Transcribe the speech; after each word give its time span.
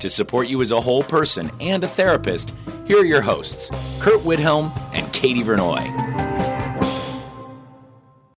To 0.00 0.10
support 0.10 0.46
you 0.46 0.60
as 0.60 0.72
a 0.72 0.80
whole 0.80 1.02
person 1.02 1.50
and 1.58 1.82
a 1.82 1.88
therapist, 1.88 2.54
here 2.86 2.98
are 2.98 3.04
your 3.04 3.22
hosts, 3.22 3.70
Curt 3.98 4.20
Widhelm 4.20 4.70
and 4.92 5.10
Katie 5.14 5.42
Vernoy. 5.42 5.86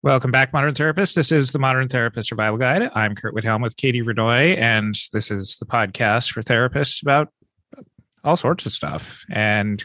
Welcome 0.04 0.30
back, 0.30 0.52
Modern 0.52 0.72
Therapist. 0.72 1.16
This 1.16 1.32
is 1.32 1.50
the 1.50 1.58
Modern 1.58 1.88
Therapist 1.88 2.28
Survival 2.28 2.58
Guide. 2.58 2.88
I'm 2.94 3.16
Curt 3.16 3.34
Widhelm 3.34 3.60
with 3.60 3.76
Katie 3.76 4.02
Vernoy, 4.02 4.56
and 4.56 4.94
this 5.12 5.32
is 5.32 5.56
the 5.56 5.66
podcast 5.66 6.30
for 6.30 6.42
therapists 6.42 7.02
about 7.02 7.32
all 8.22 8.36
sorts 8.36 8.64
of 8.64 8.70
stuff. 8.70 9.24
And 9.28 9.84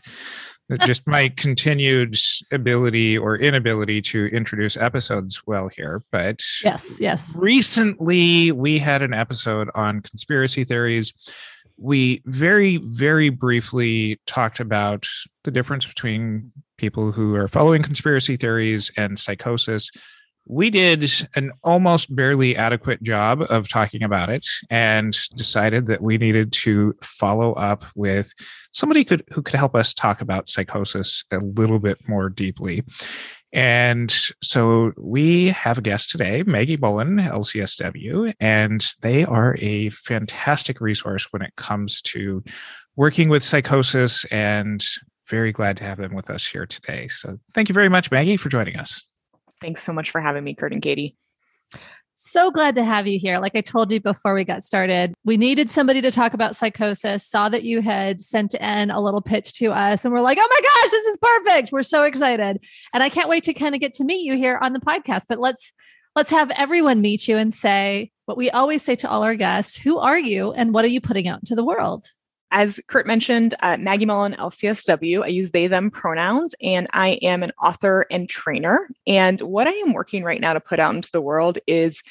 just 0.81 1.07
my 1.07 1.29
continued 1.37 2.15
ability 2.51 3.17
or 3.17 3.35
inability 3.37 3.99
to 4.03 4.27
introduce 4.27 4.77
episodes 4.77 5.41
well 5.47 5.69
here. 5.69 6.03
But 6.11 6.39
yes, 6.63 6.99
yes. 6.99 7.35
Recently, 7.35 8.51
we 8.51 8.77
had 8.77 9.01
an 9.01 9.15
episode 9.15 9.69
on 9.73 10.01
conspiracy 10.01 10.63
theories. 10.63 11.13
We 11.77 12.21
very, 12.25 12.77
very 12.77 13.29
briefly 13.29 14.19
talked 14.25 14.59
about 14.59 15.07
the 15.43 15.51
difference 15.51 15.85
between 15.85 16.51
people 16.77 17.11
who 17.11 17.35
are 17.35 17.47
following 17.47 17.83
conspiracy 17.83 18.35
theories 18.35 18.91
and 18.97 19.17
psychosis. 19.17 19.89
We 20.45 20.69
did 20.69 21.09
an 21.35 21.51
almost 21.63 22.13
barely 22.13 22.57
adequate 22.57 23.01
job 23.01 23.43
of 23.49 23.69
talking 23.69 24.03
about 24.03 24.29
it 24.29 24.45
and 24.69 25.17
decided 25.35 25.85
that 25.85 26.01
we 26.01 26.17
needed 26.17 26.51
to 26.53 26.93
follow 27.01 27.53
up 27.53 27.83
with 27.95 28.33
somebody 28.73 29.05
could, 29.05 29.23
who 29.31 29.41
could 29.41 29.55
help 29.55 29.73
us 29.73 29.93
talk 29.93 30.19
about 30.19 30.49
psychosis 30.49 31.23
a 31.31 31.37
little 31.37 31.79
bit 31.79 31.97
more 32.09 32.29
deeply. 32.29 32.83
And 33.53 34.11
so 34.41 34.93
we 34.97 35.49
have 35.49 35.77
a 35.77 35.81
guest 35.81 36.09
today, 36.09 36.41
Maggie 36.43 36.75
Mullen, 36.75 37.17
LCSW, 37.17 38.33
and 38.39 38.85
they 39.01 39.23
are 39.25 39.55
a 39.59 39.89
fantastic 39.89 40.81
resource 40.81 41.31
when 41.31 41.43
it 41.43 41.55
comes 41.55 42.01
to 42.01 42.43
working 42.95 43.29
with 43.29 43.43
psychosis 43.43 44.25
and 44.25 44.83
very 45.27 45.51
glad 45.51 45.77
to 45.77 45.83
have 45.83 45.99
them 45.99 46.15
with 46.15 46.31
us 46.31 46.45
here 46.45 46.65
today. 46.65 47.07
So 47.07 47.39
thank 47.53 47.69
you 47.69 47.73
very 47.73 47.89
much, 47.89 48.09
Maggie, 48.09 48.37
for 48.37 48.49
joining 48.49 48.75
us. 48.75 49.03
Thanks 49.61 49.83
so 49.83 49.93
much 49.93 50.09
for 50.09 50.19
having 50.19 50.43
me, 50.43 50.55
Curt 50.55 50.73
and 50.73 50.81
Katie. 50.81 51.15
So 52.15 52.51
glad 52.51 52.75
to 52.75 52.83
have 52.83 53.07
you 53.07 53.17
here. 53.19 53.39
Like 53.39 53.55
I 53.55 53.61
told 53.61 53.91
you 53.91 53.99
before 53.99 54.35
we 54.35 54.45
got 54.45 54.63
started, 54.63 55.15
we 55.25 55.35
needed 55.35 55.71
somebody 55.71 55.99
to 56.01 56.11
talk 56.11 56.35
about 56.35 56.55
psychosis. 56.55 57.25
Saw 57.25 57.49
that 57.49 57.63
you 57.63 57.81
had 57.81 58.21
sent 58.21 58.53
in 58.53 58.91
a 58.91 59.01
little 59.01 59.21
pitch 59.21 59.53
to 59.53 59.71
us, 59.71 60.05
and 60.05 60.13
we're 60.13 60.21
like, 60.21 60.37
oh 60.39 60.47
my 60.47 60.59
gosh, 60.61 60.91
this 60.91 61.05
is 61.05 61.17
perfect. 61.17 61.71
We're 61.71 61.81
so 61.81 62.03
excited. 62.03 62.63
And 62.93 63.01
I 63.01 63.09
can't 63.09 63.29
wait 63.29 63.43
to 63.45 63.53
kind 63.53 63.73
of 63.73 63.81
get 63.81 63.93
to 63.95 64.03
meet 64.03 64.23
you 64.23 64.35
here 64.35 64.59
on 64.61 64.73
the 64.73 64.79
podcast. 64.79 65.25
But 65.27 65.39
let's 65.39 65.73
let's 66.15 66.29
have 66.29 66.51
everyone 66.51 67.01
meet 67.01 67.27
you 67.27 67.37
and 67.37 67.51
say 67.51 68.11
what 68.25 68.37
we 68.37 68.51
always 68.51 68.83
say 68.83 68.95
to 68.95 69.09
all 69.09 69.23
our 69.23 69.35
guests 69.35 69.75
who 69.75 69.97
are 69.97 70.19
you 70.19 70.51
and 70.53 70.73
what 70.73 70.85
are 70.85 70.89
you 70.89 71.01
putting 71.01 71.27
out 71.27 71.39
into 71.39 71.55
the 71.55 71.65
world? 71.65 72.05
As 72.55 72.79
Curt 72.87 73.07
mentioned, 73.07 73.55
uh, 73.63 73.77
Maggie 73.77 74.05
Mullen, 74.05 74.35
LCSW, 74.35 75.23
I 75.23 75.27
use 75.27 75.49
they, 75.49 75.65
them 75.65 75.89
pronouns, 75.89 76.53
and 76.61 76.87
I 76.93 77.13
am 77.23 77.41
an 77.41 77.51
author 77.59 78.05
and 78.11 78.29
trainer. 78.29 78.87
And 79.07 79.41
what 79.41 79.67
I 79.67 79.71
am 79.71 79.93
working 79.93 80.23
right 80.23 80.39
now 80.39 80.53
to 80.53 80.59
put 80.59 80.79
out 80.79 80.93
into 80.93 81.11
the 81.11 81.19
world 81.19 81.57
is 81.65 82.03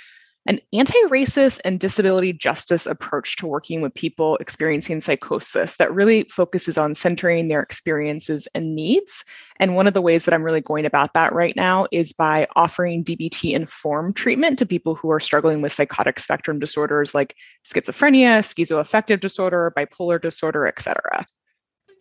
an 0.47 0.59
anti 0.73 0.99
racist 1.05 1.61
and 1.65 1.79
disability 1.79 2.33
justice 2.33 2.87
approach 2.87 3.37
to 3.37 3.47
working 3.47 3.81
with 3.81 3.95
people 3.95 4.37
experiencing 4.39 5.01
psychosis 5.01 5.77
that 5.77 5.95
really 5.95 6.25
focuses 6.25 6.77
on 6.77 6.95
centering 6.95 7.49
their 7.49 7.63
experiences 7.63 8.49
and 8.55 8.75
needs. 8.75 9.25
And 9.61 9.77
one 9.77 9.87
of 9.87 9.95
the 9.95 10.03
ways 10.03 10.25
that 10.25 10.35
I'm 10.35 10.43
really 10.43 10.61
going 10.61 10.85
about 10.85 11.15
that 11.15 11.33
right 11.33 11.55
now 11.55 11.87
is 11.93 12.13
by 12.13 12.49
offering 12.57 13.05
DBT 13.05 13.53
informed 13.53 14.17
treatment 14.17 14.59
to 14.59 14.67
people 14.67 14.97
who 14.97 15.11
are 15.11 15.21
struggling 15.21 15.63
with 15.63 15.73
psychotic 15.73 16.19
spectrum 16.19 16.59
disorders 16.59 17.15
like 17.15 17.37
schizophrenia, 17.65 18.41
schizoaffective 18.41 19.21
disorder, 19.21 19.73
bipolar 19.77 20.21
disorder, 20.21 20.67
et 20.67 20.81
cetera. 20.81 21.25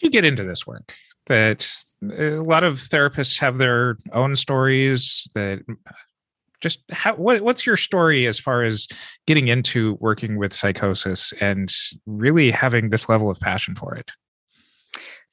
You 0.01 0.09
get 0.09 0.25
into 0.25 0.44
this 0.44 0.66
work 0.66 0.96
that 1.28 1.72
uh, 2.03 2.40
a 2.40 2.44
lot 2.44 2.63
of 2.63 2.75
therapists 2.75 3.38
have 3.40 3.59
their 3.59 3.97
own 4.13 4.35
stories 4.35 5.30
that 5.35 5.59
just 6.61 6.79
how 6.91 7.16
what, 7.16 7.41
what's 7.41 7.66
your 7.66 7.77
story 7.77 8.27
as 8.27 8.39
far 8.39 8.63
as 8.63 8.88
getting 9.27 9.47
into 9.47 9.97
working 9.99 10.38
with 10.38 10.53
psychosis 10.53 11.33
and 11.41 11.73
really 12.05 12.51
having 12.51 12.89
this 12.89 13.09
level 13.09 13.29
of 13.29 13.39
passion 13.39 13.75
for 13.75 13.95
it 13.95 14.11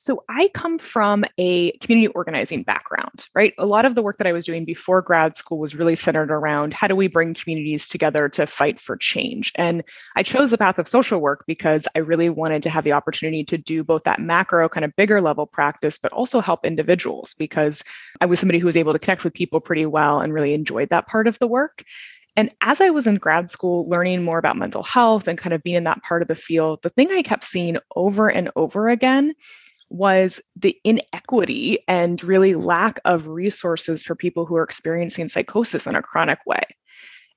so 0.00 0.22
I 0.28 0.48
come 0.54 0.78
from 0.78 1.24
a 1.38 1.72
community 1.78 2.06
organizing 2.14 2.62
background, 2.62 3.26
right? 3.34 3.52
A 3.58 3.66
lot 3.66 3.84
of 3.84 3.96
the 3.96 4.02
work 4.02 4.16
that 4.18 4.28
I 4.28 4.32
was 4.32 4.44
doing 4.44 4.64
before 4.64 5.02
grad 5.02 5.36
school 5.36 5.58
was 5.58 5.74
really 5.74 5.96
centered 5.96 6.30
around 6.30 6.72
how 6.72 6.86
do 6.86 6.94
we 6.94 7.08
bring 7.08 7.34
communities 7.34 7.88
together 7.88 8.28
to 8.28 8.46
fight 8.46 8.78
for 8.78 8.96
change. 8.96 9.50
And 9.56 9.82
I 10.14 10.22
chose 10.22 10.52
the 10.52 10.58
path 10.58 10.78
of 10.78 10.86
social 10.86 11.20
work 11.20 11.42
because 11.48 11.88
I 11.96 11.98
really 11.98 12.30
wanted 12.30 12.62
to 12.62 12.70
have 12.70 12.84
the 12.84 12.92
opportunity 12.92 13.42
to 13.46 13.58
do 13.58 13.82
both 13.82 14.04
that 14.04 14.20
macro 14.20 14.68
kind 14.68 14.84
of 14.84 14.94
bigger 14.94 15.20
level 15.20 15.46
practice, 15.46 15.98
but 15.98 16.12
also 16.12 16.40
help 16.40 16.64
individuals 16.64 17.34
because 17.34 17.82
I 18.20 18.26
was 18.26 18.38
somebody 18.38 18.60
who 18.60 18.66
was 18.66 18.76
able 18.76 18.92
to 18.92 19.00
connect 19.00 19.24
with 19.24 19.34
people 19.34 19.60
pretty 19.60 19.84
well 19.84 20.20
and 20.20 20.32
really 20.32 20.54
enjoyed 20.54 20.90
that 20.90 21.08
part 21.08 21.26
of 21.26 21.40
the 21.40 21.48
work. 21.48 21.82
And 22.36 22.54
as 22.60 22.80
I 22.80 22.90
was 22.90 23.08
in 23.08 23.16
grad 23.16 23.50
school 23.50 23.88
learning 23.88 24.22
more 24.22 24.38
about 24.38 24.56
mental 24.56 24.84
health 24.84 25.26
and 25.26 25.36
kind 25.36 25.52
of 25.52 25.64
being 25.64 25.74
in 25.74 25.82
that 25.84 26.04
part 26.04 26.22
of 26.22 26.28
the 26.28 26.36
field, 26.36 26.82
the 26.82 26.90
thing 26.90 27.10
I 27.10 27.22
kept 27.22 27.42
seeing 27.42 27.78
over 27.96 28.30
and 28.30 28.48
over 28.54 28.88
again 28.88 29.34
was 29.90 30.40
the 30.56 30.76
inequity 30.84 31.78
and 31.88 32.22
really 32.22 32.54
lack 32.54 33.00
of 33.04 33.28
resources 33.28 34.02
for 34.02 34.14
people 34.14 34.44
who 34.44 34.56
are 34.56 34.62
experiencing 34.62 35.28
psychosis 35.28 35.86
in 35.86 35.94
a 35.94 36.02
chronic 36.02 36.38
way. 36.46 36.62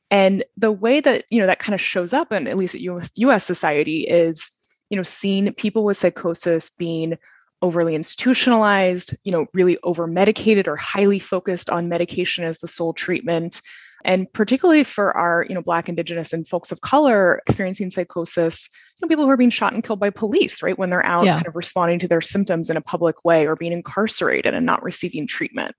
And 0.09 0.44
the 0.57 0.72
way 0.72 1.00
that, 1.00 1.23
you 1.29 1.39
know, 1.39 1.47
that 1.47 1.59
kind 1.59 1.73
of 1.73 1.79
shows 1.79 2.12
up 2.12 2.34
in 2.34 2.47
at 2.47 2.57
least 2.57 2.75
at 2.75 2.81
US, 2.81 3.09
US 3.16 3.45
society 3.45 4.01
is, 4.01 4.51
you 4.89 4.97
know, 4.97 5.03
seeing 5.03 5.53
people 5.53 5.85
with 5.85 5.97
psychosis 5.97 6.69
being 6.69 7.17
overly 7.62 7.95
institutionalized, 7.95 9.16
you 9.23 9.31
know, 9.31 9.45
really 9.53 9.78
over 9.83 10.07
medicated 10.07 10.68
or 10.68 10.75
highly 10.75 11.19
focused 11.19 11.69
on 11.69 11.88
medication 11.88 12.44
as 12.44 12.57
the 12.57 12.68
sole 12.68 12.94
treatment. 12.94 13.62
And 14.03 14.31
particularly 14.34 14.84
for 14.84 15.16
our, 15.16 15.45
you 15.47 15.56
know, 15.56 15.62
Black, 15.62 15.89
Indigenous, 15.89 16.34
and 16.34 16.47
folks 16.47 16.72
of 16.72 16.81
color 16.81 17.41
experiencing 17.47 17.89
psychosis, 17.89 18.69
you 18.97 19.06
know, 19.06 19.09
people 19.09 19.25
who 19.25 19.31
are 19.31 19.38
being 19.38 19.50
shot 19.50 19.73
and 19.73 19.84
killed 19.84 20.00
by 20.00 20.09
police, 20.09 20.62
right, 20.62 20.78
when 20.78 20.89
they're 20.89 21.06
out 21.06 21.25
yeah. 21.25 21.35
kind 21.35 21.47
of 21.47 21.56
responding 21.56 22.00
to 22.00 22.07
their 22.07 22.22
symptoms 22.22 22.69
in 22.69 22.78
a 22.78 22.81
public 22.81 23.23
way 23.25 23.47
or 23.47 23.56
being 23.56 23.72
incarcerated 23.72 24.53
and 24.53 24.66
not 24.66 24.84
receiving 24.84 25.28
treatment. 25.28 25.75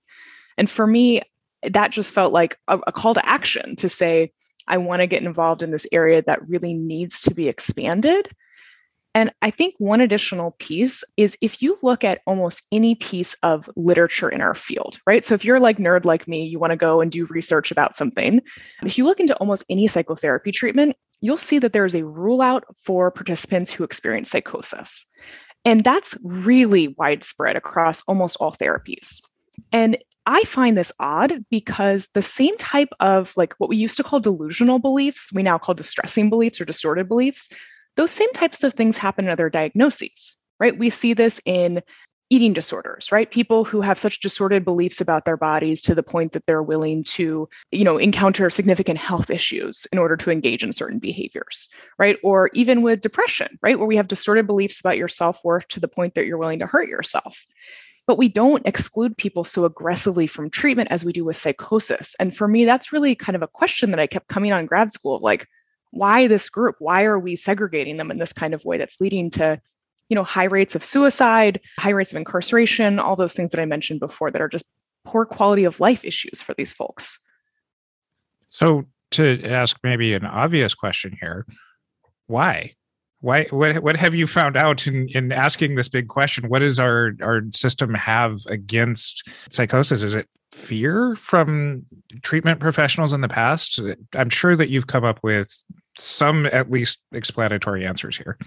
And 0.57 0.69
for 0.69 0.87
me, 0.87 1.21
that 1.63 1.91
just 1.91 2.13
felt 2.13 2.33
like 2.33 2.57
a, 2.67 2.79
a 2.87 2.91
call 2.91 3.13
to 3.13 3.27
action 3.27 3.75
to 3.77 3.89
say, 3.89 4.31
I 4.67 4.77
want 4.77 5.01
to 5.01 5.07
get 5.07 5.23
involved 5.23 5.63
in 5.63 5.71
this 5.71 5.87
area 5.91 6.21
that 6.25 6.47
really 6.47 6.73
needs 6.73 7.21
to 7.21 7.33
be 7.33 7.47
expanded. 7.47 8.29
And 9.15 9.31
I 9.41 9.51
think 9.51 9.75
one 9.77 10.01
additional 10.01 10.55
piece 10.57 11.03
is 11.17 11.37
if 11.39 11.61
you 11.61 11.77
look 11.83 12.03
at 12.03 12.21
almost 12.25 12.63
any 12.71 12.95
piece 12.95 13.35
of 13.43 13.69
literature 13.75 14.29
in 14.29 14.41
our 14.41 14.55
field, 14.55 14.99
right? 15.05 15.23
So 15.23 15.35
if 15.35 15.45
you're 15.45 15.59
like 15.59 15.77
nerd 15.77 16.03
like 16.03 16.27
me, 16.27 16.45
you 16.45 16.57
want 16.57 16.71
to 16.71 16.77
go 16.77 16.99
and 16.99 17.11
do 17.11 17.25
research 17.27 17.69
about 17.69 17.95
something. 17.95 18.41
If 18.83 18.97
you 18.97 19.05
look 19.05 19.19
into 19.19 19.35
almost 19.35 19.65
any 19.69 19.87
psychotherapy 19.87 20.51
treatment, 20.51 20.95
you'll 21.21 21.37
see 21.37 21.59
that 21.59 21.73
there 21.73 21.85
is 21.85 21.95
a 21.95 22.05
rule 22.05 22.41
out 22.41 22.63
for 22.83 23.11
participants 23.11 23.71
who 23.71 23.83
experience 23.83 24.31
psychosis. 24.31 25.05
And 25.63 25.81
that's 25.81 26.17
really 26.23 26.89
widespread 26.97 27.55
across 27.55 28.01
almost 28.07 28.37
all 28.39 28.51
therapies. 28.51 29.21
And 29.71 29.97
I 30.25 30.43
find 30.43 30.77
this 30.77 30.91
odd 30.99 31.45
because 31.51 32.07
the 32.13 32.21
same 32.21 32.57
type 32.57 32.89
of 32.99 33.33
like 33.35 33.53
what 33.57 33.69
we 33.69 33.77
used 33.77 33.97
to 33.97 34.03
call 34.03 34.19
delusional 34.19 34.79
beliefs, 34.79 35.31
we 35.33 35.43
now 35.43 35.57
call 35.57 35.75
distressing 35.75 36.29
beliefs 36.29 36.59
or 36.59 36.65
distorted 36.65 37.07
beliefs, 37.07 37.49
those 37.95 38.11
same 38.11 38.31
types 38.33 38.63
of 38.63 38.73
things 38.73 38.97
happen 38.97 39.25
in 39.25 39.31
other 39.31 39.49
diagnoses, 39.49 40.35
right? 40.59 40.77
We 40.77 40.89
see 40.89 41.13
this 41.13 41.41
in 41.45 41.81
eating 42.33 42.53
disorders 42.53 43.11
right? 43.11 43.29
People 43.29 43.63
who 43.63 43.81
have 43.81 43.99
such 43.99 44.19
distorted 44.19 44.65
beliefs 44.65 44.99
about 44.99 45.25
their 45.25 45.37
bodies 45.37 45.81
to 45.81 45.93
the 45.93 46.01
point 46.01 46.31
that 46.31 46.43
they're 46.47 46.63
willing 46.63 47.03
to 47.03 47.47
you 47.71 47.83
know 47.83 47.97
encounter 47.97 48.49
significant 48.49 48.97
health 48.97 49.29
issues 49.29 49.85
in 49.91 49.99
order 49.99 50.17
to 50.17 50.31
engage 50.31 50.63
in 50.63 50.73
certain 50.73 50.99
behaviors 50.99 51.69
right? 51.99 52.17
Or 52.23 52.49
even 52.53 52.81
with 52.81 53.01
depression 53.01 53.59
right? 53.61 53.77
Where 53.77 53.87
we 53.87 53.97
have 53.97 54.07
distorted 54.07 54.47
beliefs 54.47 54.79
about 54.79 54.97
your 54.97 55.07
self-worth 55.07 55.67
to 55.69 55.79
the 55.79 55.87
point 55.87 56.15
that 56.15 56.25
you're 56.25 56.39
willing 56.39 56.59
to 56.59 56.65
hurt 56.65 56.89
yourself. 56.89 57.45
But 58.07 58.17
we 58.17 58.29
don't 58.29 58.65
exclude 58.65 59.15
people 59.15 59.43
so 59.43 59.63
aggressively 59.63 60.27
from 60.27 60.49
treatment 60.49 60.89
as 60.91 61.05
we 61.05 61.13
do 61.13 61.23
with 61.23 61.37
psychosis. 61.37 62.15
And 62.19 62.35
for 62.35 62.47
me 62.47 62.65
that's 62.65 62.91
really 62.91 63.13
kind 63.13 63.35
of 63.35 63.43
a 63.43 63.47
question 63.47 63.91
that 63.91 63.99
i 63.99 64.07
kept 64.07 64.27
coming 64.27 64.53
on 64.53 64.65
grad 64.65 64.91
school 64.91 65.19
like 65.21 65.47
why 65.93 66.27
this 66.27 66.49
group 66.49 66.75
why 66.79 67.03
are 67.03 67.19
we 67.19 67.35
segregating 67.35 67.97
them 67.97 68.11
in 68.11 68.17
this 68.17 68.33
kind 68.33 68.53
of 68.53 68.65
way 68.65 68.77
that's 68.77 68.99
leading 68.99 69.29
to 69.29 69.59
you 70.09 70.15
know, 70.15 70.23
high 70.23 70.43
rates 70.43 70.75
of 70.75 70.83
suicide, 70.83 71.59
high 71.79 71.89
rates 71.89 72.11
of 72.11 72.17
incarceration, 72.17 72.99
all 72.99 73.15
those 73.15 73.33
things 73.33 73.51
that 73.51 73.59
I 73.59 73.65
mentioned 73.65 73.99
before 73.99 74.31
that 74.31 74.41
are 74.41 74.47
just 74.49 74.65
poor 75.05 75.25
quality 75.25 75.63
of 75.63 75.79
life 75.79 76.05
issues 76.05 76.41
for 76.41 76.53
these 76.53 76.73
folks. 76.73 77.19
So, 78.47 78.85
to 79.11 79.43
ask 79.43 79.77
maybe 79.83 80.13
an 80.13 80.25
obvious 80.25 80.73
question 80.73 81.17
here, 81.19 81.45
why? 82.27 82.73
Why 83.21 83.45
what 83.51 83.81
what 83.81 83.95
have 83.95 84.13
you 84.13 84.27
found 84.27 84.57
out 84.57 84.85
in, 84.85 85.07
in 85.09 85.31
asking 85.31 85.75
this 85.75 85.89
big 85.89 86.09
question? 86.09 86.49
What 86.49 86.59
does 86.59 86.79
our, 86.79 87.13
our 87.21 87.41
system 87.53 87.93
have 87.93 88.39
against 88.47 89.29
psychosis? 89.49 90.03
Is 90.03 90.13
it 90.13 90.27
fear 90.51 91.15
from 91.15 91.85
treatment 92.21 92.59
professionals 92.59 93.13
in 93.13 93.21
the 93.21 93.29
past? 93.29 93.79
I'm 94.13 94.29
sure 94.29 94.55
that 94.55 94.69
you've 94.69 94.87
come 94.87 95.05
up 95.05 95.19
with 95.23 95.63
some 95.97 96.45
at 96.47 96.71
least 96.71 96.99
explanatory 97.11 97.85
answers 97.85 98.17
here. 98.17 98.37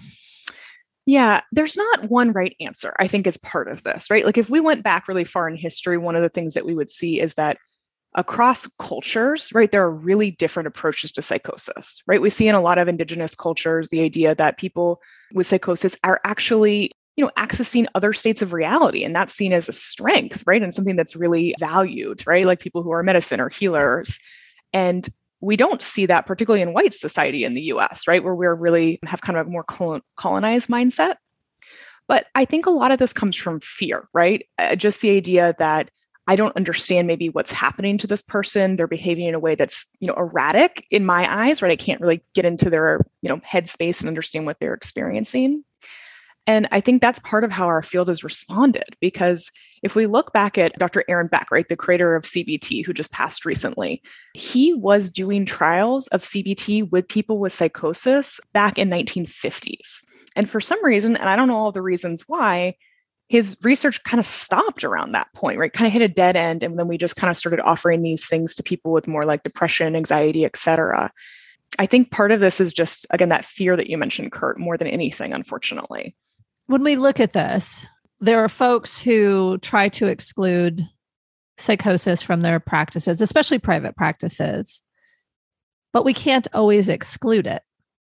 Yeah, 1.05 1.41
there's 1.53 1.77
not 1.77 2.09
one 2.09 2.33
right 2.33 2.55
answer, 2.59 2.93
I 2.99 3.07
think, 3.07 3.27
is 3.27 3.37
part 3.37 3.69
of 3.69 3.83
this, 3.83 4.09
right? 4.11 4.25
Like 4.25 4.37
if 4.37 4.49
we 4.49 4.59
went 4.59 4.83
back 4.83 5.07
really 5.07 5.23
far 5.23 5.47
in 5.47 5.55
history, 5.55 5.97
one 5.97 6.17
of 6.17 6.21
the 6.21 6.29
things 6.29 6.53
that 6.53 6.65
we 6.65 6.75
would 6.75 6.91
see 6.91 7.21
is 7.21 7.35
that 7.35 7.57
across 8.15 8.67
cultures, 8.79 9.53
right, 9.53 9.71
there 9.71 9.83
are 9.83 9.91
really 9.91 10.31
different 10.31 10.67
approaches 10.67 11.11
to 11.13 11.21
psychosis, 11.21 12.01
right? 12.07 12.21
We 12.21 12.29
see 12.29 12.49
in 12.49 12.55
a 12.55 12.61
lot 12.61 12.77
of 12.77 12.89
indigenous 12.89 13.35
cultures 13.35 13.87
the 13.87 14.01
idea 14.01 14.35
that 14.35 14.57
people 14.57 14.99
with 15.33 15.47
psychosis 15.47 15.97
are 16.03 16.19
actually 16.25 16.91
you 17.15 17.25
know 17.25 17.31
accessing 17.37 17.87
other 17.95 18.13
states 18.13 18.41
of 18.41 18.53
reality 18.53 19.03
and 19.03 19.15
that's 19.15 19.33
seen 19.33 19.51
as 19.51 19.67
a 19.67 19.73
strength 19.73 20.43
right 20.45 20.61
and 20.61 20.73
something 20.73 20.95
that's 20.95 21.15
really 21.15 21.55
valued 21.59 22.25
right 22.27 22.45
like 22.45 22.59
people 22.59 22.83
who 22.83 22.91
are 22.91 23.01
medicine 23.01 23.41
or 23.41 23.49
healers 23.49 24.19
and 24.71 25.09
we 25.41 25.55
don't 25.55 25.83
see 25.83 26.05
that 26.05 26.25
particularly 26.25 26.61
in 26.61 26.73
white 26.73 26.93
society 26.93 27.43
in 27.43 27.53
the 27.53 27.63
US, 27.63 28.07
right? 28.07 28.23
Where 28.23 28.35
we're 28.35 28.55
really 28.55 28.99
have 29.03 29.21
kind 29.21 29.37
of 29.37 29.47
a 29.47 29.49
more 29.49 29.63
colonized 29.63 30.69
mindset. 30.69 31.15
But 32.07 32.27
I 32.35 32.45
think 32.45 32.65
a 32.65 32.71
lot 32.71 32.91
of 32.91 32.99
this 32.99 33.13
comes 33.13 33.35
from 33.35 33.59
fear, 33.59 34.07
right? 34.13 34.47
Uh, 34.57 34.75
just 34.75 35.01
the 35.01 35.11
idea 35.11 35.55
that 35.59 35.91
I 36.27 36.35
don't 36.35 36.55
understand 36.55 37.07
maybe 37.07 37.29
what's 37.29 37.51
happening 37.51 37.97
to 37.99 38.07
this 38.07 38.21
person. 38.21 38.75
They're 38.75 38.87
behaving 38.87 39.27
in 39.27 39.35
a 39.35 39.39
way 39.39 39.55
that's, 39.55 39.87
you 39.99 40.07
know, 40.07 40.13
erratic 40.15 40.85
in 40.91 41.05
my 41.05 41.45
eyes, 41.45 41.61
right? 41.61 41.71
I 41.71 41.77
can't 41.77 42.01
really 42.01 42.21
get 42.33 42.45
into 42.45 42.69
their, 42.69 42.99
you 43.21 43.29
know, 43.29 43.37
headspace 43.37 44.01
and 44.01 44.07
understand 44.07 44.45
what 44.45 44.57
they're 44.59 44.73
experiencing. 44.73 45.63
And 46.47 46.67
I 46.71 46.79
think 46.79 47.01
that's 47.01 47.19
part 47.19 47.43
of 47.43 47.51
how 47.51 47.67
our 47.67 47.83
field 47.83 48.07
has 48.07 48.23
responded 48.23 48.95
because 49.01 49.51
if 49.83 49.95
we 49.95 50.07
look 50.07 50.33
back 50.33 50.57
at 50.57 50.77
Dr. 50.79 51.03
Aaron 51.07 51.27
Beck, 51.27 51.51
right, 51.51 51.67
the 51.67 51.75
creator 51.75 52.15
of 52.15 52.23
CBT, 52.23 52.85
who 52.85 52.93
just 52.93 53.11
passed 53.11 53.45
recently, 53.45 54.01
he 54.33 54.73
was 54.73 55.09
doing 55.09 55.45
trials 55.45 56.07
of 56.07 56.23
CBT 56.23 56.89
with 56.89 57.07
people 57.07 57.37
with 57.37 57.53
psychosis 57.53 58.39
back 58.53 58.79
in 58.79 58.89
1950s. 58.89 60.03
And 60.35 60.49
for 60.49 60.61
some 60.61 60.83
reason, 60.83 61.15
and 61.17 61.29
I 61.29 61.35
don't 61.35 61.47
know 61.47 61.57
all 61.57 61.71
the 61.71 61.81
reasons 61.81 62.23
why, 62.27 62.75
his 63.29 63.57
research 63.61 64.01
kind 64.03 64.19
of 64.19 64.25
stopped 64.25 64.83
around 64.83 65.11
that 65.11 65.31
point, 65.33 65.59
right? 65.59 65.73
Kind 65.73 65.87
of 65.87 65.93
hit 65.93 66.01
a 66.01 66.07
dead 66.07 66.37
end. 66.37 66.63
And 66.63 66.79
then 66.79 66.87
we 66.87 66.97
just 66.97 67.17
kind 67.17 67.29
of 67.29 67.37
started 67.37 67.59
offering 67.59 68.01
these 68.01 68.25
things 68.25 68.55
to 68.55 68.63
people 68.63 68.93
with 68.93 69.07
more 69.07 69.25
like 69.25 69.43
depression, 69.43 69.95
anxiety, 69.95 70.45
et 70.45 70.55
cetera. 70.55 71.11
I 71.77 71.85
think 71.85 72.09
part 72.09 72.31
of 72.31 72.39
this 72.39 72.61
is 72.61 72.71
just, 72.71 73.05
again, 73.09 73.29
that 73.29 73.45
fear 73.45 73.75
that 73.75 73.89
you 73.89 73.97
mentioned, 73.97 74.31
Curt, 74.31 74.59
more 74.59 74.77
than 74.77 74.87
anything, 74.87 75.33
unfortunately. 75.33 76.15
When 76.67 76.83
we 76.83 76.95
look 76.97 77.19
at 77.19 77.33
this, 77.33 77.85
there 78.19 78.43
are 78.43 78.49
folks 78.49 78.99
who 78.99 79.57
try 79.59 79.89
to 79.89 80.07
exclude 80.07 80.87
psychosis 81.57 82.21
from 82.21 82.41
their 82.41 82.59
practices, 82.59 83.21
especially 83.21 83.59
private 83.59 83.95
practices. 83.95 84.81
But 85.93 86.05
we 86.05 86.13
can't 86.13 86.47
always 86.53 86.89
exclude 86.89 87.47
it, 87.47 87.63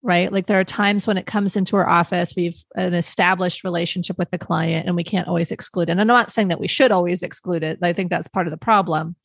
right? 0.02 0.32
Like 0.32 0.46
there 0.46 0.60
are 0.60 0.64
times 0.64 1.06
when 1.06 1.18
it 1.18 1.26
comes 1.26 1.56
into 1.56 1.76
our 1.76 1.88
office, 1.88 2.34
we've 2.36 2.56
an 2.76 2.94
established 2.94 3.64
relationship 3.64 4.18
with 4.18 4.30
the 4.30 4.38
client 4.38 4.86
and 4.86 4.96
we 4.96 5.04
can't 5.04 5.28
always 5.28 5.50
exclude 5.50 5.88
it. 5.88 5.92
And 5.92 6.00
I'm 6.00 6.06
not 6.06 6.30
saying 6.30 6.48
that 6.48 6.60
we 6.60 6.68
should 6.68 6.92
always 6.92 7.22
exclude 7.22 7.64
it. 7.64 7.78
I 7.82 7.92
think 7.92 8.10
that's 8.10 8.28
part 8.28 8.46
of 8.46 8.52
the 8.52 8.56
problem. 8.56 9.16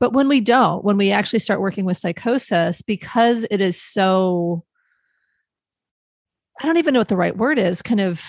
But 0.00 0.12
when 0.12 0.28
we 0.28 0.40
don't, 0.40 0.84
when 0.84 0.96
we 0.96 1.10
actually 1.10 1.40
start 1.40 1.60
working 1.60 1.84
with 1.84 1.96
psychosis, 1.96 2.82
because 2.82 3.44
it 3.50 3.60
is 3.60 3.80
so, 3.80 4.64
I 6.60 6.66
don't 6.66 6.78
even 6.78 6.94
know 6.94 7.00
what 7.00 7.08
the 7.08 7.16
right 7.16 7.36
word 7.36 7.58
is, 7.58 7.82
kind 7.82 8.00
of 8.00 8.22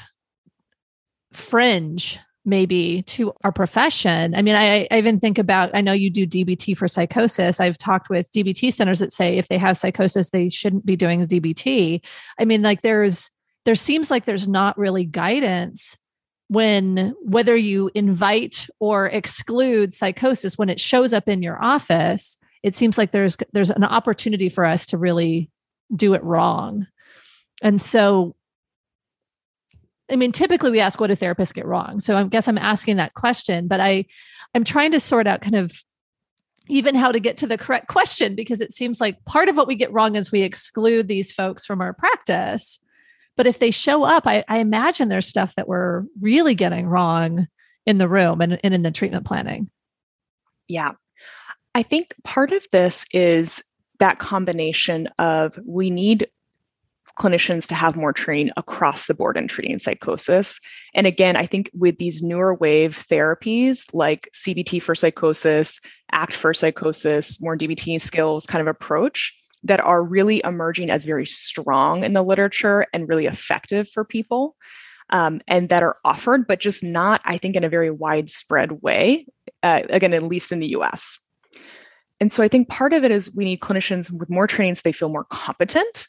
fringe 1.33 2.19
maybe 2.45 3.03
to 3.03 3.33
our 3.43 3.51
profession. 3.51 4.33
I 4.33 4.41
mean, 4.41 4.55
I, 4.55 4.87
I, 4.89 4.97
even 4.97 5.19
think 5.19 5.37
about, 5.37 5.69
I 5.73 5.81
know 5.81 5.91
you 5.91 6.09
do 6.09 6.25
DBT 6.25 6.75
for 6.75 6.87
psychosis. 6.87 7.59
I've 7.59 7.77
talked 7.77 8.09
with 8.09 8.31
DBT 8.31 8.73
centers 8.73 8.99
that 8.99 9.11
say 9.11 9.37
if 9.37 9.49
they 9.49 9.57
have 9.57 9.77
psychosis, 9.77 10.29
they 10.29 10.49
shouldn't 10.49 10.85
be 10.85 10.95
doing 10.95 11.21
DBT. 11.21 12.03
I 12.39 12.45
mean, 12.45 12.61
like 12.61 12.81
there's, 12.81 13.29
there 13.65 13.75
seems 13.75 14.09
like 14.09 14.25
there's 14.25 14.47
not 14.47 14.77
really 14.77 15.05
guidance 15.05 15.97
when 16.47 17.13
whether 17.21 17.55
you 17.55 17.91
invite 17.93 18.67
or 18.79 19.07
exclude 19.07 19.93
psychosis 19.93 20.57
when 20.57 20.69
it 20.69 20.79
shows 20.79 21.13
up 21.13 21.29
in 21.29 21.43
your 21.43 21.63
office 21.63 22.39
it 22.63 22.75
seems 22.75 22.97
like 22.97 23.11
there's 23.11 23.37
there's 23.53 23.69
an 23.69 23.83
opportunity 23.83 24.49
for 24.49 24.65
us 24.65 24.87
to 24.87 24.97
really 24.97 25.49
do 25.95 26.13
it 26.13 26.23
wrong 26.23 26.87
and 27.61 27.81
so 27.81 28.35
I 30.11 30.15
mean, 30.15 30.31
typically 30.31 30.71
we 30.71 30.79
ask 30.79 30.99
what 30.99 31.07
do 31.07 31.15
therapists 31.15 31.53
get 31.53 31.65
wrong. 31.67 31.99
So 31.99 32.17
I 32.17 32.23
guess 32.23 32.47
I'm 32.47 32.57
asking 32.57 32.97
that 32.97 33.13
question, 33.13 33.67
but 33.67 33.79
I 33.79 34.05
I'm 34.55 34.63
trying 34.63 34.91
to 34.91 34.99
sort 34.99 35.27
out 35.27 35.41
kind 35.41 35.55
of 35.55 35.71
even 36.67 36.95
how 36.95 37.11
to 37.11 37.19
get 37.19 37.37
to 37.37 37.47
the 37.47 37.57
correct 37.57 37.87
question 37.87 38.35
because 38.35 38.61
it 38.61 38.71
seems 38.71 39.01
like 39.01 39.23
part 39.25 39.49
of 39.49 39.57
what 39.57 39.67
we 39.67 39.75
get 39.75 39.91
wrong 39.91 40.15
is 40.15 40.31
we 40.31 40.41
exclude 40.41 41.07
these 41.07 41.31
folks 41.31 41.65
from 41.65 41.81
our 41.81 41.93
practice. 41.93 42.79
But 43.35 43.47
if 43.47 43.59
they 43.59 43.71
show 43.71 44.03
up, 44.03 44.27
I, 44.27 44.43
I 44.47 44.59
imagine 44.59 45.09
there's 45.09 45.27
stuff 45.27 45.55
that 45.55 45.67
we're 45.67 46.03
really 46.21 46.53
getting 46.53 46.87
wrong 46.87 47.47
in 47.85 47.97
the 47.97 48.07
room 48.07 48.41
and, 48.41 48.59
and 48.63 48.73
in 48.73 48.83
the 48.83 48.91
treatment 48.91 49.25
planning. 49.25 49.67
Yeah. 50.67 50.91
I 51.73 51.83
think 51.83 52.13
part 52.23 52.51
of 52.51 52.65
this 52.71 53.05
is 53.13 53.63
that 53.99 54.19
combination 54.19 55.07
of 55.17 55.57
we 55.65 55.89
need 55.89 56.27
clinicians 57.17 57.67
to 57.67 57.75
have 57.75 57.95
more 57.95 58.13
training 58.13 58.51
across 58.57 59.07
the 59.07 59.13
board 59.13 59.37
in 59.37 59.47
treating 59.47 59.79
psychosis. 59.79 60.59
And 60.93 61.07
again, 61.07 61.35
I 61.35 61.45
think 61.45 61.69
with 61.73 61.97
these 61.97 62.21
newer 62.21 62.53
wave 62.53 63.05
therapies 63.09 63.93
like 63.93 64.29
CBT 64.33 64.81
for 64.81 64.95
psychosis, 64.95 65.79
ACT 66.11 66.33
for 66.33 66.53
psychosis, 66.53 67.41
more 67.41 67.57
DBT 67.57 68.01
skills 68.01 68.45
kind 68.45 68.61
of 68.61 68.67
approach 68.67 69.35
that 69.63 69.79
are 69.79 70.03
really 70.03 70.41
emerging 70.43 70.89
as 70.89 71.05
very 71.05 71.25
strong 71.25 72.03
in 72.03 72.13
the 72.13 72.23
literature 72.23 72.85
and 72.93 73.09
really 73.09 73.25
effective 73.25 73.89
for 73.89 74.05
people. 74.05 74.55
Um, 75.11 75.41
and 75.47 75.69
that 75.69 75.81
are 75.81 75.97
offered, 76.05 76.45
but 76.45 76.59
just 76.59 76.83
not, 76.83 77.21
I 77.25 77.39
think, 77.39 77.55
in 77.55 77.63
a 77.63 77.69
very 77.69 77.89
widespread 77.89 78.83
way, 78.83 79.25
uh, 79.63 79.81
again, 79.89 80.13
at 80.13 80.21
least 80.21 80.51
in 80.51 80.59
the 80.59 80.67
US. 80.67 81.17
And 82.19 82.31
so 82.31 82.43
I 82.43 82.47
think 82.47 82.69
part 82.69 82.93
of 82.93 83.03
it 83.03 83.09
is 83.09 83.35
we 83.35 83.45
need 83.45 83.59
clinicians 83.59 84.11
with 84.11 84.29
more 84.29 84.45
training 84.45 84.75
so 84.75 84.81
they 84.83 84.91
feel 84.91 85.09
more 85.09 85.25
competent 85.31 86.07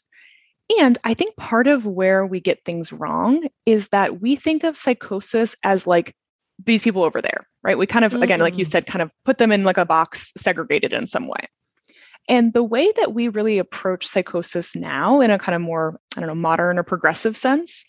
and 0.79 0.97
I 1.03 1.13
think 1.13 1.35
part 1.35 1.67
of 1.67 1.85
where 1.85 2.25
we 2.25 2.39
get 2.39 2.63
things 2.63 2.93
wrong 2.93 3.47
is 3.65 3.89
that 3.89 4.21
we 4.21 4.35
think 4.35 4.63
of 4.63 4.77
psychosis 4.77 5.55
as 5.63 5.85
like 5.85 6.15
these 6.63 6.83
people 6.83 7.03
over 7.03 7.21
there, 7.21 7.47
right? 7.63 7.77
We 7.77 7.87
kind 7.87 8.05
of, 8.05 8.13
mm-hmm. 8.13 8.23
again, 8.23 8.39
like 8.39 8.57
you 8.57 8.65
mm. 8.65 8.69
said, 8.69 8.85
kind 8.85 9.01
of 9.01 9.11
put 9.25 9.37
them 9.37 9.51
in 9.51 9.63
like 9.63 9.77
a 9.77 9.85
box, 9.85 10.31
segregated 10.37 10.93
in 10.93 11.07
some 11.07 11.27
way. 11.27 11.47
And 12.29 12.53
the 12.53 12.63
way 12.63 12.91
that 12.97 13.13
we 13.13 13.27
really 13.27 13.57
approach 13.57 14.07
psychosis 14.07 14.75
now 14.75 15.21
in 15.21 15.31
a 15.31 15.39
kind 15.39 15.55
of 15.55 15.61
more, 15.61 15.99
I 16.15 16.21
don't 16.21 16.27
know, 16.29 16.35
modern 16.35 16.77
or 16.77 16.83
progressive 16.83 17.35
sense 17.35 17.83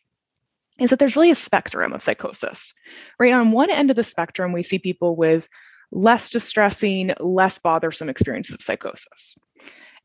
is 0.81 0.91
that 0.91 0.99
there's 0.99 1.17
really 1.17 1.31
a 1.31 1.37
spectrum 1.37 1.93
of 1.93 2.03
psychosis, 2.03 2.73
right? 3.19 3.33
On 3.33 3.53
one 3.53 3.71
end 3.71 3.91
of 3.91 3.97
the 3.97 4.03
spectrum, 4.03 4.53
we 4.53 4.63
see 4.63 4.79
people 4.79 5.17
with 5.17 5.49
less 5.93 6.31
distressing, 6.31 7.13
less 7.21 7.59
bothersome 7.59 8.09
experiences 8.09 8.55
of 8.55 8.63
psychosis. 8.63 9.39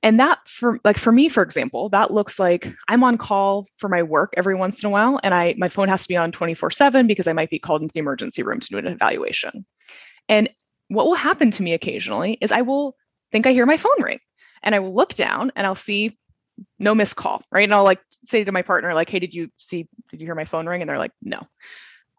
And 0.03 0.19
that 0.19 0.39
for 0.47 0.79
like 0.83 0.97
for 0.97 1.11
me, 1.11 1.27
for 1.27 1.41
example, 1.43 1.89
that 1.89 2.13
looks 2.13 2.39
like 2.39 2.71
I'm 2.87 3.03
on 3.03 3.17
call 3.17 3.67
for 3.77 3.89
my 3.89 4.03
work 4.03 4.33
every 4.37 4.55
once 4.55 4.81
in 4.83 4.87
a 4.87 4.89
while. 4.89 5.19
And 5.23 5.33
I 5.33 5.55
my 5.57 5.69
phone 5.69 5.87
has 5.87 6.03
to 6.03 6.07
be 6.07 6.15
on 6.15 6.31
24-7 6.31 7.07
because 7.07 7.27
I 7.27 7.33
might 7.33 7.49
be 7.49 7.59
called 7.59 7.81
into 7.81 7.93
the 7.93 7.99
emergency 7.99 8.43
room 8.43 8.59
to 8.59 8.69
do 8.69 8.77
an 8.77 8.87
evaluation. 8.87 9.65
And 10.29 10.49
what 10.89 11.05
will 11.07 11.15
happen 11.15 11.51
to 11.51 11.63
me 11.63 11.73
occasionally 11.73 12.37
is 12.41 12.51
I 12.51 12.61
will 12.61 12.95
think 13.31 13.47
I 13.47 13.51
hear 13.51 13.65
my 13.65 13.77
phone 13.77 14.01
ring 14.01 14.19
and 14.63 14.75
I 14.75 14.79
will 14.79 14.93
look 14.93 15.13
down 15.15 15.51
and 15.55 15.65
I'll 15.65 15.75
see 15.75 16.17
no 16.79 16.95
missed 16.95 17.15
call, 17.15 17.41
right? 17.51 17.63
And 17.63 17.73
I'll 17.73 17.83
like 17.83 17.99
say 18.23 18.43
to 18.43 18.51
my 18.51 18.61
partner, 18.61 18.93
like, 18.93 19.09
hey, 19.09 19.19
did 19.19 19.33
you 19.33 19.49
see, 19.57 19.87
did 20.09 20.21
you 20.21 20.25
hear 20.25 20.35
my 20.35 20.45
phone 20.45 20.65
ring? 20.65 20.81
And 20.81 20.89
they're 20.89 20.97
like, 20.97 21.11
no 21.21 21.47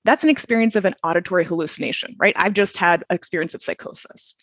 that's 0.09 0.25
an 0.25 0.31
experience 0.31 0.75
of 0.75 0.87
an 0.87 0.95
auditory 1.05 1.45
hallucination, 1.45 2.17
right? 2.19 2.35
I've 2.39 2.55
just 2.55 2.79
had 2.79 3.05
experience 3.11 3.53
of 3.53 3.63
psychosis. 3.63 4.35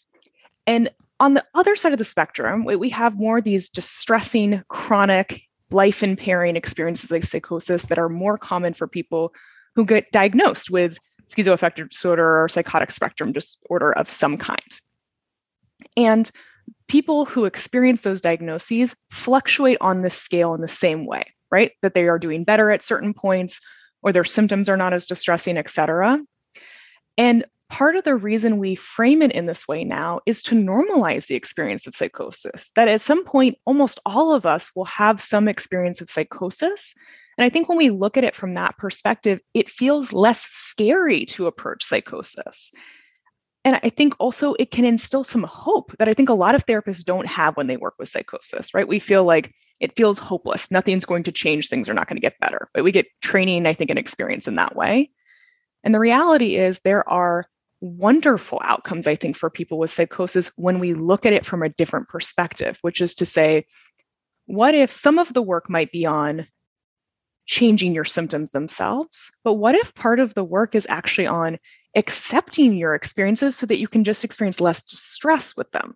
And 0.68 0.92
on 1.20 1.34
the 1.34 1.46
other 1.54 1.76
side 1.76 1.94
of 1.94 1.98
the 1.98 2.04
spectrum, 2.04 2.66
we 2.66 2.90
have 2.90 3.18
more 3.18 3.38
of 3.38 3.44
these 3.44 3.70
distressing, 3.70 4.64
chronic, 4.68 5.42
life 5.72 6.04
impairing 6.04 6.56
experiences 6.56 7.12
like 7.12 7.24
psychosis 7.24 7.86
that 7.88 8.00
are 8.00 8.10
more 8.10 8.38
common 8.38 8.74
for 8.74 8.88
people 8.88 9.34
who 9.76 9.86
get 9.86 10.12
diagnosed 10.12 10.70
with 10.70 10.98
schizoaffective 11.28 11.90
disorder 11.90 12.42
or 12.42 12.48
psychotic 12.48 12.92
spectrum 12.92 13.32
disorder 13.32 13.92
of 13.94 14.10
some 14.10 14.38
kind. 14.38 14.80
And 15.98 16.30
people 16.88 17.26
who 17.26 17.46
experience 17.46 18.02
those 18.02 18.22
diagnoses 18.22 18.96
fluctuate 19.10 19.78
on 19.82 20.02
this 20.02 20.14
scale 20.14 20.54
in 20.54 20.62
the 20.62 20.68
same 20.68 21.06
way, 21.06 21.24
right? 21.52 21.72
That 21.82 21.94
they 21.94 22.08
are 22.08 22.20
doing 22.20 22.44
better 22.44 22.72
at 22.72 22.84
certain 22.84 23.14
points 23.14 23.60
or 24.02 24.12
their 24.12 24.24
symptoms 24.24 24.70
are 24.70 24.78
not 24.78 24.94
as 24.94 25.06
distressing, 25.06 25.58
et 25.58 25.70
cetera. 25.70 26.20
And 27.18 27.46
part 27.76 27.98
of 27.98 28.06
the 28.06 28.16
reason 28.16 28.58
we 28.58 28.74
frame 28.74 29.22
it 29.22 29.34
in 29.34 29.48
this 29.48 29.68
way 29.68 29.84
now 29.84 30.22
is 30.26 30.42
to 30.42 30.56
normalize 30.56 31.28
the 31.28 31.36
experience 31.36 31.86
of 31.86 31.94
psychosis. 31.94 32.72
That 32.76 32.88
at 32.88 33.02
some 33.02 33.26
point, 33.26 33.58
almost 33.66 34.00
all 34.06 34.34
of 34.34 34.46
us 34.46 34.74
will 34.78 34.86
have 34.86 35.22
some 35.22 35.50
experience 35.50 36.00
of 36.00 36.10
psychosis. 36.10 36.96
And 37.38 37.44
I 37.44 37.50
think 37.50 37.68
when 37.68 37.78
we 37.78 37.90
look 37.90 38.16
at 38.16 38.24
it 38.24 38.34
from 38.34 38.54
that 38.54 38.78
perspective, 38.78 39.42
it 39.54 39.70
feels 39.70 40.14
less 40.14 40.40
scary 40.40 41.26
to 41.26 41.48
approach 41.48 41.84
psychosis. 41.84 42.72
And 43.66 43.78
I 43.84 43.90
think 43.90 44.16
also 44.20 44.54
it 44.54 44.72
can 44.72 44.86
instill 44.86 45.26
some 45.26 45.44
hope 45.44 45.92
that 46.00 46.08
I 46.08 46.14
think 46.14 46.30
a 46.30 46.34
lot 46.34 46.56
of 46.56 46.66
therapists 46.66 47.04
don't 47.04 47.28
have 47.28 47.58
when 47.58 47.68
they 47.68 47.76
work 47.76 47.96
with 48.00 48.08
psychosis, 48.08 48.74
right? 48.74 48.88
We 48.88 49.00
feel 49.00 49.26
like 49.26 49.52
it 49.82 49.98
feels 49.98 50.18
hopeless. 50.18 50.72
Nothing's 50.72 51.04
going 51.04 51.24
to 51.24 51.32
change. 51.34 51.68
Things 51.68 51.90
are 51.90 51.94
not 51.94 52.08
going 52.08 52.16
to 52.16 52.26
get 52.26 52.40
better. 52.40 52.70
But 52.74 52.86
we 52.86 52.94
get 52.94 53.08
training, 53.22 53.66
I 53.66 53.74
think, 53.74 53.90
and 53.90 54.00
experience 54.00 54.48
in 54.48 54.56
that 54.56 54.78
way. 54.78 55.12
And 55.84 55.94
the 55.94 56.00
reality 56.00 56.56
is 56.56 56.80
there 56.80 57.08
are 57.10 57.50
wonderful 57.86 58.60
outcomes, 58.64 59.08
I 59.08 59.16
think, 59.16 59.38
for 59.38 59.50
people 59.50 59.78
with 59.78 59.92
psychosis 59.92 60.52
when 60.56 60.80
we 60.80 60.94
look 60.94 61.26
at 61.26 61.34
it 61.34 61.46
from 61.46 61.64
a 61.64 61.70
different 61.70 62.08
perspective, 62.10 62.78
which 62.82 63.02
is 63.02 63.14
to 63.16 63.26
say, 63.26 63.66
what 64.48 64.76
if 64.76 64.92
some 64.92 65.20
of 65.20 65.34
the 65.34 65.42
work 65.42 65.70
might 65.70 65.92
be 65.92 66.06
on 66.06 66.48
changing 67.46 67.94
your 67.94 68.06
symptoms 68.06 68.52
themselves? 68.52 69.32
But 69.44 69.54
what 69.54 69.76
if 69.76 69.94
part 69.94 70.20
of 70.20 70.34
the 70.34 70.44
work 70.44 70.76
is 70.76 70.88
actually 70.90 71.28
on 71.28 71.60
accepting 71.96 72.76
your 72.76 72.96
experiences 72.96 73.56
so 73.56 73.66
that 73.68 73.80
you 73.80 73.88
can 73.88 74.04
just 74.04 74.24
experience 74.24 74.60
less 74.60 74.82
distress 74.84 75.56
with 75.56 75.72
them? 75.72 75.96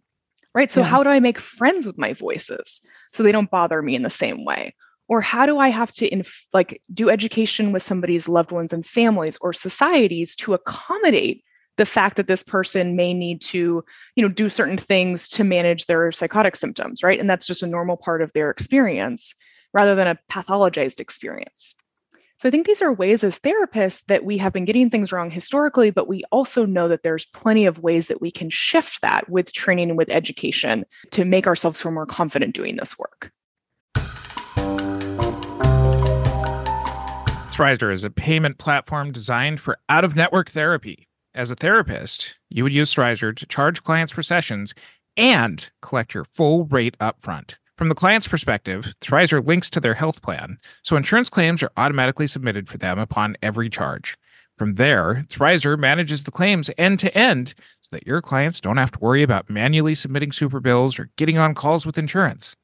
Right. 0.55 0.71
So, 0.71 0.81
yeah. 0.81 0.87
how 0.87 1.03
do 1.03 1.09
I 1.09 1.19
make 1.19 1.37
friends 1.37 1.85
with 1.85 1.99
my 1.99 2.13
voices 2.13 2.81
so 3.13 3.21
they 3.21 3.31
don't 3.31 3.51
bother 3.51 3.81
me 3.81 3.95
in 3.95 4.01
the 4.01 4.09
same 4.09 4.45
way? 4.45 4.75
Or 5.07 5.21
how 5.21 5.45
do 5.45 5.59
I 5.59 5.69
have 5.69 5.91
to 5.93 6.11
inf- 6.11 6.45
like 6.53 6.81
do 6.93 7.09
education 7.09 7.71
with 7.71 7.83
somebody's 7.83 8.27
loved 8.27 8.51
ones 8.51 8.73
and 8.73 8.85
families 8.85 9.37
or 9.41 9.53
societies 9.53 10.35
to 10.37 10.53
accommodate 10.53 11.43
the 11.79 11.85
fact 11.85 12.17
that 12.17 12.27
this 12.27 12.43
person 12.43 12.97
may 12.97 13.13
need 13.13 13.41
to 13.41 13.83
you 14.15 14.21
know 14.21 14.27
do 14.27 14.49
certain 14.49 14.77
things 14.77 15.29
to 15.29 15.45
manage 15.45 15.85
their 15.85 16.11
psychotic 16.11 16.55
symptoms 16.55 17.01
right? 17.01 17.19
And 17.19 17.29
that's 17.29 17.47
just 17.47 17.63
a 17.63 17.67
normal 17.67 17.97
part 17.97 18.21
of 18.21 18.31
their 18.33 18.51
experience 18.51 19.33
rather 19.73 19.95
than 19.95 20.07
a 20.07 20.19
pathologized 20.29 20.99
experience. 20.99 21.73
So 22.37 22.47
i 22.47 22.51
think 22.51 22.67
these 22.67 22.81
are 22.81 22.91
ways 22.91 23.23
as 23.23 23.39
therapists 23.39 24.05
that 24.05 24.25
we 24.25 24.37
have 24.37 24.51
been 24.51 24.65
getting 24.65 24.89
things 24.89 25.11
wrong 25.13 25.31
historically 25.31 25.89
but 25.89 26.07
we 26.07 26.23
also 26.31 26.65
know 26.65 26.89
that 26.89 27.03
there's 27.03 27.25
plenty 27.27 27.65
of 27.65 27.79
ways 27.79 28.07
that 28.07 28.21
we 28.21 28.29
can 28.29 28.49
shift 28.49 29.01
that 29.01 29.29
with 29.29 29.53
training 29.53 29.89
and 29.89 29.97
with 29.97 30.09
education 30.09 30.85
to 31.11 31.23
make 31.23 31.47
ourselves 31.47 31.81
feel 31.81 31.93
more 31.93 32.05
confident 32.05 32.53
doing 32.55 32.75
this 32.75 32.99
work. 32.99 33.31
Thrizer 37.53 37.93
is 37.93 38.05
a 38.05 38.09
payment 38.09 38.57
platform 38.57 39.11
designed 39.11 39.59
for 39.59 39.77
out 39.89 40.05
of 40.05 40.15
network 40.15 40.49
therapy 40.49 41.08
as 41.39 41.49
a 41.49 41.55
therapist, 41.55 42.37
you 42.49 42.63
would 42.63 42.73
use 42.73 42.93
Thrizer 42.93 43.33
to 43.33 43.45
charge 43.45 43.81
clients 43.81 44.11
for 44.11 44.21
sessions 44.21 44.73
and 45.15 45.71
collect 45.81 46.13
your 46.13 46.25
full 46.25 46.65
rate 46.65 46.97
upfront. 46.99 47.55
From 47.77 47.87
the 47.87 47.95
client's 47.95 48.27
perspective, 48.27 48.93
Thrizer 48.99 49.45
links 49.45 49.69
to 49.69 49.79
their 49.79 49.93
health 49.93 50.21
plan, 50.21 50.59
so 50.83 50.97
insurance 50.97 51.29
claims 51.29 51.63
are 51.63 51.71
automatically 51.77 52.27
submitted 52.27 52.67
for 52.67 52.77
them 52.77 52.99
upon 52.99 53.37
every 53.41 53.69
charge. 53.69 54.17
From 54.57 54.73
there, 54.73 55.23
Thrizer 55.29 55.79
manages 55.79 56.23
the 56.23 56.31
claims 56.31 56.69
end 56.77 56.99
to 56.99 57.17
end 57.17 57.53
so 57.79 57.95
that 57.95 58.05
your 58.05 58.21
clients 58.21 58.59
don't 58.59 58.75
have 58.75 58.91
to 58.91 58.99
worry 58.99 59.23
about 59.23 59.49
manually 59.49 59.95
submitting 59.95 60.33
super 60.33 60.59
bills 60.59 60.99
or 60.99 61.09
getting 61.15 61.37
on 61.37 61.55
calls 61.55 61.85
with 61.85 61.97
insurance. 61.97 62.57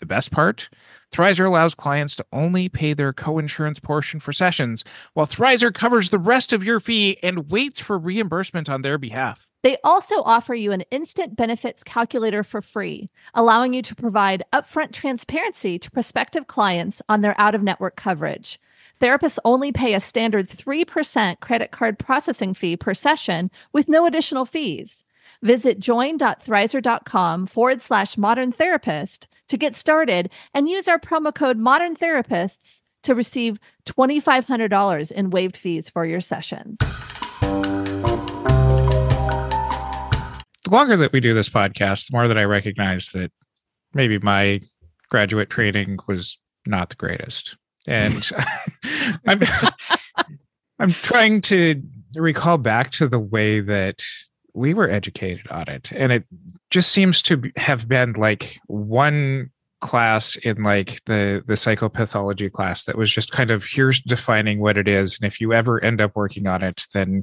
The 0.00 0.06
best 0.06 0.30
part? 0.30 0.68
Thrizer 1.12 1.46
allows 1.46 1.74
clients 1.74 2.16
to 2.16 2.26
only 2.32 2.68
pay 2.68 2.92
their 2.92 3.12
co-insurance 3.12 3.80
portion 3.80 4.20
for 4.20 4.32
sessions, 4.32 4.84
while 5.14 5.26
Thrizer 5.26 5.72
covers 5.72 6.10
the 6.10 6.18
rest 6.18 6.52
of 6.52 6.62
your 6.62 6.80
fee 6.80 7.18
and 7.22 7.50
waits 7.50 7.80
for 7.80 7.98
reimbursement 7.98 8.68
on 8.68 8.82
their 8.82 8.98
behalf. 8.98 9.46
They 9.62 9.78
also 9.82 10.22
offer 10.22 10.54
you 10.54 10.70
an 10.70 10.82
instant 10.92 11.34
benefits 11.34 11.82
calculator 11.82 12.44
for 12.44 12.62
free, 12.62 13.10
allowing 13.34 13.74
you 13.74 13.82
to 13.82 13.94
provide 13.94 14.44
upfront 14.52 14.92
transparency 14.92 15.78
to 15.80 15.90
prospective 15.90 16.46
clients 16.46 17.02
on 17.08 17.22
their 17.22 17.34
out 17.40 17.56
of 17.56 17.62
network 17.62 17.96
coverage. 17.96 18.60
Therapists 19.00 19.38
only 19.44 19.72
pay 19.72 19.94
a 19.94 20.00
standard 20.00 20.48
3% 20.48 21.40
credit 21.40 21.70
card 21.70 21.98
processing 21.98 22.54
fee 22.54 22.76
per 22.76 22.94
session 22.94 23.50
with 23.72 23.88
no 23.88 24.06
additional 24.06 24.44
fees. 24.44 25.04
Visit 25.42 25.78
join.thrizer.com 25.78 27.46
forward 27.46 27.80
slash 27.80 28.16
modern 28.16 28.52
therapist 28.52 29.28
to 29.48 29.56
get 29.56 29.74
started 29.74 30.30
and 30.52 30.68
use 30.68 30.88
our 30.88 30.98
promo 30.98 31.34
code 31.34 31.58
modern 31.58 31.96
therapists 31.96 32.80
to 33.04 33.14
receive 33.14 33.58
$2,500 33.86 35.12
in 35.12 35.30
waived 35.30 35.56
fees 35.56 35.88
for 35.88 36.04
your 36.04 36.20
sessions. 36.20 36.76
The 40.64 40.70
longer 40.70 40.96
that 40.96 41.12
we 41.12 41.20
do 41.20 41.32
this 41.32 41.48
podcast, 41.48 42.10
the 42.10 42.16
more 42.16 42.28
that 42.28 42.36
I 42.36 42.44
recognize 42.44 43.10
that 43.12 43.32
maybe 43.94 44.18
my 44.18 44.60
graduate 45.08 45.48
training 45.48 45.98
was 46.06 46.38
not 46.66 46.90
the 46.90 46.96
greatest. 46.96 47.56
And 47.86 48.30
I'm, 49.28 49.40
I'm 50.78 50.92
trying 50.92 51.40
to 51.42 51.82
recall 52.16 52.58
back 52.58 52.90
to 52.92 53.08
the 53.08 53.18
way 53.18 53.60
that 53.60 54.04
we 54.58 54.74
were 54.74 54.90
educated 54.90 55.48
on 55.50 55.68
it. 55.68 55.92
And 55.92 56.12
it 56.12 56.24
just 56.70 56.92
seems 56.92 57.22
to 57.22 57.50
have 57.56 57.88
been 57.88 58.12
like 58.14 58.58
one 58.66 59.50
class 59.80 60.34
in 60.36 60.64
like 60.64 61.04
the 61.04 61.42
the 61.46 61.54
psychopathology 61.54 62.50
class 62.50 62.82
that 62.84 62.98
was 62.98 63.12
just 63.12 63.30
kind 63.30 63.52
of 63.52 63.64
here's 63.64 64.00
defining 64.00 64.58
what 64.58 64.76
it 64.76 64.88
is 64.88 65.16
and 65.16 65.24
if 65.24 65.40
you 65.40 65.52
ever 65.52 65.80
end 65.84 66.00
up 66.00 66.16
working 66.16 66.48
on 66.48 66.64
it 66.64 66.84
then 66.94 67.22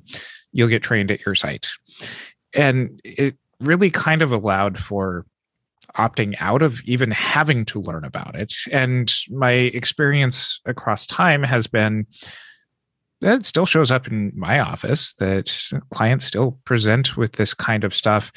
you'll 0.54 0.70
get 0.70 0.82
trained 0.82 1.12
at 1.12 1.26
your 1.26 1.36
site. 1.36 1.68
And 2.54 3.02
it 3.04 3.36
really 3.60 3.92
kind 3.92 4.22
of 4.22 4.32
allowed 4.32 4.80
for 4.80 5.26
opting 5.98 6.36
out 6.40 6.62
of 6.62 6.82
even 6.86 7.12
having 7.12 7.66
to 7.66 7.82
learn 7.82 8.06
about 8.06 8.36
it. 8.36 8.54
And 8.72 9.14
my 9.30 9.52
experience 9.52 10.62
across 10.66 11.06
time 11.06 11.44
has 11.44 11.68
been 11.68 12.06
that 13.26 13.46
still 13.46 13.66
shows 13.66 13.92
up 13.92 14.08
in 14.08 14.32
my 14.36 14.60
office 14.60 15.14
that 15.16 15.56
clients 15.92 16.26
still 16.26 16.60
present 16.64 17.18
with 17.18 17.34
this 17.34 17.54
kind 17.54 17.84
of 17.84 17.94
stuff. 17.94 18.32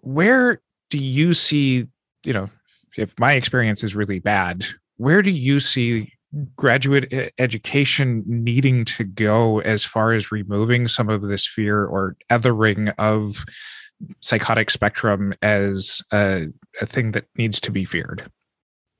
Where 0.00 0.60
do 0.90 0.98
you 0.98 1.34
see 1.34 1.88
you 2.24 2.32
know 2.32 2.48
if 2.96 3.18
my 3.18 3.32
experience 3.32 3.82
is 3.82 3.96
really 3.96 4.18
bad 4.18 4.66
where 4.98 5.22
do 5.22 5.30
you 5.30 5.58
see 5.58 6.12
graduate 6.56 7.32
education 7.38 8.22
needing 8.26 8.84
to 8.84 9.04
go 9.04 9.60
as 9.60 9.84
far 9.84 10.12
as 10.12 10.30
removing 10.30 10.86
some 10.86 11.08
of 11.08 11.22
this 11.22 11.46
fear 11.46 11.84
or 11.84 12.16
othering 12.30 12.94
of 12.98 13.44
psychotic 14.20 14.70
spectrum 14.70 15.34
as 15.42 16.02
a, 16.12 16.46
a 16.80 16.86
thing 16.86 17.12
that 17.12 17.24
needs 17.36 17.60
to 17.60 17.70
be 17.70 17.84
feared? 17.84 18.30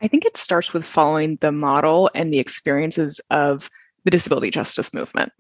I 0.01 0.09
think 0.09 0.25
it 0.25 0.37
starts 0.37 0.73
with 0.73 0.85
following 0.85 1.37
the 1.41 1.53
model 1.53 2.11
and 2.15 2.33
the 2.35 2.41
experiences 2.41 3.21
of 3.31 3.71
the 4.05 4.11
disability 4.11 4.51
justice 4.51 4.93
movement 4.93 5.33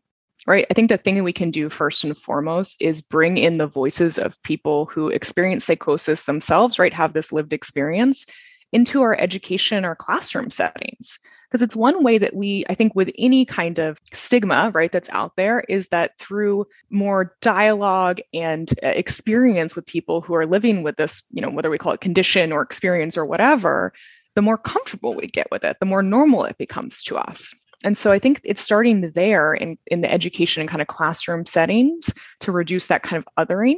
right? 0.46 0.66
I 0.70 0.74
think 0.74 0.88
the 0.88 0.96
thing 0.96 1.16
that 1.16 1.24
we 1.24 1.32
can 1.32 1.50
do 1.50 1.68
first 1.68 2.04
and 2.04 2.16
foremost 2.16 2.82
is 2.82 3.00
bring 3.00 3.38
in 3.38 3.58
the 3.58 3.66
voices 3.66 4.18
of 4.18 4.42
people 4.42 4.86
who 4.86 5.08
experience 5.08 5.64
psychosis 5.64 6.24
themselves, 6.24 6.78
right? 6.78 6.92
Have 6.92 7.12
this 7.12 7.32
lived 7.32 7.52
experience 7.52 8.26
into 8.72 9.02
our 9.02 9.18
education 9.20 9.84
or 9.84 9.94
classroom 9.94 10.50
settings. 10.50 11.18
Because 11.48 11.60
it's 11.60 11.76
one 11.76 12.02
way 12.02 12.16
that 12.16 12.34
we, 12.34 12.64
I 12.70 12.74
think, 12.74 12.94
with 12.94 13.10
any 13.18 13.44
kind 13.44 13.78
of 13.78 14.00
stigma, 14.10 14.70
right, 14.72 14.90
that's 14.90 15.10
out 15.10 15.36
there, 15.36 15.64
is 15.68 15.88
that 15.88 16.18
through 16.18 16.66
more 16.88 17.36
dialogue 17.42 18.20
and 18.32 18.72
uh, 18.82 18.88
experience 18.88 19.76
with 19.76 19.84
people 19.84 20.22
who 20.22 20.34
are 20.34 20.46
living 20.46 20.82
with 20.82 20.96
this, 20.96 21.22
you 21.30 21.42
know, 21.42 21.50
whether 21.50 21.68
we 21.68 21.76
call 21.76 21.92
it 21.92 22.00
condition 22.00 22.52
or 22.52 22.62
experience 22.62 23.18
or 23.18 23.26
whatever, 23.26 23.92
the 24.34 24.40
more 24.40 24.56
comfortable 24.56 25.14
we 25.14 25.26
get 25.26 25.50
with 25.50 25.62
it, 25.62 25.76
the 25.78 25.84
more 25.84 26.02
normal 26.02 26.44
it 26.44 26.56
becomes 26.56 27.02
to 27.02 27.18
us. 27.18 27.54
And 27.84 27.96
so 27.96 28.12
I 28.12 28.18
think 28.18 28.40
it's 28.44 28.60
starting 28.60 29.00
there 29.12 29.54
in, 29.54 29.78
in 29.86 30.00
the 30.00 30.12
education 30.12 30.60
and 30.60 30.68
kind 30.68 30.82
of 30.82 30.88
classroom 30.88 31.46
settings 31.46 32.14
to 32.40 32.52
reduce 32.52 32.86
that 32.86 33.02
kind 33.02 33.22
of 33.22 33.48
othering. 33.48 33.76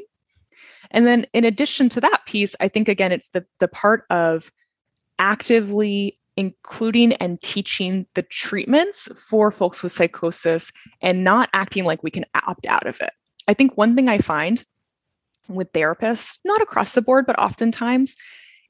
And 0.90 1.06
then 1.06 1.26
in 1.32 1.44
addition 1.44 1.88
to 1.90 2.00
that 2.02 2.26
piece, 2.26 2.54
I 2.60 2.68
think 2.68 2.88
again, 2.88 3.12
it's 3.12 3.28
the, 3.28 3.44
the 3.58 3.68
part 3.68 4.04
of 4.10 4.52
actively 5.18 6.18
including 6.36 7.12
and 7.14 7.40
teaching 7.42 8.06
the 8.14 8.22
treatments 8.22 9.08
for 9.28 9.50
folks 9.50 9.82
with 9.82 9.92
psychosis 9.92 10.72
and 11.00 11.22
not 11.22 11.48
acting 11.52 11.84
like 11.84 12.02
we 12.02 12.10
can 12.10 12.24
opt 12.46 12.66
out 12.66 12.86
of 12.86 13.00
it. 13.00 13.12
I 13.46 13.54
think 13.54 13.76
one 13.76 13.94
thing 13.94 14.08
I 14.08 14.18
find 14.18 14.62
with 15.48 15.72
therapists, 15.72 16.38
not 16.44 16.60
across 16.60 16.94
the 16.94 17.02
board, 17.02 17.26
but 17.26 17.38
oftentimes, 17.38 18.16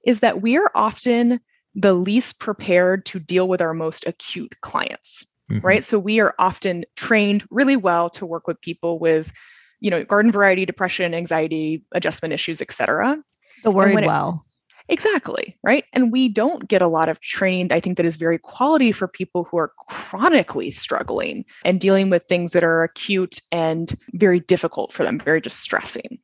is 0.04 0.20
that 0.20 0.42
we 0.42 0.56
are 0.58 0.70
often 0.74 1.40
the 1.74 1.92
least 1.92 2.38
prepared 2.38 3.04
to 3.06 3.18
deal 3.18 3.48
with 3.48 3.60
our 3.60 3.74
most 3.74 4.06
acute 4.06 4.54
clients. 4.60 5.26
Mm-hmm. 5.50 5.66
Right. 5.66 5.84
So 5.84 5.98
we 5.98 6.20
are 6.20 6.34
often 6.38 6.84
trained 6.96 7.44
really 7.50 7.76
well 7.76 8.08
to 8.10 8.24
work 8.24 8.46
with 8.46 8.60
people 8.60 8.98
with, 8.98 9.32
you 9.80 9.90
know, 9.90 10.02
garden 10.02 10.32
variety 10.32 10.64
depression, 10.64 11.12
anxiety, 11.12 11.84
adjustment 11.92 12.32
issues, 12.32 12.62
et 12.62 12.70
cetera. 12.70 13.18
The 13.62 13.70
worried 13.70 14.06
well. 14.06 14.46
Exactly. 14.88 15.56
Right. 15.62 15.84
And 15.94 16.12
we 16.12 16.28
don't 16.28 16.68
get 16.68 16.82
a 16.82 16.88
lot 16.88 17.08
of 17.08 17.20
training, 17.20 17.72
I 17.72 17.80
think, 17.80 17.96
that 17.96 18.06
is 18.06 18.16
very 18.16 18.38
quality 18.38 18.92
for 18.92 19.08
people 19.08 19.44
who 19.44 19.56
are 19.56 19.72
chronically 19.88 20.70
struggling 20.70 21.44
and 21.64 21.80
dealing 21.80 22.10
with 22.10 22.24
things 22.28 22.52
that 22.52 22.64
are 22.64 22.82
acute 22.82 23.38
and 23.50 23.92
very 24.12 24.40
difficult 24.40 24.92
for 24.92 25.02
them, 25.02 25.18
very 25.18 25.40
distressing. 25.40 26.18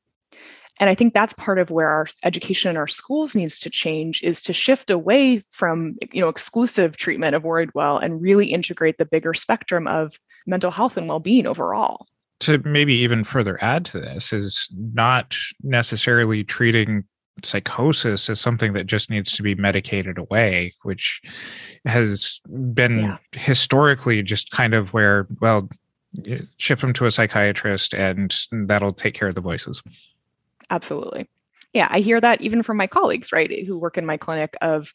And 0.81 0.91
I 0.91 0.95
think 0.95 1.15
that's 1.15 1.35
part 1.35 1.59
of 1.59 1.71
where 1.71 1.89
our 1.89 2.07
education 2.25 2.71
in 2.71 2.77
our 2.77 2.89
schools 2.89 3.35
needs 3.35 3.61
to 3.61 3.71
change 3.71 4.23
is 4.23 4.43
to 4.43 4.53
shift 4.53 4.91
away 4.91 5.43
from, 5.51 5.97
you 6.13 6.21
know, 6.21 6.29
exclusive 6.29 6.97
treatment 6.97 7.37
of 7.37 7.45
worried 7.45 7.71
well 7.75 7.99
and 7.99 8.21
really 8.21 8.47
integrate 8.47 8.99
the 8.99 9.05
bigger 9.05 9.35
spectrum 9.35 9.87
of 9.87 10.19
mental 10.47 10.71
health 10.73 10.97
and 10.97 11.07
well-being 11.07 11.47
overall 11.47 12.07
to 12.41 12.59
maybe 12.65 12.95
even 12.95 13.23
further 13.23 13.63
add 13.63 13.85
to 13.85 14.01
this 14.01 14.33
is 14.33 14.69
not 14.75 15.37
necessarily 15.63 16.43
treating 16.43 17.05
psychosis 17.45 18.29
as 18.29 18.41
something 18.41 18.73
that 18.73 18.87
just 18.87 19.11
needs 19.11 19.33
to 19.33 19.43
be 19.43 19.55
medicated 19.55 20.19
away, 20.19 20.75
which 20.83 21.21
has 21.87 22.41
been 22.73 23.01
yeah. 23.01 23.17
historically 23.33 24.23
just 24.23 24.51
kind 24.51 24.75
of 24.75 24.93
where, 24.93 25.29
well, 25.41 25.69
eh, 26.27 26.41
ship 26.57 26.81
them 26.81 26.93
to 26.95 27.07
a 27.07 27.11
psychiatrist 27.11 27.95
and 27.95 28.35
that'll 28.51 28.93
take 28.93 29.15
care 29.15 29.29
of 29.29 29.35
the 29.35 29.41
voices. 29.41 29.83
Absolutely. 30.71 31.29
Yeah, 31.73 31.87
I 31.91 32.00
hear 32.00 32.21
that 32.21 32.41
even 32.41 32.62
from 32.62 32.77
my 32.77 32.87
colleagues, 32.87 33.33
right, 33.33 33.65
who 33.67 33.79
work 33.79 33.99
in 33.99 34.07
my 34.07 34.17
clinic 34.17 34.57
of 34.61 34.93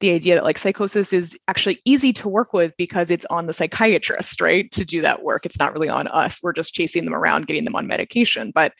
the 0.00 0.10
idea 0.10 0.34
that 0.34 0.44
like 0.44 0.58
psychosis 0.58 1.12
is 1.12 1.38
actually 1.48 1.80
easy 1.84 2.12
to 2.12 2.28
work 2.28 2.52
with 2.52 2.72
because 2.76 3.10
it's 3.10 3.26
on 3.26 3.46
the 3.46 3.52
psychiatrist, 3.52 4.40
right, 4.40 4.70
to 4.72 4.84
do 4.84 5.00
that 5.02 5.22
work. 5.22 5.46
It's 5.46 5.58
not 5.58 5.72
really 5.72 5.88
on 5.88 6.08
us. 6.08 6.40
We're 6.42 6.52
just 6.52 6.74
chasing 6.74 7.04
them 7.04 7.14
around, 7.14 7.46
getting 7.46 7.64
them 7.64 7.76
on 7.76 7.86
medication. 7.86 8.52
But 8.54 8.72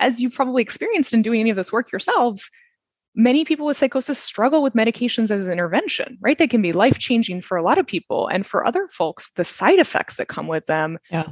as 0.00 0.20
you've 0.20 0.34
probably 0.34 0.62
experienced 0.62 1.14
in 1.14 1.22
doing 1.22 1.40
any 1.40 1.50
of 1.50 1.56
this 1.56 1.72
work 1.72 1.90
yourselves, 1.90 2.50
many 3.14 3.44
people 3.44 3.66
with 3.66 3.76
psychosis 3.76 4.18
struggle 4.18 4.62
with 4.62 4.74
medications 4.74 5.30
as 5.30 5.46
an 5.46 5.52
intervention, 5.52 6.16
right? 6.20 6.38
They 6.38 6.48
can 6.48 6.62
be 6.62 6.72
life 6.72 6.98
changing 6.98 7.42
for 7.42 7.56
a 7.56 7.62
lot 7.62 7.78
of 7.78 7.86
people. 7.86 8.28
And 8.28 8.46
for 8.46 8.66
other 8.66 8.88
folks, 8.88 9.30
the 9.32 9.44
side 9.44 9.78
effects 9.78 10.16
that 10.16 10.28
come 10.28 10.46
with 10.46 10.66
them. 10.66 10.98
Yeah. 11.10 11.28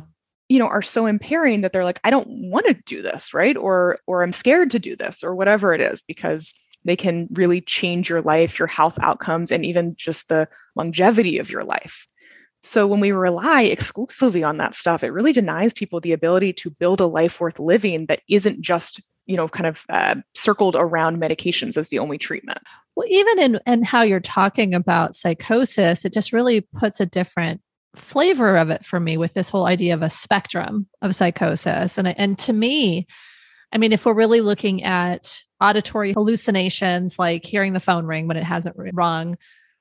You 0.51 0.59
know 0.59 0.67
are 0.67 0.83
so 0.83 1.07
impairing 1.07 1.63
that 1.63 1.73
they're 1.73 1.85
like 1.85 2.01
i 2.05 2.11
don't 2.11 2.29
want 2.29 2.67
to 2.67 2.75
do 2.85 3.01
this 3.01 3.33
right 3.33 3.57
or 3.57 3.99
or 4.07 4.23
i'm 4.23 4.33
scared 4.33 4.71
to 4.71 4.79
do 4.79 4.95
this 4.95 5.23
or 5.23 5.35
whatever 5.35 5.73
it 5.73 5.81
is 5.81 6.03
because 6.03 6.53
they 6.85 6.97
can 6.97 7.29
really 7.33 7.61
change 7.63 8.11
your 8.11 8.21
life 8.21 8.59
your 8.59 8.69
health 8.69 8.99
outcomes 9.01 9.51
and 9.51 9.65
even 9.65 9.95
just 9.97 10.29
the 10.29 10.47
longevity 10.77 11.39
of 11.39 11.51
your 11.51 11.65
life 11.65 12.07
so 12.63 12.87
when 12.87 13.01
we 13.01 13.13
rely 13.13 13.63
exclusively 13.63 14.43
on 14.43 14.59
that 14.59 14.75
stuff, 14.75 15.03
it 15.03 15.13
really 15.13 15.33
denies 15.33 15.73
people 15.73 16.01
the 16.01 16.13
ability 16.13 16.53
to 16.55 16.71
build 16.71 17.01
a 17.01 17.07
life 17.07 17.41
worth 17.41 17.59
living 17.59 18.07
that 18.07 18.21
isn't 18.29 18.61
just, 18.61 19.01
you 19.27 19.37
know, 19.37 19.49
kind 19.49 19.67
of 19.67 19.87
uh, 19.89 20.17
circled 20.35 20.77
around 20.77 21.21
medications 21.21 21.79
as 21.79 21.89
the 21.89 21.99
only 21.99 22.19
treatment. 22.19 22.59
Well, 22.97 23.07
even 23.09 23.39
in 23.39 23.61
and 23.65 23.87
how 23.87 24.03
you're 24.03 24.21
talking 24.21 24.75
about 24.75 25.17
psychosis, 25.17 26.05
it 26.05 26.13
just 26.13 26.33
really 26.33 26.61
puts 26.61 27.01
a 27.01 27.07
different 27.07 27.63
flavor 27.97 28.57
of 28.57 28.71
it 28.71 28.85
for 28.85 29.01
me 29.01 29.17
with 29.17 29.35
this 29.35 29.51
whole 29.51 29.67
idea 29.67 29.95
of 29.95 30.03
a 30.03 30.11
spectrum 30.11 30.87
of 31.03 31.15
psychosis. 31.15 31.99
And 31.99 32.09
and 32.09 32.39
to 32.41 32.53
me, 32.53 33.07
I 33.73 33.79
mean, 33.79 33.93
if 33.93 34.05
we're 34.05 34.15
really 34.15 34.41
looking 34.41 34.83
at 34.83 35.43
auditory 35.61 36.13
hallucinations, 36.13 37.19
like 37.19 37.45
hearing 37.45 37.73
the 37.73 37.81
phone 37.81 38.07
ring 38.07 38.27
when 38.27 38.37
it 38.37 38.45
hasn't 38.45 38.77
rung, 38.93 39.37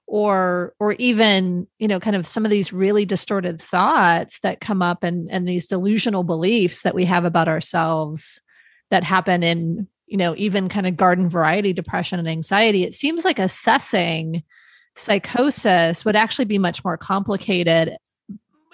or 0.09 0.73
or 0.79 0.93
even 0.93 1.67
you 1.77 1.87
know 1.87 1.99
kind 1.99 2.15
of 2.15 2.25
some 2.25 2.45
of 2.45 2.51
these 2.51 2.73
really 2.73 3.05
distorted 3.05 3.61
thoughts 3.61 4.39
that 4.39 4.59
come 4.59 4.81
up 4.81 5.03
and 5.03 5.29
and 5.31 5.47
these 5.47 5.67
delusional 5.67 6.23
beliefs 6.23 6.81
that 6.81 6.95
we 6.95 7.05
have 7.05 7.25
about 7.25 7.47
ourselves 7.47 8.41
that 8.89 9.03
happen 9.03 9.43
in 9.43 9.87
you 10.07 10.17
know 10.17 10.33
even 10.35 10.67
kind 10.67 10.87
of 10.87 10.97
garden 10.97 11.29
variety 11.29 11.73
depression 11.73 12.17
and 12.17 12.27
anxiety 12.27 12.83
it 12.83 12.95
seems 12.95 13.23
like 13.23 13.37
assessing 13.37 14.43
psychosis 14.99 16.05
would 16.05 16.15
actually 16.15 16.45
be 16.45 16.57
much 16.57 16.83
more 16.83 16.97
complicated 16.97 17.97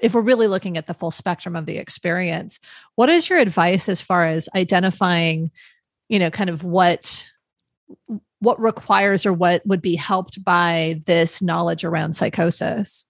if 0.01 0.13
we're 0.13 0.21
really 0.21 0.47
looking 0.47 0.77
at 0.77 0.87
the 0.87 0.93
full 0.93 1.11
spectrum 1.11 1.55
of 1.55 1.65
the 1.65 1.77
experience 1.77 2.59
what 2.95 3.09
is 3.09 3.29
your 3.29 3.39
advice 3.39 3.87
as 3.87 4.01
far 4.01 4.25
as 4.25 4.49
identifying 4.55 5.51
you 6.09 6.19
know 6.19 6.29
kind 6.29 6.49
of 6.49 6.63
what 6.63 7.29
what 8.45 8.59
requires 8.59 9.25
or 9.25 9.33
what 9.33 9.65
would 9.65 9.81
be 9.81 9.95
helped 9.95 10.43
by 10.43 11.01
this 11.05 11.41
knowledge 11.41 11.83
around 11.83 12.13
psychosis? 12.13 13.07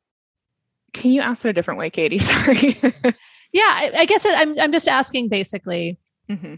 Can 0.94 1.12
you 1.12 1.22
ask 1.22 1.44
it 1.44 1.50
a 1.50 1.54
different 1.54 1.80
way, 1.80 1.90
Katie? 1.90 2.20
Sorry. 2.20 2.80
yeah, 3.52 3.62
I, 3.62 3.92
I, 3.98 4.06
guess 4.06 4.26
I'm 4.28 4.58
I'm 4.60 4.72
just 4.72 4.88
asking 4.88 5.30
basically, 5.30 6.00
mm-hmm. 6.30 6.56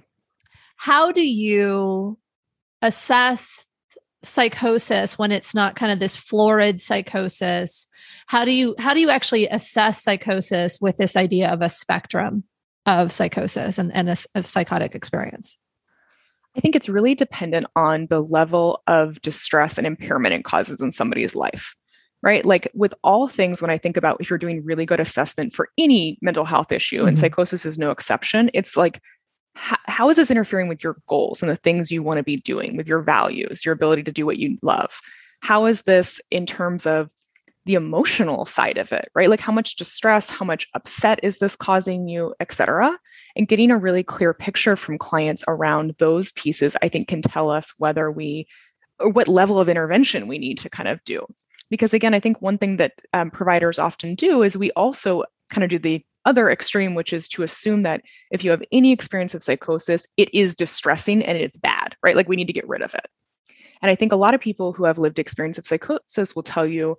how 0.75 1.11
do 1.11 1.27
you 1.27 2.17
assess 2.81 3.65
psychosis 4.27 5.17
when 5.17 5.31
it's 5.31 5.55
not 5.55 5.75
kind 5.75 5.91
of 5.91 5.99
this 5.99 6.15
florid 6.15 6.81
psychosis? 6.81 7.87
How 8.27 8.45
do 8.45 8.51
you 8.51 8.75
how 8.77 8.93
do 8.93 8.99
you 8.99 9.09
actually 9.09 9.47
assess 9.47 10.03
psychosis 10.03 10.79
with 10.81 10.97
this 10.97 11.15
idea 11.15 11.49
of 11.49 11.61
a 11.61 11.69
spectrum 11.69 12.43
of 12.85 13.11
psychosis 13.11 13.77
and, 13.77 13.93
and 13.93 14.09
a, 14.09 14.15
a 14.35 14.43
psychotic 14.43 14.95
experience? 14.95 15.57
I 16.57 16.59
think 16.59 16.75
it's 16.75 16.89
really 16.89 17.13
dependent 17.13 17.67
on 17.75 18.07
the 18.07 18.21
level 18.21 18.81
of 18.87 19.21
distress 19.21 19.77
and 19.77 19.85
impairment 19.85 20.33
it 20.33 20.43
causes 20.43 20.81
in 20.81 20.91
somebody's 20.91 21.35
life, 21.35 21.75
right? 22.23 22.43
Like 22.43 22.67
with 22.73 22.95
all 23.03 23.27
things, 23.27 23.61
when 23.61 23.69
I 23.69 23.77
think 23.77 23.95
about 23.95 24.17
if 24.19 24.29
you're 24.29 24.39
doing 24.39 24.65
really 24.65 24.85
good 24.85 24.99
assessment 24.99 25.53
for 25.53 25.69
any 25.77 26.17
mental 26.21 26.45
health 26.45 26.71
issue, 26.71 26.99
mm-hmm. 26.99 27.09
and 27.09 27.19
psychosis 27.19 27.65
is 27.65 27.77
no 27.77 27.91
exception, 27.91 28.49
it's 28.55 28.75
like, 28.75 28.99
how, 29.57 29.77
how 29.85 30.09
is 30.09 30.17
this 30.17 30.31
interfering 30.31 30.67
with 30.67 30.83
your 30.83 30.97
goals 31.07 31.41
and 31.41 31.51
the 31.51 31.55
things 31.55 31.91
you 31.91 32.03
want 32.03 32.17
to 32.17 32.23
be 32.23 32.37
doing, 32.37 32.77
with 32.77 32.87
your 32.87 33.01
values, 33.01 33.65
your 33.65 33.73
ability 33.73 34.03
to 34.03 34.11
do 34.11 34.25
what 34.25 34.37
you 34.37 34.57
love? 34.61 34.99
How 35.41 35.65
is 35.65 35.83
this 35.83 36.21
in 36.31 36.45
terms 36.45 36.85
of 36.85 37.09
the 37.65 37.73
emotional 37.73 38.45
side 38.45 38.77
of 38.77 38.93
it, 38.93 39.11
right? 39.13 39.29
Like 39.29 39.41
how 39.41 39.51
much 39.51 39.75
distress, 39.75 40.29
how 40.29 40.45
much 40.45 40.67
upset 40.73 41.19
is 41.21 41.39
this 41.39 41.55
causing 41.55 42.07
you, 42.07 42.33
et 42.39 42.53
cetera? 42.53 42.97
And 43.35 43.47
getting 43.47 43.71
a 43.71 43.77
really 43.77 44.03
clear 44.03 44.33
picture 44.33 44.77
from 44.77 44.97
clients 44.97 45.43
around 45.49 45.95
those 45.97 46.31
pieces, 46.31 46.77
I 46.81 46.87
think 46.87 47.09
can 47.09 47.21
tell 47.21 47.49
us 47.49 47.73
whether 47.77 48.09
we, 48.09 48.47
or 48.99 49.09
what 49.09 49.27
level 49.27 49.59
of 49.59 49.67
intervention 49.67 50.27
we 50.27 50.37
need 50.37 50.57
to 50.59 50.69
kind 50.69 50.87
of 50.87 51.03
do. 51.03 51.25
Because 51.69 51.93
again, 51.93 52.13
I 52.13 52.21
think 52.21 52.41
one 52.41 52.57
thing 52.57 52.77
that 52.77 52.93
um, 53.13 53.29
providers 53.29 53.79
often 53.79 54.15
do 54.15 54.43
is 54.43 54.57
we 54.57 54.71
also 54.71 55.25
kind 55.49 55.65
of 55.65 55.69
do 55.69 55.77
the 55.77 56.05
other 56.27 56.51
extreme, 56.51 56.93
which 56.93 57.13
is 57.13 57.29
to 57.29 57.43
assume 57.43 57.83
that 57.83 58.01
if 58.29 58.43
you 58.43 58.51
have 58.51 58.61
any 58.71 58.91
experience 58.91 59.33
of 59.33 59.41
psychosis, 59.41 60.05
it 60.17 60.31
is 60.33 60.53
distressing 60.55 61.23
and 61.23 61.37
it's 61.37 61.57
bad, 61.57 61.95
right? 62.03 62.17
Like 62.17 62.27
we 62.27 62.35
need 62.35 62.47
to 62.47 62.53
get 62.53 62.67
rid 62.67 62.81
of 62.81 62.93
it. 62.93 63.07
And 63.81 63.89
I 63.89 63.95
think 63.95 64.11
a 64.11 64.17
lot 64.17 64.33
of 64.33 64.41
people 64.41 64.73
who 64.73 64.83
have 64.83 64.97
lived 64.99 65.19
experience 65.19 65.57
of 65.57 65.65
psychosis 65.65 66.35
will 66.35 66.43
tell 66.43 66.67
you 66.67 66.97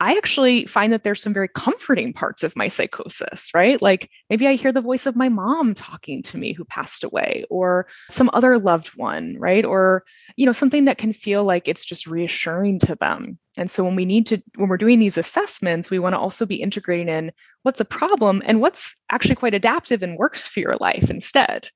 I 0.00 0.16
actually 0.16 0.64
find 0.64 0.94
that 0.94 1.04
there's 1.04 1.22
some 1.22 1.34
very 1.34 1.48
comforting 1.48 2.14
parts 2.14 2.42
of 2.42 2.56
my 2.56 2.68
psychosis, 2.68 3.50
right? 3.52 3.80
Like 3.82 4.10
maybe 4.30 4.46
I 4.48 4.54
hear 4.54 4.72
the 4.72 4.80
voice 4.80 5.04
of 5.04 5.14
my 5.14 5.28
mom 5.28 5.74
talking 5.74 6.22
to 6.22 6.38
me 6.38 6.54
who 6.54 6.64
passed 6.64 7.04
away 7.04 7.44
or 7.50 7.86
some 8.08 8.30
other 8.32 8.58
loved 8.58 8.88
one, 8.96 9.36
right? 9.38 9.62
Or, 9.62 10.04
you 10.36 10.46
know, 10.46 10.52
something 10.52 10.86
that 10.86 10.96
can 10.96 11.12
feel 11.12 11.44
like 11.44 11.68
it's 11.68 11.84
just 11.84 12.06
reassuring 12.06 12.78
to 12.80 12.94
them. 12.94 13.38
And 13.58 13.70
so 13.70 13.84
when 13.84 13.94
we 13.94 14.06
need 14.06 14.26
to, 14.28 14.42
when 14.56 14.70
we're 14.70 14.78
doing 14.78 15.00
these 15.00 15.18
assessments, 15.18 15.90
we 15.90 15.98
want 15.98 16.14
to 16.14 16.18
also 16.18 16.46
be 16.46 16.62
integrating 16.62 17.10
in 17.10 17.30
what's 17.62 17.80
a 17.80 17.84
problem 17.84 18.42
and 18.46 18.62
what's 18.62 18.96
actually 19.10 19.34
quite 19.34 19.52
adaptive 19.52 20.02
and 20.02 20.16
works 20.16 20.46
for 20.46 20.60
your 20.60 20.76
life 20.80 21.10
instead. 21.10 21.68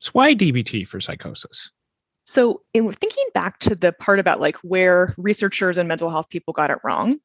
So 0.00 0.10
why 0.12 0.34
DBT 0.34 0.86
for 0.86 1.00
psychosis? 1.00 1.70
So, 2.28 2.60
in 2.74 2.92
thinking 2.92 3.24
back 3.32 3.58
to 3.60 3.74
the 3.74 3.90
part 3.90 4.18
about 4.18 4.38
like 4.38 4.56
where 4.56 5.14
researchers 5.16 5.78
and 5.78 5.88
mental 5.88 6.10
health 6.10 6.28
people 6.28 6.52
got 6.52 6.70
it 6.70 6.76
wrong. 6.84 7.18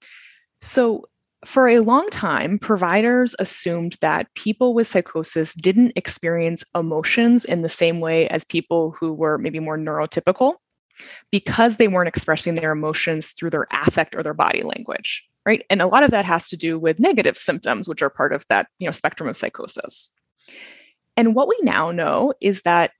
So, 0.61 1.09
for 1.45 1.67
a 1.67 1.79
long 1.79 2.09
time, 2.09 2.57
providers 2.57 3.35
assumed 3.37 3.97
that 3.99 4.33
people 4.35 4.73
with 4.73 4.87
psychosis 4.87 5.55
didn't 5.55 5.91
experience 5.97 6.63
emotions 6.73 7.43
in 7.43 7.63
the 7.63 7.69
same 7.69 7.99
way 7.99 8.29
as 8.29 8.45
people 8.45 8.95
who 8.97 9.11
were 9.11 9.37
maybe 9.37 9.59
more 9.59 9.77
neurotypical 9.77 10.53
because 11.31 11.75
they 11.75 11.89
weren't 11.89 12.07
expressing 12.07 12.55
their 12.55 12.71
emotions 12.71 13.33
through 13.33 13.49
their 13.49 13.67
affect 13.73 14.15
or 14.15 14.23
their 14.23 14.33
body 14.33 14.63
language, 14.63 15.21
right? 15.45 15.65
And 15.69 15.81
a 15.81 15.87
lot 15.87 16.03
of 16.03 16.11
that 16.11 16.23
has 16.23 16.47
to 16.47 16.55
do 16.55 16.79
with 16.79 16.97
negative 16.97 17.37
symptoms, 17.37 17.89
which 17.89 18.01
are 18.01 18.09
part 18.09 18.31
of 18.31 18.45
that, 18.47 18.67
you 18.79 18.87
know, 18.87 18.93
spectrum 18.93 19.27
of 19.27 19.35
psychosis. 19.35 20.11
And 21.17 21.35
what 21.35 21.49
we 21.49 21.57
now 21.61 21.91
know 21.91 22.33
is 22.39 22.61
that 22.61 22.91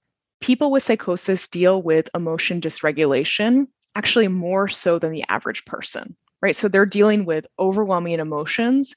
people 0.44 0.70
with 0.70 0.84
psychosis 0.84 1.48
deal 1.48 1.82
with 1.82 2.10
emotion 2.14 2.62
dysregulation 2.62 3.66
actually 3.96 4.28
more 4.28 4.68
so 4.68 5.00
than 5.00 5.12
the 5.12 5.24
average 5.30 5.66
person 5.66 6.16
right? 6.44 6.56
So 6.58 6.68
they're 6.68 6.86
dealing 6.86 7.26
with 7.26 7.48
overwhelming 7.58 8.20
emotions 8.20 8.94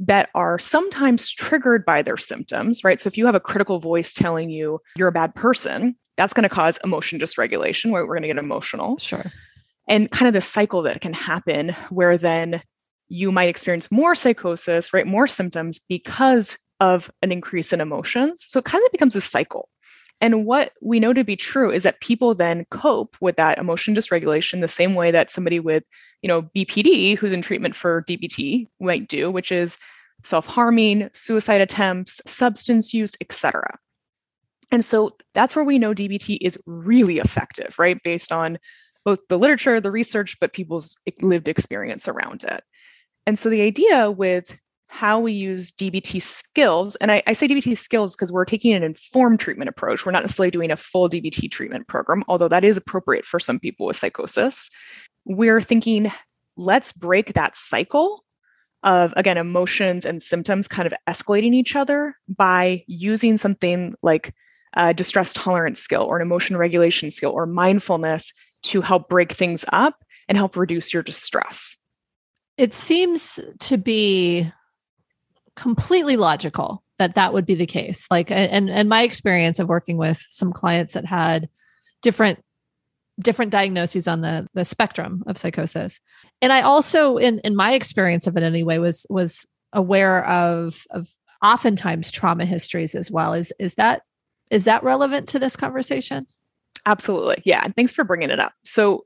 that 0.00 0.28
are 0.34 0.58
sometimes 0.58 1.30
triggered 1.30 1.84
by 1.84 2.02
their 2.02 2.16
symptoms, 2.16 2.82
right? 2.82 3.00
So 3.00 3.06
if 3.06 3.16
you 3.16 3.26
have 3.26 3.34
a 3.36 3.40
critical 3.40 3.78
voice 3.78 4.12
telling 4.12 4.50
you 4.50 4.80
you're 4.96 5.08
a 5.08 5.12
bad 5.12 5.34
person, 5.34 5.94
that's 6.16 6.34
going 6.34 6.42
to 6.42 6.54
cause 6.54 6.80
emotion 6.82 7.20
dysregulation 7.20 7.90
where 7.90 8.04
we're 8.04 8.14
going 8.14 8.22
to 8.22 8.28
get 8.28 8.38
emotional. 8.38 8.98
Sure. 8.98 9.24
And 9.88 10.10
kind 10.10 10.26
of 10.26 10.34
the 10.34 10.40
cycle 10.40 10.82
that 10.82 11.00
can 11.00 11.12
happen 11.12 11.70
where 11.90 12.18
then 12.18 12.60
you 13.08 13.30
might 13.30 13.48
experience 13.48 13.90
more 13.92 14.14
psychosis, 14.16 14.92
right? 14.92 15.06
More 15.06 15.28
symptoms 15.28 15.78
because 15.88 16.58
of 16.80 17.10
an 17.22 17.30
increase 17.30 17.72
in 17.72 17.80
emotions. 17.80 18.44
So 18.48 18.58
it 18.58 18.64
kind 18.64 18.84
of 18.84 18.90
becomes 18.90 19.14
a 19.14 19.20
cycle. 19.20 19.68
And 20.20 20.44
what 20.44 20.72
we 20.82 21.00
know 21.00 21.12
to 21.12 21.24
be 21.24 21.36
true 21.36 21.70
is 21.70 21.82
that 21.82 22.00
people 22.00 22.34
then 22.34 22.66
cope 22.70 23.16
with 23.20 23.36
that 23.36 23.58
emotion 23.58 23.94
dysregulation 23.94 24.60
the 24.60 24.68
same 24.68 24.94
way 24.94 25.10
that 25.10 25.30
somebody 25.30 25.60
with, 25.60 25.82
you 26.22 26.28
know, 26.28 26.42
BPD 26.42 27.16
who's 27.16 27.32
in 27.32 27.40
treatment 27.40 27.74
for 27.74 28.04
DBT 28.08 28.66
might 28.80 29.08
do, 29.08 29.30
which 29.30 29.50
is 29.50 29.78
self-harming, 30.22 31.08
suicide 31.14 31.62
attempts, 31.62 32.20
substance 32.30 32.92
use, 32.92 33.12
etc. 33.22 33.78
And 34.70 34.84
so 34.84 35.16
that's 35.34 35.56
where 35.56 35.64
we 35.64 35.78
know 35.78 35.94
DBT 35.94 36.38
is 36.42 36.58
really 36.66 37.18
effective, 37.18 37.78
right? 37.78 37.98
Based 38.04 38.30
on 38.30 38.58
both 39.04 39.18
the 39.28 39.38
literature, 39.38 39.80
the 39.80 39.90
research, 39.90 40.36
but 40.40 40.52
people's 40.52 40.96
lived 41.22 41.48
experience 41.48 42.06
around 42.06 42.44
it. 42.44 42.62
And 43.26 43.38
so 43.38 43.48
the 43.48 43.62
idea 43.62 44.10
with 44.10 44.56
how 44.90 45.20
we 45.20 45.32
use 45.32 45.70
DBT 45.70 46.20
skills. 46.20 46.96
And 46.96 47.12
I, 47.12 47.22
I 47.28 47.32
say 47.32 47.46
DBT 47.46 47.78
skills 47.78 48.16
because 48.16 48.32
we're 48.32 48.44
taking 48.44 48.74
an 48.74 48.82
informed 48.82 49.38
treatment 49.38 49.68
approach. 49.68 50.04
We're 50.04 50.12
not 50.12 50.24
necessarily 50.24 50.50
doing 50.50 50.72
a 50.72 50.76
full 50.76 51.08
DBT 51.08 51.48
treatment 51.50 51.86
program, 51.86 52.24
although 52.26 52.48
that 52.48 52.64
is 52.64 52.76
appropriate 52.76 53.24
for 53.24 53.38
some 53.38 53.60
people 53.60 53.86
with 53.86 53.96
psychosis. 53.96 54.68
We're 55.24 55.60
thinking, 55.60 56.10
let's 56.56 56.92
break 56.92 57.34
that 57.34 57.54
cycle 57.54 58.24
of, 58.82 59.14
again, 59.16 59.38
emotions 59.38 60.04
and 60.04 60.20
symptoms 60.20 60.66
kind 60.66 60.86
of 60.86 60.94
escalating 61.08 61.54
each 61.54 61.76
other 61.76 62.16
by 62.28 62.82
using 62.88 63.36
something 63.36 63.94
like 64.02 64.34
a 64.74 64.92
distress 64.92 65.32
tolerance 65.32 65.78
skill 65.78 66.02
or 66.02 66.16
an 66.16 66.22
emotion 66.22 66.56
regulation 66.56 67.12
skill 67.12 67.30
or 67.30 67.46
mindfulness 67.46 68.32
to 68.62 68.80
help 68.80 69.08
break 69.08 69.32
things 69.32 69.64
up 69.72 70.02
and 70.28 70.36
help 70.36 70.56
reduce 70.56 70.92
your 70.92 71.04
distress. 71.04 71.76
It 72.56 72.74
seems 72.74 73.38
to 73.60 73.78
be 73.78 74.50
completely 75.60 76.16
logical 76.16 76.82
that 76.98 77.16
that 77.16 77.34
would 77.34 77.44
be 77.44 77.54
the 77.54 77.66
case. 77.66 78.06
Like 78.10 78.30
and 78.30 78.70
and 78.70 78.88
my 78.88 79.02
experience 79.02 79.58
of 79.58 79.68
working 79.68 79.98
with 79.98 80.18
some 80.28 80.52
clients 80.52 80.94
that 80.94 81.04
had 81.04 81.48
different 82.02 82.42
different 83.20 83.52
diagnoses 83.52 84.08
on 84.08 84.22
the 84.22 84.46
the 84.54 84.64
spectrum 84.64 85.22
of 85.26 85.36
psychosis. 85.36 86.00
And 86.40 86.52
i 86.52 86.62
also 86.62 87.18
in 87.18 87.40
in 87.40 87.54
my 87.54 87.74
experience 87.74 88.26
of 88.26 88.36
it 88.36 88.42
anyway 88.42 88.78
was 88.78 89.06
was 89.10 89.46
aware 89.74 90.24
of 90.26 90.84
of 90.90 91.14
oftentimes 91.44 92.10
trauma 92.10 92.46
histories 92.46 92.94
as 92.94 93.10
well. 93.10 93.34
Is 93.34 93.52
is 93.58 93.74
that 93.74 94.02
is 94.50 94.64
that 94.64 94.82
relevant 94.82 95.28
to 95.28 95.38
this 95.38 95.56
conversation? 95.56 96.26
Absolutely. 96.86 97.42
Yeah. 97.44 97.60
And 97.62 97.76
thanks 97.76 97.92
for 97.92 98.04
bringing 98.04 98.30
it 98.30 98.40
up. 98.40 98.52
So 98.64 99.04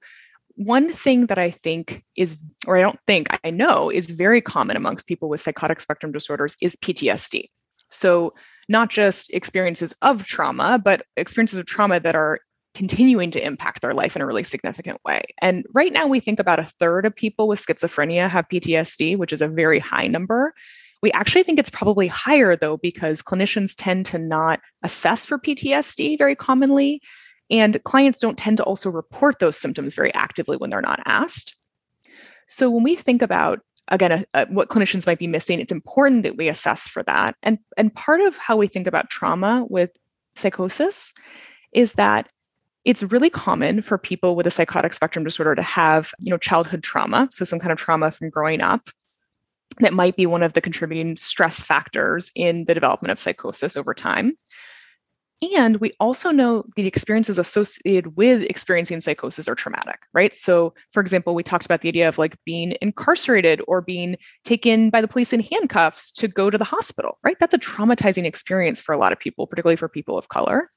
one 0.57 0.93
thing 0.93 1.27
that 1.27 1.39
I 1.39 1.51
think 1.51 2.05
is, 2.17 2.37
or 2.67 2.77
I 2.77 2.81
don't 2.81 2.99
think 3.07 3.29
I 3.45 3.51
know, 3.51 3.91
is 3.91 4.11
very 4.11 4.41
common 4.41 4.77
amongst 4.77 5.07
people 5.07 5.29
with 5.29 5.41
psychotic 5.41 5.81
spectrum 5.81 6.13
disorders 6.13 6.57
is 6.63 6.77
PTSD. 6.77 7.49
So, 7.91 8.35
not 8.69 8.89
just 8.89 9.31
experiences 9.31 9.95
of 10.01 10.25
trauma, 10.25 10.81
but 10.83 11.03
experiences 11.17 11.59
of 11.59 11.67
trauma 11.67 12.01
that 12.01 12.15
are 12.15 12.41
continuing 12.75 13.31
to 13.31 13.45
impact 13.45 13.83
their 13.83 13.95
life 13.95 14.17
in 14.17 14.23
a 14.23 14.27
really 14.27 14.43
significant 14.43 14.99
way. 15.05 15.23
And 15.41 15.65
right 15.75 15.93
now, 15.93 16.07
we 16.07 16.19
think 16.19 16.39
about 16.39 16.59
a 16.59 16.65
third 16.65 17.07
of 17.07 17.15
people 17.15 17.47
with 17.47 17.65
schizophrenia 17.65 18.29
have 18.29 18.49
PTSD, 18.49 19.17
which 19.17 19.33
is 19.33 19.43
a 19.43 19.49
very 19.49 19.79
high 19.79 20.07
number. 20.07 20.55
We 21.03 21.13
actually 21.13 21.43
think 21.43 21.59
it's 21.59 21.71
probably 21.71 22.09
higher, 22.09 22.57
though, 22.57 22.79
because 22.79 23.23
clinicians 23.23 23.75
tend 23.77 24.07
to 24.07 24.19
not 24.19 24.61
assess 24.83 25.27
for 25.27 25.39
PTSD 25.39 26.17
very 26.19 26.35
commonly. 26.35 27.01
And 27.51 27.83
clients 27.85 28.19
don't 28.19 28.39
tend 28.39 28.57
to 28.59 28.65
also 28.65 28.91
report 28.91 29.39
those 29.39 29.59
symptoms 29.59 29.95
very 29.95 30.13
actively 30.15 30.57
when 30.57 30.71
they're 30.71 30.81
not 30.81 31.01
asked. 31.05 31.57
So 32.47 32.71
when 32.71 32.83
we 32.83 32.97
think 32.97 33.23
about 33.23 33.61
again 33.89 34.25
what 34.49 34.69
clinicians 34.69 35.07
might 35.07 35.19
be 35.19 35.27
missing, 35.27 35.61
it's 35.61 35.73
important 35.73 36.23
that 36.23 36.37
we 36.37 36.49
assess 36.49 36.89
for 36.89 37.03
that. 37.05 37.37
And 37.43 37.59
and 37.77 37.95
part 37.95 38.21
of 38.21 38.37
how 38.37 38.57
we 38.57 38.67
think 38.67 38.87
about 38.87 39.11
trauma 39.11 39.67
with 39.69 39.91
psychosis 40.35 41.13
is 41.73 41.93
that 41.95 42.29
it's 42.85 43.03
really 43.03 43.31
common 43.31 43.81
for 43.81 43.97
people 43.97 44.37
with 44.37 44.47
a 44.47 44.51
psychotic 44.51 44.93
spectrum 44.93 45.25
disorder 45.25 45.55
to 45.55 45.63
have, 45.63 46.13
you 46.21 46.31
know, 46.31 46.37
childhood 46.37 46.83
trauma, 46.83 47.29
so 47.31 47.45
some 47.45 47.59
kind 47.59 47.73
of 47.73 47.79
trauma 47.79 48.11
from 48.11 48.29
growing 48.29 48.61
up 48.61 48.91
that 49.81 49.95
might 49.95 50.17
be 50.17 50.27
one 50.27 50.43
of 50.43 50.53
the 50.53 50.61
contributing 50.61 51.17
stress 51.17 51.63
factors 51.63 52.31
in 52.37 52.65
the 52.67 52.75
development 52.75 53.11
of 53.11 53.19
psychosis 53.19 53.77
over 53.77 53.95
time. 53.95 54.37
And 55.53 55.77
we 55.77 55.93
also 56.01 56.31
know 56.31 56.65
the 56.77 56.87
experiences 56.87 57.39
associated 57.39 58.17
with 58.17 58.43
experiencing 58.43 59.01
psychosis 59.01 59.49
are 59.49 59.55
traumatic, 59.55 59.99
right? 60.13 60.35
So, 60.35 60.75
for 60.93 61.01
example, 61.01 61.35
we 61.35 61.43
talked 61.43 61.65
about 61.65 61.81
the 61.81 61.89
idea 61.89 62.09
of 62.09 62.19
like 62.19 62.37
being 62.45 62.77
incarcerated 62.81 63.61
or 63.67 63.81
being 63.81 64.17
taken 64.45 64.91
by 64.91 65.01
the 65.01 65.09
police 65.09 65.33
in 65.33 65.41
handcuffs 65.41 66.13
to 66.13 66.29
go 66.29 66.51
to 66.51 66.59
the 66.59 66.65
hospital, 66.65 67.19
right? 67.23 67.37
That's 67.39 67.55
a 67.55 67.59
traumatizing 67.59 68.25
experience 68.25 68.81
for 68.81 68.93
a 68.93 68.99
lot 68.99 69.13
of 69.13 69.19
people, 69.19 69.47
particularly 69.47 69.77
for 69.77 69.89
people 69.89 70.17
of 70.17 70.29
color. 70.29 70.71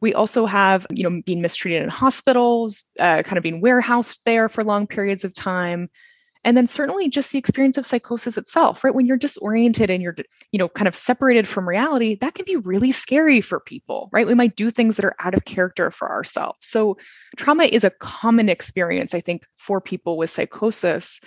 We 0.00 0.14
also 0.14 0.46
have, 0.46 0.86
you 0.90 1.08
know, 1.08 1.22
being 1.24 1.42
mistreated 1.42 1.82
in 1.82 1.88
hospitals, 1.88 2.84
uh, 2.98 3.22
kind 3.22 3.36
of 3.36 3.42
being 3.42 3.60
warehoused 3.60 4.24
there 4.24 4.48
for 4.48 4.64
long 4.64 4.86
periods 4.86 5.24
of 5.24 5.32
time, 5.32 5.88
and 6.44 6.56
then 6.56 6.66
certainly 6.66 7.08
just 7.08 7.30
the 7.32 7.38
experience 7.38 7.78
of 7.78 7.86
psychosis 7.86 8.36
itself 8.36 8.84
right? 8.84 8.94
When 8.94 9.06
you're 9.06 9.16
disoriented 9.16 9.90
and 9.90 10.02
you're 10.02 10.16
you 10.52 10.58
know 10.58 10.68
kind 10.68 10.88
of 10.88 10.94
separated 10.94 11.46
from 11.46 11.68
reality 11.68 12.16
that 12.16 12.34
can 12.34 12.44
be 12.44 12.56
really 12.56 12.92
scary 12.92 13.40
for 13.40 13.60
people 13.60 14.08
right? 14.12 14.26
We 14.26 14.34
might 14.34 14.56
do 14.56 14.70
things 14.70 14.96
that 14.96 15.04
are 15.04 15.16
out 15.20 15.34
of 15.34 15.44
character 15.44 15.90
for 15.90 16.10
ourselves. 16.10 16.58
So 16.60 16.96
trauma 17.36 17.64
is 17.64 17.84
a 17.84 17.90
common 17.90 18.48
experience 18.48 19.14
i 19.14 19.20
think 19.20 19.44
for 19.56 19.80
people 19.80 20.16
with 20.16 20.30
psychosis. 20.30 21.20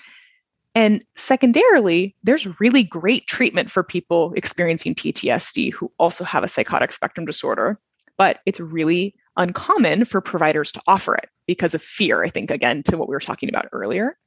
And 0.76 1.06
secondarily, 1.16 2.16
there's 2.24 2.60
really 2.60 2.84
great 2.84 3.28
treatment 3.28 3.72
for 3.72 3.82
people 3.82 4.34
experiencing 4.36 4.94
PTSD 4.94 5.72
who 5.72 5.90
also 5.98 6.26
have 6.26 6.44
a 6.44 6.50
psychotic 6.50 6.92
spectrum 6.92 7.26
disorder, 7.26 7.80
but 8.18 8.40
it's 8.46 8.60
really 8.60 9.16
uncommon 9.38 10.04
for 10.04 10.20
providers 10.20 10.74
to 10.74 10.82
offer 10.86 11.16
it 11.16 11.30
because 11.48 11.76
of 11.76 11.82
fear, 11.82 12.24
I 12.24 12.30
think, 12.30 12.52
again, 12.52 12.84
to 12.84 12.98
what 12.98 13.08
we 13.08 13.16
were 13.16 13.22
talking 13.22 13.48
about 13.48 13.68
earlier. 13.72 14.18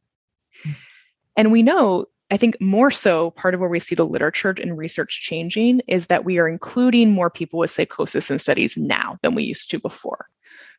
And 1.37 1.53
we 1.53 1.62
know, 1.62 2.07
I 2.31 2.37
think 2.37 2.61
more 2.61 2.90
so, 2.90 3.31
part 3.31 3.55
of 3.55 3.61
where 3.61 3.68
we 3.68 3.79
see 3.79 3.94
the 3.94 4.07
literature 4.07 4.55
and 4.61 4.77
research 4.77 5.21
changing 5.23 5.81
is 5.87 6.07
that 6.07 6.25
we 6.25 6.38
are 6.38 6.49
including 6.49 7.11
more 7.11 7.31
people 7.31 7.59
with 7.59 7.71
psychosis 7.71 8.31
in 8.31 8.38
studies 8.38 8.77
now 8.77 9.18
than 9.23 9.35
we 9.35 9.44
used 9.44 9.71
to 9.71 9.79
before. 9.79 10.27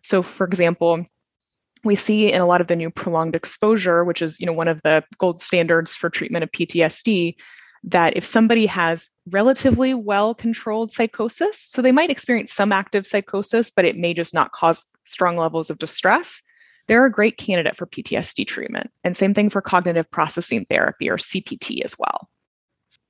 So, 0.01 0.21
for 0.21 0.45
example, 0.45 1.05
we 1.83 1.95
see 1.95 2.31
in 2.31 2.41
a 2.41 2.45
lot 2.45 2.61
of 2.61 2.67
the 2.67 2.75
new 2.75 2.89
prolonged 2.89 3.35
exposure, 3.35 4.03
which 4.03 4.21
is 4.21 4.39
you 4.39 4.45
know 4.45 4.53
one 4.53 4.67
of 4.67 4.81
the 4.83 5.03
gold 5.17 5.41
standards 5.41 5.95
for 5.95 6.09
treatment 6.09 6.43
of 6.43 6.51
PTSD, 6.51 7.35
that 7.83 8.15
if 8.15 8.25
somebody 8.25 8.65
has 8.65 9.07
relatively 9.29 9.93
well 9.93 10.35
controlled 10.35 10.91
psychosis, 10.91 11.59
so 11.59 11.81
they 11.81 11.91
might 11.91 12.09
experience 12.09 12.53
some 12.53 12.71
active 12.71 13.07
psychosis, 13.07 13.71
but 13.71 13.85
it 13.85 13.97
may 13.97 14.13
just 14.13 14.33
not 14.33 14.51
cause 14.51 14.83
strong 15.05 15.37
levels 15.37 15.69
of 15.69 15.77
distress, 15.77 16.41
they're 16.89 17.05
a 17.05 17.11
great 17.11 17.37
candidate 17.37 17.75
for 17.75 17.85
PTSD 17.85 18.45
treatment. 18.45 18.91
And 19.03 19.15
same 19.15 19.33
thing 19.33 19.49
for 19.49 19.61
cognitive 19.61 20.09
processing 20.09 20.65
therapy 20.69 21.09
or 21.09 21.17
CPT 21.17 21.81
as 21.85 21.97
well. 21.97 22.27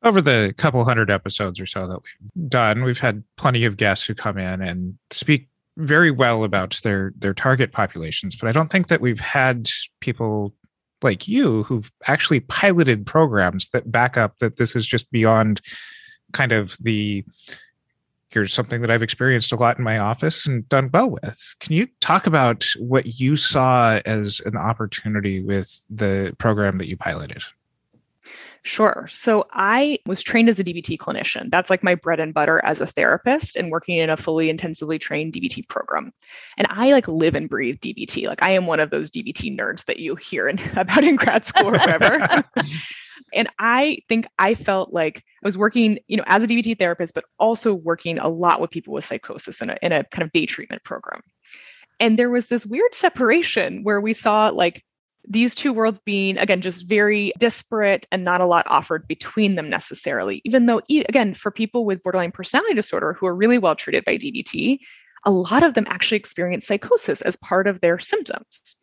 Over 0.03 0.21
the 0.21 0.53
couple 0.57 0.83
hundred 0.83 1.09
episodes 1.09 1.59
or 1.59 1.65
so 1.65 1.87
that 1.87 1.99
we've 2.03 2.49
done, 2.49 2.83
we've 2.83 2.99
had 2.99 3.23
plenty 3.37 3.65
of 3.65 3.77
guests 3.77 4.05
who 4.05 4.13
come 4.13 4.37
in 4.37 4.61
and 4.61 4.97
speak 5.11 5.47
very 5.77 6.11
well 6.11 6.43
about 6.43 6.79
their 6.83 7.13
their 7.17 7.33
target 7.33 7.71
populations, 7.71 8.35
but 8.35 8.49
I 8.49 8.51
don't 8.51 8.69
think 8.69 8.89
that 8.89 9.01
we've 9.01 9.19
had 9.19 9.69
people 10.01 10.53
like 11.01 11.27
you 11.27 11.63
who've 11.63 11.89
actually 12.07 12.41
piloted 12.41 13.05
programs 13.05 13.69
that 13.69 13.89
back 13.89 14.17
up 14.17 14.37
that 14.39 14.57
this 14.57 14.75
is 14.75 14.85
just 14.85 15.09
beyond 15.11 15.61
kind 16.33 16.51
of 16.51 16.77
the 16.81 17.23
here's 18.29 18.53
something 18.53 18.81
that 18.81 18.91
I've 18.91 19.03
experienced 19.03 19.51
a 19.51 19.55
lot 19.55 19.77
in 19.77 19.83
my 19.83 19.97
office 19.97 20.45
and 20.45 20.67
done 20.69 20.89
well 20.93 21.09
with. 21.09 21.55
Can 21.59 21.73
you 21.73 21.87
talk 21.99 22.27
about 22.27 22.65
what 22.77 23.19
you 23.19 23.35
saw 23.35 23.99
as 24.05 24.41
an 24.45 24.55
opportunity 24.55 25.41
with 25.43 25.83
the 25.89 26.35
program 26.37 26.77
that 26.77 26.87
you 26.87 26.97
piloted? 26.97 27.43
Sure. 28.63 29.07
So 29.09 29.47
I 29.53 29.99
was 30.05 30.21
trained 30.21 30.49
as 30.49 30.59
a 30.59 30.63
DBT 30.63 30.97
clinician. 30.97 31.49
That's 31.49 31.69
like 31.69 31.83
my 31.83 31.95
bread 31.95 32.19
and 32.19 32.33
butter 32.33 32.63
as 32.65 32.81
a 32.81 32.87
therapist 32.87 33.55
and 33.55 33.71
working 33.71 33.97
in 33.97 34.09
a 34.09 34.17
fully 34.17 34.49
intensively 34.49 34.99
trained 34.99 35.33
DBT 35.33 35.67
program. 35.69 36.11
And 36.57 36.67
I 36.69 36.91
like 36.91 37.07
live 37.07 37.35
and 37.35 37.49
breathe 37.49 37.79
DBT. 37.79 38.27
Like 38.27 38.43
I 38.43 38.51
am 38.51 38.67
one 38.67 38.79
of 38.79 38.89
those 38.89 39.09
DBT 39.09 39.57
nerds 39.57 39.85
that 39.85 39.99
you 39.99 40.15
hear 40.15 40.47
in, 40.47 40.59
about 40.75 41.03
in 41.03 41.15
grad 41.15 41.45
school 41.45 41.69
or 41.69 41.77
whatever. 41.77 42.43
And 43.33 43.47
I 43.59 43.99
think 44.07 44.27
I 44.39 44.53
felt 44.53 44.93
like 44.93 45.17
I 45.17 45.21
was 45.43 45.57
working, 45.57 45.99
you 46.07 46.17
know, 46.17 46.23
as 46.27 46.43
a 46.43 46.47
DBT 46.47 46.77
therapist, 46.79 47.13
but 47.13 47.25
also 47.37 47.73
working 47.73 48.17
a 48.17 48.27
lot 48.27 48.61
with 48.61 48.71
people 48.71 48.93
with 48.93 49.05
psychosis 49.05 49.61
in 49.61 49.69
a, 49.69 49.77
in 49.81 49.91
a 49.91 50.03
kind 50.05 50.23
of 50.23 50.31
day 50.31 50.45
treatment 50.45 50.83
program. 50.83 51.21
And 51.99 52.17
there 52.17 52.29
was 52.29 52.47
this 52.47 52.65
weird 52.65 52.93
separation 52.95 53.83
where 53.83 54.01
we 54.01 54.13
saw 54.13 54.49
like 54.49 54.83
these 55.29 55.53
two 55.53 55.71
worlds 55.71 55.99
being 55.99 56.37
again 56.37 56.59
just 56.59 56.87
very 56.87 57.31
disparate 57.39 58.07
and 58.11 58.23
not 58.23 58.41
a 58.41 58.45
lot 58.45 58.65
offered 58.67 59.07
between 59.07 59.55
them 59.55 59.69
necessarily 59.69 60.41
even 60.43 60.65
though 60.65 60.81
again 60.89 61.33
for 61.33 61.51
people 61.51 61.85
with 61.85 62.01
borderline 62.03 62.31
personality 62.31 62.73
disorder 62.73 63.13
who 63.13 63.27
are 63.27 63.35
really 63.35 63.57
well 63.57 63.75
treated 63.75 64.03
by 64.05 64.17
dbt 64.17 64.79
a 65.25 65.31
lot 65.31 65.63
of 65.63 65.73
them 65.73 65.85
actually 65.89 66.17
experience 66.17 66.65
psychosis 66.65 67.21
as 67.21 67.35
part 67.37 67.67
of 67.67 67.81
their 67.81 67.99
symptoms 67.99 68.75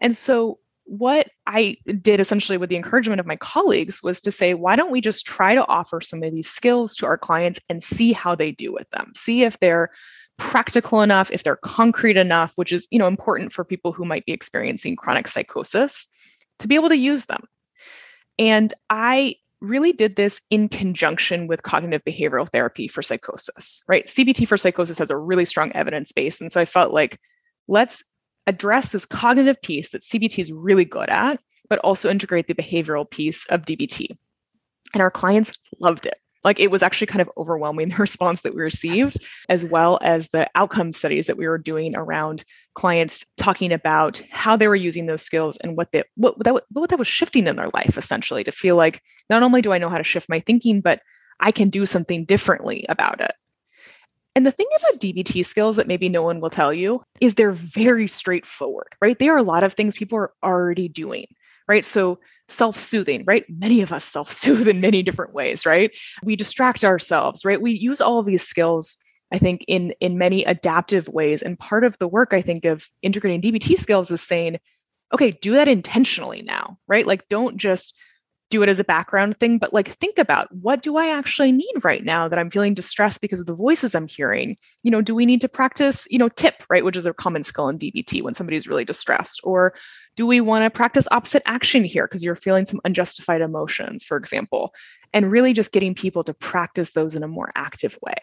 and 0.00 0.16
so 0.16 0.58
what 0.90 1.28
I 1.46 1.76
did 2.02 2.18
essentially 2.18 2.58
with 2.58 2.68
the 2.68 2.74
encouragement 2.74 3.20
of 3.20 3.26
my 3.26 3.36
colleagues 3.36 4.02
was 4.02 4.20
to 4.22 4.32
say, 4.32 4.54
why 4.54 4.74
don't 4.74 4.90
we 4.90 5.00
just 5.00 5.24
try 5.24 5.54
to 5.54 5.66
offer 5.68 6.00
some 6.00 6.20
of 6.24 6.34
these 6.34 6.50
skills 6.50 6.96
to 6.96 7.06
our 7.06 7.16
clients 7.16 7.60
and 7.68 7.80
see 7.80 8.12
how 8.12 8.34
they 8.34 8.50
do 8.50 8.72
with 8.72 8.90
them? 8.90 9.12
See 9.14 9.44
if 9.44 9.56
they're 9.60 9.90
practical 10.40 11.02
enough, 11.02 11.30
if 11.30 11.44
they're 11.44 11.56
concrete 11.56 12.16
enough, 12.16 12.52
which 12.56 12.72
is, 12.72 12.88
you 12.90 12.98
know, 12.98 13.06
important 13.06 13.52
for 13.52 13.64
people 13.64 13.92
who 13.92 14.04
might 14.04 14.24
be 14.24 14.32
experiencing 14.32 14.96
chronic 14.96 15.28
psychosis 15.28 16.08
to 16.58 16.66
be 16.66 16.74
able 16.74 16.88
to 16.88 16.96
use 16.96 17.26
them. 17.26 17.44
And 18.38 18.72
I 18.88 19.36
really 19.60 19.92
did 19.92 20.16
this 20.16 20.40
in 20.50 20.70
conjunction 20.70 21.46
with 21.46 21.62
cognitive 21.62 22.02
behavioral 22.04 22.48
therapy 22.48 22.88
for 22.88 23.02
psychosis, 23.02 23.82
right? 23.86 24.06
CBT 24.06 24.48
for 24.48 24.56
psychosis 24.56 24.98
has 24.98 25.10
a 25.10 25.16
really 25.16 25.44
strong 25.44 25.70
evidence 25.72 26.10
base. 26.10 26.40
And 26.40 26.50
so 26.50 26.58
I 26.58 26.64
felt 26.64 26.92
like 26.92 27.20
let's 27.68 28.02
address 28.46 28.88
this 28.88 29.04
cognitive 29.04 29.60
piece 29.60 29.90
that 29.90 30.02
CBT 30.02 30.38
is 30.38 30.52
really 30.52 30.86
good 30.86 31.10
at, 31.10 31.38
but 31.68 31.78
also 31.80 32.08
integrate 32.08 32.48
the 32.48 32.54
behavioral 32.54 33.08
piece 33.08 33.44
of 33.46 33.62
DBT. 33.66 34.08
And 34.94 35.02
our 35.02 35.10
clients 35.10 35.52
loved 35.78 36.06
it 36.06 36.18
like 36.44 36.58
it 36.58 36.70
was 36.70 36.82
actually 36.82 37.06
kind 37.06 37.20
of 37.20 37.30
overwhelming 37.36 37.88
the 37.88 37.96
response 37.98 38.40
that 38.42 38.54
we 38.54 38.62
received 38.62 39.18
as 39.48 39.64
well 39.64 39.98
as 40.02 40.28
the 40.28 40.48
outcome 40.54 40.92
studies 40.92 41.26
that 41.26 41.36
we 41.36 41.48
were 41.48 41.58
doing 41.58 41.94
around 41.96 42.44
clients 42.74 43.26
talking 43.36 43.72
about 43.72 44.22
how 44.30 44.56
they 44.56 44.68
were 44.68 44.76
using 44.76 45.06
those 45.06 45.22
skills 45.22 45.56
and 45.58 45.76
what 45.76 45.90
they 45.92 46.02
what 46.16 46.34
that 46.44 46.62
what 46.70 46.90
that 46.90 46.98
was 46.98 47.08
shifting 47.08 47.46
in 47.46 47.56
their 47.56 47.70
life 47.74 47.98
essentially 47.98 48.44
to 48.44 48.52
feel 48.52 48.76
like 48.76 49.02
not 49.28 49.42
only 49.42 49.60
do 49.60 49.72
I 49.72 49.78
know 49.78 49.88
how 49.88 49.98
to 49.98 50.04
shift 50.04 50.28
my 50.28 50.40
thinking 50.40 50.80
but 50.80 51.00
I 51.40 51.52
can 51.52 51.70
do 51.70 51.86
something 51.86 52.24
differently 52.24 52.84
about 52.88 53.20
it. 53.20 53.32
And 54.36 54.46
the 54.46 54.52
thing 54.52 54.66
about 54.78 55.00
DBT 55.00 55.44
skills 55.44 55.76
that 55.76 55.88
maybe 55.88 56.08
no 56.08 56.22
one 56.22 56.40
will 56.40 56.50
tell 56.50 56.72
you 56.72 57.02
is 57.20 57.34
they're 57.34 57.50
very 57.50 58.06
straightforward, 58.06 58.94
right? 59.02 59.18
There 59.18 59.34
are 59.34 59.38
a 59.38 59.42
lot 59.42 59.64
of 59.64 59.72
things 59.72 59.96
people 59.96 60.18
are 60.18 60.32
already 60.42 60.88
doing, 60.88 61.26
right? 61.70 61.84
So 61.84 62.18
self 62.48 62.78
soothing, 62.78 63.22
right? 63.26 63.44
Many 63.48 63.80
of 63.80 63.92
us 63.92 64.04
self 64.04 64.30
soothe 64.32 64.68
in 64.68 64.80
many 64.80 65.02
different 65.02 65.32
ways, 65.32 65.64
right? 65.64 65.90
We 66.24 66.36
distract 66.36 66.84
ourselves, 66.84 67.44
right? 67.44 67.62
We 67.62 67.72
use 67.72 68.00
all 68.00 68.22
these 68.22 68.42
skills. 68.42 68.96
I 69.32 69.38
think 69.38 69.64
in 69.68 69.94
in 70.00 70.18
many 70.18 70.44
adaptive 70.44 71.08
ways, 71.08 71.40
and 71.40 71.56
part 71.56 71.84
of 71.84 71.96
the 71.98 72.08
work 72.08 72.30
I 72.32 72.42
think 72.42 72.64
of 72.64 72.88
integrating 73.00 73.40
DBT 73.40 73.78
skills 73.78 74.10
is 74.10 74.20
saying, 74.20 74.58
okay, 75.14 75.30
do 75.30 75.52
that 75.52 75.68
intentionally 75.68 76.42
now, 76.42 76.76
right? 76.88 77.06
Like, 77.06 77.28
don't 77.28 77.56
just 77.56 77.96
do 78.50 78.64
it 78.64 78.68
as 78.68 78.80
a 78.80 78.84
background 78.84 79.36
thing, 79.38 79.58
but 79.58 79.72
like 79.72 79.88
think 80.00 80.18
about 80.18 80.52
what 80.52 80.82
do 80.82 80.96
I 80.96 81.08
actually 81.08 81.52
need 81.52 81.72
right 81.84 82.04
now 82.04 82.26
that 82.28 82.38
I'm 82.38 82.50
feeling 82.50 82.74
distressed 82.74 83.20
because 83.20 83.38
of 83.38 83.46
the 83.46 83.54
voices 83.54 83.94
I'm 83.94 84.08
hearing? 84.08 84.56
You 84.82 84.90
know, 84.90 85.00
do 85.00 85.14
we 85.14 85.24
need 85.24 85.40
to 85.42 85.48
practice, 85.48 86.08
you 86.10 86.18
know, 86.18 86.28
tip, 86.28 86.64
right, 86.68 86.84
which 86.84 86.96
is 86.96 87.06
a 87.06 87.14
common 87.14 87.44
skill 87.44 87.68
in 87.68 87.78
DBT 87.78 88.22
when 88.22 88.34
somebody's 88.34 88.66
really 88.66 88.84
distressed? 88.84 89.40
Or 89.44 89.72
do 90.16 90.26
we 90.26 90.40
want 90.40 90.64
to 90.64 90.70
practice 90.70 91.06
opposite 91.10 91.42
action 91.46 91.84
here 91.84 92.06
because 92.06 92.22
you're 92.22 92.36
feeling 92.36 92.66
some 92.66 92.80
unjustified 92.84 93.40
emotions, 93.40 94.04
for 94.04 94.16
example? 94.16 94.72
And 95.12 95.30
really 95.30 95.52
just 95.52 95.72
getting 95.72 95.94
people 95.94 96.22
to 96.24 96.34
practice 96.34 96.92
those 96.92 97.14
in 97.14 97.22
a 97.22 97.28
more 97.28 97.50
active 97.56 97.98
way. 98.02 98.14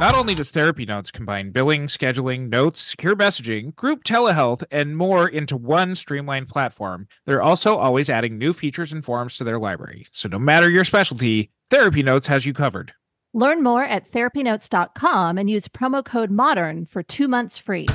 Not 0.00 0.16
only 0.16 0.34
does 0.34 0.50
Therapy 0.50 0.84
Notes 0.84 1.12
combine 1.12 1.50
billing, 1.50 1.86
scheduling, 1.86 2.48
notes, 2.48 2.82
secure 2.82 3.14
messaging, 3.14 3.74
group 3.76 4.02
telehealth, 4.02 4.64
and 4.72 4.96
more 4.96 5.28
into 5.28 5.56
one 5.56 5.94
streamlined 5.94 6.48
platform, 6.48 7.06
they're 7.26 7.42
also 7.42 7.76
always 7.76 8.10
adding 8.10 8.36
new 8.36 8.52
features 8.52 8.92
and 8.92 9.04
forms 9.04 9.36
to 9.36 9.44
their 9.44 9.58
library. 9.58 10.04
So 10.10 10.28
no 10.28 10.38
matter 10.38 10.68
your 10.68 10.84
specialty, 10.84 11.52
Therapy 11.70 12.02
Notes 12.02 12.26
has 12.26 12.44
you 12.44 12.52
covered. 12.52 12.92
Learn 13.36 13.64
more 13.64 13.82
at 13.82 14.12
therapynotes.com 14.12 15.38
and 15.38 15.50
use 15.50 15.66
promo 15.66 16.04
code 16.04 16.30
MODERN 16.30 16.88
for 16.88 17.02
two 17.02 17.26
months 17.26 17.58
free. 17.58 17.88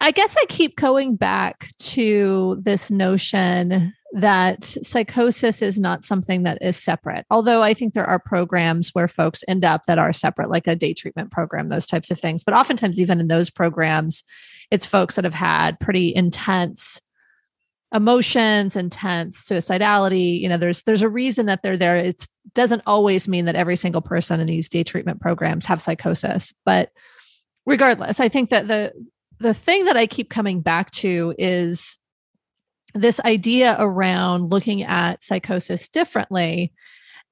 I 0.00 0.10
guess 0.10 0.38
I 0.40 0.46
keep 0.48 0.76
going 0.76 1.16
back 1.16 1.68
to 1.80 2.56
this 2.62 2.90
notion 2.90 3.92
that 4.14 4.64
psychosis 4.64 5.60
is 5.60 5.78
not 5.78 6.02
something 6.02 6.44
that 6.44 6.56
is 6.62 6.78
separate. 6.78 7.26
Although 7.30 7.62
I 7.62 7.74
think 7.74 7.92
there 7.92 8.06
are 8.06 8.20
programs 8.20 8.94
where 8.94 9.08
folks 9.08 9.44
end 9.46 9.62
up 9.62 9.82
that 9.86 9.98
are 9.98 10.14
separate, 10.14 10.48
like 10.48 10.66
a 10.66 10.76
day 10.76 10.94
treatment 10.94 11.30
program, 11.30 11.68
those 11.68 11.86
types 11.86 12.10
of 12.10 12.18
things. 12.18 12.42
But 12.42 12.54
oftentimes, 12.54 12.98
even 12.98 13.20
in 13.20 13.28
those 13.28 13.50
programs, 13.50 14.24
it's 14.70 14.86
folks 14.86 15.16
that 15.16 15.24
have 15.24 15.34
had 15.34 15.78
pretty 15.78 16.14
intense 16.14 17.02
emotions 17.96 18.76
intense 18.76 19.48
suicidality 19.48 20.38
you 20.38 20.48
know 20.48 20.58
there's 20.58 20.82
there's 20.82 21.02
a 21.02 21.08
reason 21.08 21.46
that 21.46 21.62
they're 21.62 21.76
there 21.76 21.96
it 21.96 22.28
doesn't 22.54 22.82
always 22.86 23.26
mean 23.26 23.46
that 23.46 23.56
every 23.56 23.76
single 23.76 24.02
person 24.02 24.38
in 24.38 24.46
these 24.46 24.68
day 24.68 24.84
treatment 24.84 25.20
programs 25.20 25.66
have 25.66 25.80
psychosis 25.80 26.52
but 26.64 26.90
regardless 27.64 28.20
i 28.20 28.28
think 28.28 28.50
that 28.50 28.68
the 28.68 28.92
the 29.38 29.54
thing 29.54 29.86
that 29.86 29.96
i 29.96 30.06
keep 30.06 30.30
coming 30.30 30.60
back 30.60 30.90
to 30.90 31.34
is 31.38 31.98
this 32.96 33.20
idea 33.20 33.76
around 33.78 34.50
looking 34.50 34.82
at 34.82 35.22
psychosis 35.22 35.88
differently. 35.88 36.72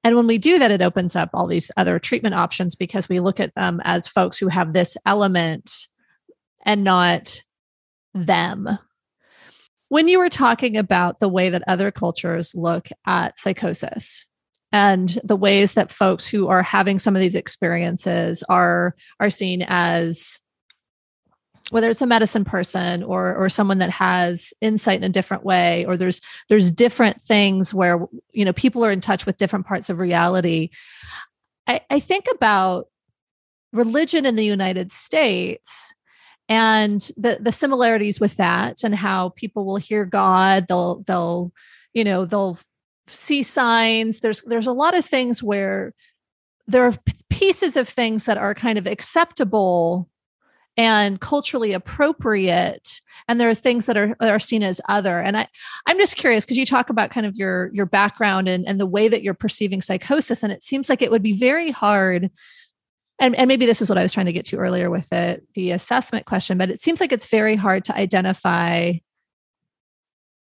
And 0.03 0.15
when 0.15 0.27
we 0.27 0.37
do 0.37 0.59
that, 0.59 0.71
it 0.71 0.81
opens 0.81 1.15
up 1.15 1.31
all 1.33 1.47
these 1.47 1.71
other 1.77 1.97
treatment 1.97 2.35
options 2.35 2.75
because 2.75 3.09
we 3.09 3.19
look 3.19 3.39
at 3.39 3.55
them 3.55 3.81
as 3.83 4.07
folks 4.07 4.37
who 4.37 4.47
have 4.49 4.73
this 4.73 4.97
element 5.05 5.87
and 6.63 6.83
not 6.83 7.41
them. 8.13 8.77
When 9.89 10.07
you 10.07 10.19
were 10.19 10.29
talking 10.29 10.77
about 10.77 11.19
the 11.19 11.29
way 11.29 11.49
that 11.49 11.63
other 11.67 11.91
cultures 11.91 12.53
look 12.55 12.89
at 13.05 13.37
psychosis, 13.37 14.25
and 14.75 15.17
the 15.23 15.37
ways 15.37 15.75
that 15.75 15.89
folks 15.89 16.27
who 16.27 16.49
are 16.49 16.61
having 16.61 16.99
some 16.99 17.15
of 17.15 17.21
these 17.21 17.35
experiences 17.35 18.43
are 18.49 18.93
are 19.21 19.29
seen 19.29 19.63
as 19.67 20.41
whether 21.71 21.89
it's 21.89 22.01
a 22.01 22.07
medicine 22.07 22.43
person 22.43 23.01
or 23.01 23.33
or 23.35 23.47
someone 23.47 23.77
that 23.77 23.89
has 23.89 24.53
insight 24.59 24.97
in 24.97 25.05
a 25.05 25.09
different 25.09 25.45
way 25.45 25.85
or 25.85 25.95
there's 25.95 26.19
there's 26.49 26.69
different 26.69 27.21
things 27.21 27.73
where 27.73 28.05
you 28.33 28.43
know 28.43 28.51
people 28.51 28.83
are 28.85 28.91
in 28.91 28.99
touch 28.99 29.25
with 29.25 29.37
different 29.37 29.65
parts 29.65 29.89
of 29.89 30.01
reality. 30.01 30.71
I, 31.67 31.79
I 31.89 32.01
think 32.01 32.25
about 32.29 32.87
religion 33.71 34.25
in 34.25 34.35
the 34.35 34.45
united 34.45 34.91
states 34.91 35.94
and 36.47 37.09
the 37.17 37.37
the 37.41 37.51
similarities 37.51 38.19
with 38.19 38.35
that 38.37 38.83
and 38.83 38.93
how 38.95 39.29
people 39.29 39.65
will 39.65 39.77
hear 39.77 40.05
god 40.05 40.67
they'll 40.67 41.01
they'll 41.03 41.51
you 41.93 42.03
know 42.03 42.25
they'll 42.25 42.59
see 43.07 43.43
signs. 43.43 44.19
There's 44.19 44.41
there's 44.43 44.67
a 44.67 44.73
lot 44.73 44.97
of 44.97 45.05
things 45.05 45.43
where 45.43 45.93
there 46.67 46.85
are 46.85 46.97
pieces 47.29 47.77
of 47.77 47.87
things 47.87 48.25
that 48.25 48.37
are 48.37 48.55
kind 48.55 48.77
of 48.77 48.87
acceptable 48.87 50.09
and 50.77 51.21
culturally 51.21 51.71
appropriate. 51.71 53.01
And 53.27 53.39
there 53.39 53.49
are 53.49 53.55
things 53.55 53.85
that 53.85 53.97
are 53.97 54.15
are 54.19 54.39
seen 54.39 54.63
as 54.63 54.81
other. 54.89 55.19
And 55.19 55.37
i 55.37 55.47
i'm 55.87 55.97
just 55.97 56.17
curious 56.17 56.45
because 56.45 56.57
you 56.57 56.65
talk 56.65 56.89
about 56.89 57.11
kind 57.11 57.25
of 57.25 57.35
your 57.35 57.71
your 57.73 57.85
background 57.85 58.47
and 58.47 58.67
and 58.67 58.79
the 58.79 58.85
way 58.85 59.07
that 59.07 59.23
you're 59.23 59.33
perceiving 59.33 59.81
psychosis 59.81 60.43
and 60.43 60.51
it 60.51 60.63
seems 60.63 60.89
like 60.89 61.01
it 61.01 61.11
would 61.11 61.23
be 61.23 61.33
very 61.33 61.71
hard 61.71 62.29
and, 63.19 63.35
and 63.35 63.47
maybe 63.47 63.65
this 63.65 63.81
is 63.81 63.89
what 63.89 63.97
i 63.97 64.03
was 64.03 64.13
trying 64.13 64.25
to 64.25 64.33
get 64.33 64.45
to 64.45 64.57
earlier 64.57 64.89
with 64.89 65.09
the 65.09 65.41
the 65.53 65.71
assessment 65.71 66.25
question 66.25 66.57
but 66.57 66.69
it 66.69 66.79
seems 66.79 66.99
like 66.99 67.11
it's 67.11 67.27
very 67.27 67.55
hard 67.55 67.85
to 67.85 67.95
identify 67.95 68.93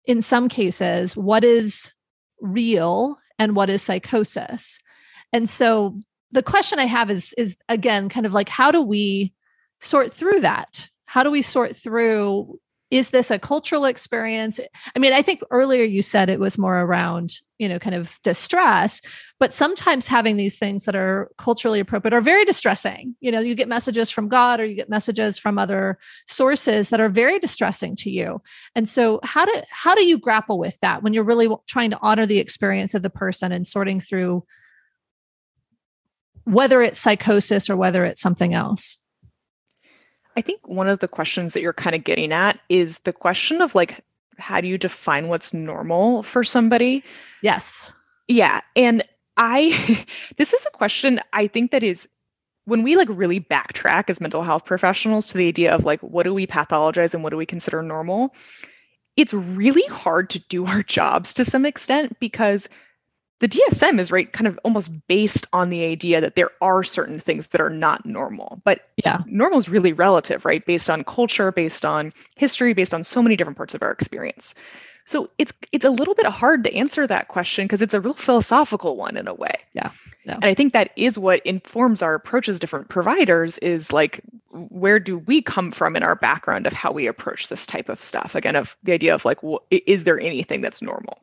in 0.05 0.23
some 0.23 0.49
cases 0.49 1.17
what 1.17 1.45
is 1.45 1.93
real 2.41 3.19
and 3.39 3.55
what 3.57 3.71
is 3.71 3.83
psychosis 3.83 4.79
and 5.33 5.49
so 5.49 5.99
the 6.33 6.43
question 6.43 6.79
i 6.79 6.87
have 6.87 7.11
is 7.11 7.33
is 7.39 7.57
again 7.69 8.09
kind 8.09 8.27
of 8.27 8.33
like 8.33 8.49
how 8.49 8.71
do 8.71 8.83
we 8.83 9.33
sort 9.81 10.13
through 10.13 10.41
that? 10.41 10.89
How 11.07 11.23
do 11.23 11.31
we 11.31 11.43
sort 11.43 11.77
through 11.77 12.59
is 12.91 13.11
this 13.11 13.31
a 13.31 13.39
cultural 13.39 13.85
experience? 13.85 14.61
I 14.95 14.99
mean 14.99 15.13
i 15.13 15.23
think 15.23 15.41
earlier 15.51 15.85
you 15.85 16.03
said 16.03 16.31
it 16.31 16.41
was 16.41 16.59
more 16.59 16.81
around 16.81 17.35
you 17.59 17.69
know 17.69 17.79
kind 17.79 17.95
of 17.95 18.19
distress 18.23 19.01
but 19.41 19.55
sometimes 19.55 20.09
having 20.09 20.37
these 20.37 20.59
things 20.59 20.85
that 20.85 20.97
are 20.97 21.31
culturally 21.39 21.79
appropriate 21.79 22.13
are 22.13 22.21
very 22.21 22.45
distressing. 22.45 23.15
You 23.21 23.31
know 23.31 23.41
you 23.41 23.55
get 23.55 23.69
messages 23.69 24.11
from 24.11 24.29
god 24.29 24.61
or 24.61 24.65
you 24.65 24.75
get 24.75 24.89
messages 24.89 25.39
from 25.39 25.59
other 25.59 25.99
sources 26.27 26.91
that 26.91 27.01
are 27.01 27.09
very 27.09 27.39
distressing 27.39 27.95
to 27.97 28.11
you. 28.11 28.43
And 28.75 28.89
so 28.89 29.21
how 29.23 29.45
do 29.45 29.53
how 29.71 29.95
do 29.95 30.05
you 30.05 30.19
grapple 30.19 30.59
with 30.59 30.79
that 30.81 31.03
when 31.03 31.13
you're 31.13 31.25
really 31.25 31.49
trying 31.67 31.91
to 31.91 31.99
honor 32.01 32.27
the 32.27 32.39
experience 32.39 32.95
of 32.95 33.03
the 33.03 33.11
person 33.11 33.53
and 33.53 33.67
sorting 33.67 34.01
through 34.01 34.45
whether 36.45 36.81
it's 36.81 36.99
psychosis 36.99 37.69
or 37.69 37.77
whether 37.77 38.05
it's 38.05 38.21
something 38.21 38.55
else 38.55 38.99
I 40.39 40.41
think 40.41 40.69
one 40.69 40.89
of 40.89 41.01
the 41.01 41.09
questions 41.09 41.53
that 41.53 41.63
you're 41.63 41.73
kind 41.73 41.97
of 41.97 42.05
getting 42.05 42.33
at 42.33 42.61
is 42.69 43.01
the 43.01 43.13
question 43.13 43.61
of 43.61 43.75
like, 43.75 44.05
how 44.39 44.61
do 44.61 44.69
you 44.69 44.79
define 44.79 45.27
what's 45.27 45.53
normal 45.53 46.23
for 46.23 46.45
somebody? 46.45 47.03
Yes. 47.43 47.93
Yeah. 48.29 48.61
And 48.77 49.03
I, 49.37 50.07
this 50.37 50.55
is 50.55 50.65
a 50.65 50.77
question 50.77 51.19
I 51.33 51.49
think 51.49 51.73
that 51.73 51.83
is 51.83 52.09
when 52.67 52.85
we 52.85 52.95
like 52.95 53.09
really 53.11 53.41
backtrack 53.41 54.09
as 54.09 54.21
mental 54.21 54.45
health 54.45 54.65
professionals 54.65 55.27
to 55.27 55.39
the 55.39 55.49
idea 55.49 55.75
of 55.75 55.85
like 55.85 56.01
what 56.03 56.23
do 56.23 56.33
we 56.33 56.47
pathologize 56.47 57.15
and 57.15 57.25
what 57.25 57.31
do 57.31 57.37
we 57.37 57.47
consider 57.47 57.83
normal 57.83 58.33
it's 59.17 59.35
really 59.35 59.83
hard 59.93 60.31
to 60.31 60.39
do 60.49 60.65
our 60.67 60.85
jobs 60.85 61.35
to 61.35 61.45
some 61.45 61.67
extent 61.67 62.17
because 62.21 62.69
the 63.41 63.49
DSM 63.49 64.01
is 64.01 64.11
right 64.11 64.33
kind 64.33 64.47
of 64.47 64.59
almost 64.65 65.07
based 65.07 65.47
on 65.53 65.71
the 65.71 65.85
idea 65.85 66.21
that 66.21 66.35
there 66.35 66.51
are 66.61 66.83
certain 66.83 67.21
things 67.21 67.49
that 67.49 67.61
are 67.61 67.71
not 67.71 68.05
normal. 68.05 68.61
But 68.65 68.89
yeah, 68.97 69.23
normal 69.27 69.59
is 69.59 69.69
really 69.69 69.93
relative, 69.93 70.45
right? 70.45 70.65
Based 70.65 70.91
on 70.91 71.05
culture, 71.05 71.53
based 71.53 71.85
on 71.85 72.13
history, 72.37 72.75
based 72.75 72.95
on 72.95 73.05
so 73.05 73.23
many 73.23 73.37
different 73.37 73.57
parts 73.57 73.75
of 73.75 73.83
our 73.83 73.93
experience. 73.93 74.55
So 75.09 75.31
it's 75.39 75.55
it's 75.73 75.87
a 75.87 75.91
little 75.91 76.15
bit 76.15 76.27
hard 76.27 76.65
to 76.65 76.75
answer 76.75 77.07
that 77.07 77.29
question 77.29 77.65
because 77.65 77.81
it's 77.81 77.95
a 77.95 78.01
real 78.01 78.13
philosophical 78.13 78.97
one 78.97 79.17
in 79.17 79.27
a 79.27 79.33
way. 79.33 79.55
Yeah. 79.73 79.91
yeah. 80.27 80.35
And 80.35 80.45
I 80.45 80.53
think 80.53 80.75
that 80.75 80.91
is 80.97 81.19
what 81.19 81.41
informs 81.47 82.03
our 82.03 82.15
approach 82.15 82.47
as 82.47 82.59
different 82.59 82.91
providers 82.91 83.57
is 83.59 83.91
like 83.91 84.21
where 84.51 85.01
do 85.01 85.17
we 85.19 85.41
come 85.41 85.73
from 85.73 85.97
in 85.97 86.03
our 86.03 86.15
background 86.15 86.67
of 86.67 86.75
how 86.75 86.93
we 86.93 87.07
approach 87.07 87.49
this 87.49 87.65
type 87.65 87.89
of 87.89 88.03
stuff? 88.03 88.35
Again, 88.35 88.55
of 88.55 88.77
the 88.83 88.93
idea 88.93 89.15
of 89.15 89.25
like, 89.25 89.43
well, 89.43 89.63
is 89.71 90.05
there 90.05 90.21
anything 90.21 90.61
that's 90.61 90.83
normal? 90.83 91.23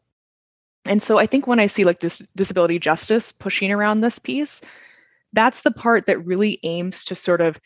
And 0.87 1.01
so 1.01 1.17
I 1.17 1.25
think 1.25 1.47
when 1.47 1.59
I 1.59 1.65
see 1.65 1.83
like 1.83 1.99
this 1.99 2.19
disability 2.35 2.79
justice 2.79 3.31
pushing 3.31 3.71
around 3.71 4.01
this 4.01 4.19
piece, 4.19 4.61
that's 5.33 5.61
the 5.61 5.71
part 5.71 6.05
that 6.05 6.25
really 6.25 6.59
aims 6.63 7.03
to 7.05 7.15
sort 7.15 7.41
of 7.41 7.59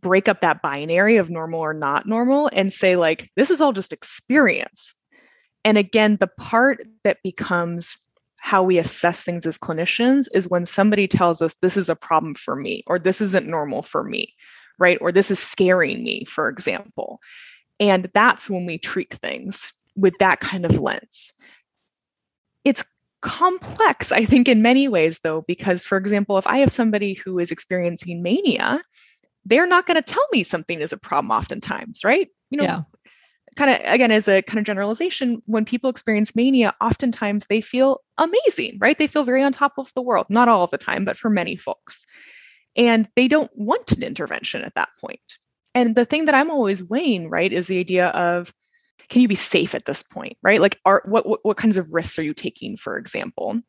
break 0.00 0.28
up 0.28 0.40
that 0.40 0.62
binary 0.62 1.16
of 1.16 1.30
normal 1.30 1.60
or 1.60 1.72
not 1.72 2.06
normal 2.06 2.50
and 2.52 2.72
say 2.72 2.96
like 2.96 3.30
this 3.36 3.50
is 3.50 3.60
all 3.60 3.72
just 3.72 3.92
experience. 3.92 4.94
And 5.64 5.78
again, 5.78 6.16
the 6.18 6.26
part 6.26 6.84
that 7.04 7.22
becomes 7.22 7.96
how 8.38 8.64
we 8.64 8.78
assess 8.78 9.22
things 9.22 9.46
as 9.46 9.56
clinicians 9.56 10.26
is 10.34 10.48
when 10.48 10.66
somebody 10.66 11.06
tells 11.06 11.40
us 11.40 11.54
this 11.62 11.76
is 11.76 11.88
a 11.88 11.94
problem 11.94 12.34
for 12.34 12.56
me 12.56 12.82
or 12.88 12.98
this 12.98 13.20
isn't 13.20 13.46
normal 13.46 13.82
for 13.82 14.02
me, 14.02 14.34
right? 14.80 14.98
Or 15.00 15.12
this 15.12 15.30
is 15.30 15.38
scaring 15.38 16.02
me, 16.02 16.24
for 16.24 16.48
example. 16.48 17.20
And 17.78 18.10
that's 18.14 18.50
when 18.50 18.66
we 18.66 18.78
treat 18.78 19.14
things 19.14 19.72
with 19.94 20.14
that 20.18 20.40
kind 20.40 20.64
of 20.64 20.80
lens. 20.80 21.34
It's 22.64 22.84
complex, 23.22 24.12
I 24.12 24.24
think, 24.24 24.48
in 24.48 24.62
many 24.62 24.88
ways, 24.88 25.20
though, 25.22 25.44
because, 25.46 25.84
for 25.84 25.96
example, 25.96 26.38
if 26.38 26.46
I 26.46 26.58
have 26.58 26.72
somebody 26.72 27.14
who 27.14 27.38
is 27.38 27.50
experiencing 27.50 28.22
mania, 28.22 28.82
they're 29.44 29.66
not 29.66 29.86
going 29.86 29.96
to 29.96 30.02
tell 30.02 30.26
me 30.32 30.42
something 30.42 30.80
is 30.80 30.92
a 30.92 30.96
problem 30.96 31.30
oftentimes, 31.30 32.04
right? 32.04 32.28
You 32.50 32.58
know, 32.58 32.64
yeah. 32.64 32.80
kind 33.56 33.70
of 33.70 33.80
again, 33.84 34.10
as 34.10 34.28
a 34.28 34.42
kind 34.42 34.58
of 34.58 34.64
generalization, 34.64 35.42
when 35.46 35.64
people 35.64 35.90
experience 35.90 36.36
mania, 36.36 36.74
oftentimes 36.80 37.46
they 37.46 37.60
feel 37.60 38.00
amazing, 38.18 38.78
right? 38.80 38.96
They 38.96 39.06
feel 39.06 39.24
very 39.24 39.42
on 39.42 39.52
top 39.52 39.74
of 39.78 39.92
the 39.94 40.02
world, 40.02 40.26
not 40.28 40.48
all 40.48 40.64
of 40.64 40.70
the 40.70 40.78
time, 40.78 41.04
but 41.04 41.16
for 41.16 41.30
many 41.30 41.56
folks. 41.56 42.06
And 42.76 43.08
they 43.16 43.28
don't 43.28 43.50
want 43.54 43.92
an 43.92 44.02
intervention 44.02 44.62
at 44.62 44.74
that 44.74 44.90
point. 45.00 45.20
And 45.74 45.94
the 45.94 46.04
thing 46.04 46.26
that 46.26 46.34
I'm 46.34 46.50
always 46.50 46.82
weighing, 46.82 47.30
right, 47.30 47.52
is 47.52 47.66
the 47.66 47.78
idea 47.78 48.08
of 48.08 48.52
can 49.08 49.22
you 49.22 49.28
be 49.28 49.34
safe 49.34 49.74
at 49.74 49.84
this 49.84 50.02
point 50.02 50.36
right? 50.42 50.60
Like 50.60 50.80
are 50.84 51.02
what, 51.04 51.26
what 51.26 51.40
what 51.42 51.56
kinds 51.56 51.76
of 51.76 51.92
risks 51.92 52.18
are 52.18 52.22
you 52.22 52.34
taking 52.34 52.76
for 52.76 52.98
example? 52.98 53.60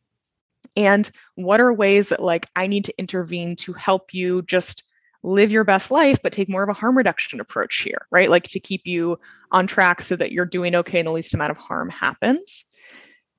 And 0.75 1.09
what 1.35 1.59
are 1.59 1.73
ways 1.73 2.09
that 2.09 2.21
like 2.21 2.47
i 2.55 2.67
need 2.67 2.85
to 2.85 2.97
intervene 2.97 3.55
to 3.57 3.73
help 3.73 4.13
you 4.13 4.41
just 4.43 4.83
live 5.25 5.51
your 5.51 5.63
best 5.63 5.89
life 5.89 6.19
but 6.21 6.33
take 6.33 6.49
more 6.49 6.63
of 6.63 6.69
a 6.69 6.73
harm 6.73 6.97
reduction 6.97 7.39
approach 7.39 7.81
here 7.81 8.07
right? 8.11 8.29
Like 8.29 8.43
to 8.43 8.59
keep 8.59 8.81
you 8.85 9.19
on 9.51 9.67
track 9.67 10.01
so 10.01 10.15
that 10.15 10.31
you're 10.31 10.45
doing 10.45 10.75
okay 10.75 10.99
and 10.99 11.07
the 11.07 11.13
least 11.13 11.33
amount 11.33 11.51
of 11.51 11.57
harm 11.57 11.89
happens. 11.89 12.65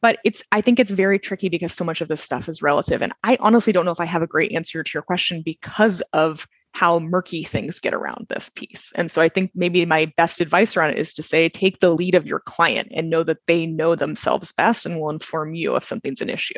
But 0.00 0.18
it's 0.24 0.42
i 0.52 0.60
think 0.60 0.78
it's 0.78 0.90
very 0.90 1.18
tricky 1.18 1.48
because 1.48 1.72
so 1.72 1.84
much 1.84 2.00
of 2.00 2.08
this 2.08 2.22
stuff 2.22 2.48
is 2.48 2.62
relative. 2.62 3.02
And 3.02 3.12
i 3.22 3.36
honestly 3.40 3.72
don't 3.72 3.84
know 3.84 3.92
if 3.92 4.00
i 4.00 4.06
have 4.06 4.22
a 4.22 4.26
great 4.26 4.52
answer 4.52 4.82
to 4.82 4.90
your 4.94 5.02
question 5.02 5.42
because 5.42 6.02
of 6.12 6.46
how 6.74 6.98
murky 6.98 7.44
things 7.44 7.78
get 7.78 7.94
around 7.94 8.26
this 8.28 8.50
piece. 8.50 8.92
And 8.96 9.08
so 9.08 9.22
I 9.22 9.28
think 9.28 9.52
maybe 9.54 9.86
my 9.86 10.12
best 10.16 10.40
advice 10.40 10.76
around 10.76 10.90
it 10.90 10.98
is 10.98 11.12
to 11.14 11.22
say 11.22 11.48
take 11.48 11.78
the 11.78 11.90
lead 11.90 12.16
of 12.16 12.26
your 12.26 12.40
client 12.40 12.88
and 12.92 13.08
know 13.08 13.22
that 13.22 13.38
they 13.46 13.64
know 13.64 13.94
themselves 13.94 14.52
best 14.52 14.84
and 14.84 15.00
will 15.00 15.10
inform 15.10 15.54
you 15.54 15.76
if 15.76 15.84
something's 15.84 16.20
an 16.20 16.30
issue. 16.30 16.54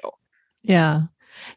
Yeah. 0.63 1.03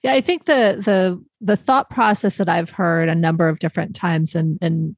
Yeah, 0.03 0.11
I 0.11 0.19
think 0.19 0.43
the 0.43 0.81
the 0.83 1.23
the 1.39 1.55
thought 1.55 1.89
process 1.89 2.35
that 2.35 2.49
I've 2.49 2.69
heard 2.69 3.07
a 3.07 3.15
number 3.15 3.47
of 3.47 3.59
different 3.59 3.95
times 3.95 4.35
in 4.35 4.59
in 4.61 4.97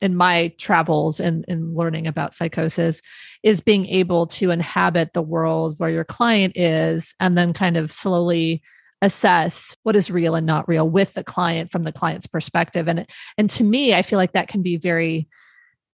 in 0.00 0.16
my 0.16 0.54
travels 0.58 1.18
and 1.18 1.44
in, 1.48 1.58
in 1.58 1.74
learning 1.74 2.06
about 2.06 2.34
psychosis 2.34 3.02
is 3.42 3.60
being 3.60 3.86
able 3.86 4.28
to 4.28 4.52
inhabit 4.52 5.12
the 5.12 5.22
world 5.22 5.74
where 5.78 5.90
your 5.90 6.04
client 6.04 6.56
is 6.56 7.16
and 7.18 7.36
then 7.36 7.52
kind 7.52 7.76
of 7.76 7.90
slowly 7.90 8.62
assess 9.02 9.76
what 9.82 9.96
is 9.96 10.10
real 10.10 10.36
and 10.36 10.46
not 10.46 10.68
real 10.68 10.88
with 10.88 11.12
the 11.14 11.24
client 11.24 11.70
from 11.70 11.82
the 11.82 11.92
client's 11.92 12.28
perspective 12.28 12.86
and 12.86 13.04
and 13.36 13.50
to 13.50 13.64
me 13.64 13.92
i 13.92 14.00
feel 14.00 14.16
like 14.16 14.32
that 14.32 14.48
can 14.48 14.62
be 14.62 14.76
very 14.76 15.28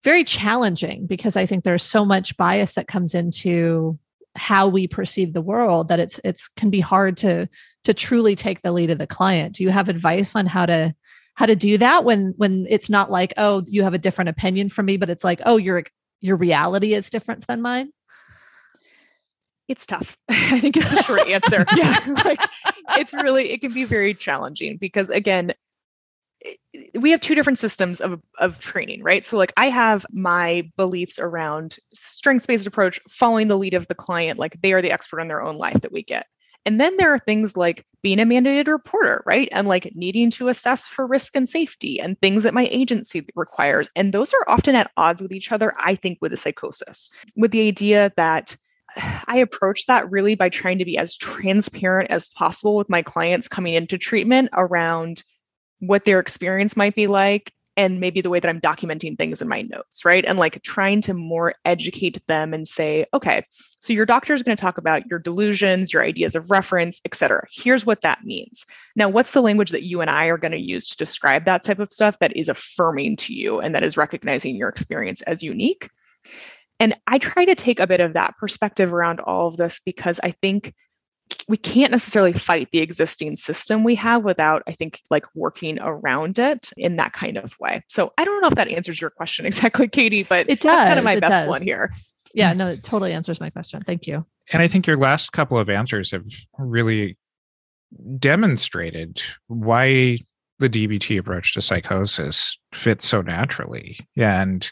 very 0.04 0.22
challenging 0.22 1.04
because 1.06 1.36
i 1.36 1.44
think 1.44 1.64
there's 1.64 1.82
so 1.82 2.04
much 2.04 2.36
bias 2.36 2.74
that 2.74 2.86
comes 2.86 3.14
into 3.14 3.98
how 4.36 4.68
we 4.68 4.86
perceive 4.86 5.32
the 5.32 5.42
world 5.42 5.88
that 5.88 5.98
it's 5.98 6.20
it's 6.24 6.48
can 6.48 6.70
be 6.70 6.80
hard 6.80 7.16
to 7.16 7.48
to 7.82 7.92
truly 7.92 8.36
take 8.36 8.62
the 8.62 8.72
lead 8.72 8.88
of 8.88 8.98
the 8.98 9.06
client 9.06 9.56
do 9.56 9.64
you 9.64 9.70
have 9.70 9.88
advice 9.88 10.36
on 10.36 10.46
how 10.46 10.64
to 10.64 10.94
how 11.34 11.44
to 11.44 11.56
do 11.56 11.76
that 11.76 12.04
when 12.04 12.32
when 12.36 12.66
it's 12.70 12.88
not 12.88 13.10
like 13.10 13.34
oh 13.36 13.64
you 13.66 13.82
have 13.82 13.94
a 13.94 13.98
different 13.98 14.28
opinion 14.28 14.68
from 14.68 14.86
me 14.86 14.96
but 14.96 15.10
it's 15.10 15.24
like 15.24 15.42
oh 15.44 15.56
your 15.56 15.82
your 16.20 16.36
reality 16.36 16.94
is 16.94 17.10
different 17.10 17.44
than 17.48 17.60
mine 17.60 17.90
it's 19.72 19.86
tough. 19.86 20.18
I 20.28 20.60
think 20.60 20.76
it's 20.76 20.90
the 20.90 21.02
short 21.02 21.26
answer. 21.26 21.64
yeah. 21.76 21.98
Like 22.24 22.40
it's 22.96 23.12
really, 23.12 23.50
it 23.50 23.60
can 23.60 23.72
be 23.72 23.84
very 23.84 24.14
challenging 24.14 24.76
because 24.76 25.10
again, 25.10 25.52
we 26.98 27.10
have 27.10 27.20
two 27.20 27.34
different 27.34 27.58
systems 27.58 28.00
of, 28.00 28.20
of 28.38 28.58
training, 28.60 29.02
right? 29.02 29.24
So 29.24 29.36
like 29.36 29.52
I 29.56 29.68
have 29.68 30.04
my 30.10 30.68
beliefs 30.76 31.18
around 31.18 31.76
strengths-based 31.94 32.66
approach, 32.66 33.00
following 33.08 33.48
the 33.48 33.58
lead 33.58 33.74
of 33.74 33.86
the 33.88 33.94
client, 33.94 34.38
like 34.38 34.60
they 34.60 34.72
are 34.72 34.82
the 34.82 34.90
expert 34.90 35.20
on 35.20 35.28
their 35.28 35.42
own 35.42 35.56
life 35.56 35.80
that 35.82 35.92
we 35.92 36.02
get. 36.02 36.26
And 36.64 36.80
then 36.80 36.96
there 36.96 37.12
are 37.12 37.18
things 37.18 37.56
like 37.56 37.84
being 38.02 38.20
a 38.20 38.24
mandated 38.24 38.68
reporter, 38.68 39.22
right? 39.26 39.48
And 39.52 39.66
like 39.66 39.92
needing 39.94 40.30
to 40.32 40.48
assess 40.48 40.86
for 40.86 41.06
risk 41.06 41.34
and 41.34 41.48
safety 41.48 42.00
and 42.00 42.20
things 42.20 42.44
that 42.44 42.54
my 42.54 42.68
agency 42.70 43.26
requires. 43.34 43.88
And 43.96 44.12
those 44.12 44.32
are 44.32 44.48
often 44.48 44.74
at 44.74 44.90
odds 44.96 45.20
with 45.20 45.32
each 45.32 45.50
other, 45.50 45.74
I 45.78 45.96
think, 45.96 46.18
with 46.20 46.32
a 46.32 46.36
psychosis, 46.36 47.10
with 47.36 47.50
the 47.50 47.66
idea 47.66 48.12
that 48.16 48.56
I 48.96 49.38
approach 49.38 49.86
that 49.86 50.10
really 50.10 50.34
by 50.34 50.48
trying 50.48 50.78
to 50.78 50.84
be 50.84 50.98
as 50.98 51.16
transparent 51.16 52.10
as 52.10 52.28
possible 52.28 52.76
with 52.76 52.90
my 52.90 53.02
clients 53.02 53.48
coming 53.48 53.74
into 53.74 53.98
treatment 53.98 54.50
around 54.52 55.22
what 55.80 56.04
their 56.04 56.20
experience 56.20 56.76
might 56.76 56.94
be 56.94 57.06
like 57.06 57.52
and 57.76 58.00
maybe 58.00 58.20
the 58.20 58.28
way 58.28 58.38
that 58.38 58.48
I'm 58.48 58.60
documenting 58.60 59.16
things 59.16 59.40
in 59.40 59.48
my 59.48 59.62
notes, 59.62 60.04
right? 60.04 60.24
And 60.26 60.38
like 60.38 60.62
trying 60.62 61.00
to 61.02 61.14
more 61.14 61.54
educate 61.64 62.24
them 62.26 62.52
and 62.52 62.68
say, 62.68 63.06
okay, 63.14 63.46
so 63.78 63.94
your 63.94 64.04
doctor 64.04 64.34
is 64.34 64.42
going 64.42 64.54
to 64.56 64.60
talk 64.60 64.76
about 64.76 65.06
your 65.06 65.18
delusions, 65.18 65.92
your 65.92 66.04
ideas 66.04 66.34
of 66.34 66.50
reference, 66.50 67.00
et 67.06 67.14
cetera. 67.14 67.46
Here's 67.50 67.86
what 67.86 68.02
that 68.02 68.24
means. 68.24 68.66
Now, 68.94 69.08
what's 69.08 69.32
the 69.32 69.40
language 69.40 69.70
that 69.70 69.84
you 69.84 70.02
and 70.02 70.10
I 70.10 70.26
are 70.26 70.36
going 70.36 70.52
to 70.52 70.60
use 70.60 70.86
to 70.88 70.96
describe 70.98 71.44
that 71.46 71.62
type 71.62 71.78
of 71.78 71.92
stuff 71.92 72.18
that 72.18 72.36
is 72.36 72.50
affirming 72.50 73.16
to 73.16 73.32
you 73.32 73.60
and 73.60 73.74
that 73.74 73.82
is 73.82 73.96
recognizing 73.96 74.54
your 74.54 74.68
experience 74.68 75.22
as 75.22 75.42
unique? 75.42 75.88
And 76.82 76.96
I 77.06 77.18
try 77.18 77.44
to 77.44 77.54
take 77.54 77.78
a 77.78 77.86
bit 77.86 78.00
of 78.00 78.14
that 78.14 78.36
perspective 78.38 78.92
around 78.92 79.20
all 79.20 79.46
of 79.46 79.56
this 79.56 79.80
because 79.86 80.18
I 80.24 80.32
think 80.32 80.74
we 81.46 81.56
can't 81.56 81.92
necessarily 81.92 82.32
fight 82.32 82.70
the 82.72 82.80
existing 82.80 83.36
system 83.36 83.84
we 83.84 83.94
have 83.94 84.24
without, 84.24 84.64
I 84.66 84.72
think, 84.72 85.00
like 85.08 85.24
working 85.36 85.78
around 85.80 86.40
it 86.40 86.70
in 86.76 86.96
that 86.96 87.12
kind 87.12 87.36
of 87.36 87.54
way. 87.60 87.82
So 87.86 88.12
I 88.18 88.24
don't 88.24 88.42
know 88.42 88.48
if 88.48 88.56
that 88.56 88.66
answers 88.66 89.00
your 89.00 89.10
question 89.10 89.46
exactly, 89.46 89.86
Katie, 89.86 90.24
but 90.24 90.50
it 90.50 90.58
does. 90.58 90.72
That's 90.72 90.88
kind 90.88 90.98
of 90.98 91.04
my 91.04 91.12
it 91.14 91.20
best 91.20 91.42
does. 91.42 91.48
one 91.48 91.62
here. 91.62 91.94
Yeah, 92.34 92.52
no, 92.52 92.66
it 92.66 92.82
totally 92.82 93.12
answers 93.12 93.38
my 93.38 93.50
question. 93.50 93.80
Thank 93.82 94.08
you. 94.08 94.26
And 94.52 94.60
I 94.60 94.66
think 94.66 94.88
your 94.88 94.96
last 94.96 95.30
couple 95.30 95.58
of 95.58 95.70
answers 95.70 96.10
have 96.10 96.26
really 96.58 97.16
demonstrated 98.18 99.22
why 99.46 100.18
the 100.62 100.70
DBT 100.70 101.18
approach 101.18 101.52
to 101.54 101.60
psychosis 101.60 102.56
fits 102.72 103.06
so 103.06 103.20
naturally. 103.20 103.98
And 104.16 104.70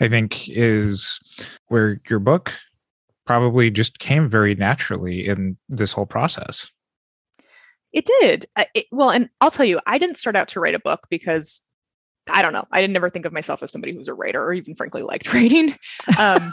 I 0.00 0.08
think 0.08 0.48
is 0.48 1.18
where 1.66 2.00
your 2.08 2.18
book 2.18 2.52
probably 3.26 3.70
just 3.70 3.98
came 3.98 4.28
very 4.28 4.54
naturally 4.54 5.26
in 5.26 5.56
this 5.68 5.92
whole 5.92 6.06
process. 6.06 6.70
It 7.92 8.04
did. 8.20 8.46
It, 8.74 8.86
well, 8.92 9.10
and 9.10 9.28
I'll 9.40 9.50
tell 9.50 9.66
you, 9.66 9.80
I 9.86 9.98
didn't 9.98 10.18
start 10.18 10.36
out 10.36 10.48
to 10.48 10.60
write 10.60 10.74
a 10.74 10.80
book 10.80 11.00
because 11.10 11.60
I 12.28 12.42
don't 12.42 12.52
know. 12.52 12.66
I 12.70 12.80
didn't 12.80 12.92
never 12.92 13.10
think 13.10 13.24
of 13.24 13.32
myself 13.32 13.62
as 13.62 13.72
somebody 13.72 13.94
who's 13.94 14.08
a 14.08 14.14
writer 14.14 14.42
or 14.42 14.52
even 14.52 14.74
frankly 14.74 15.02
liked 15.02 15.32
writing. 15.34 15.74
Um, 16.18 16.52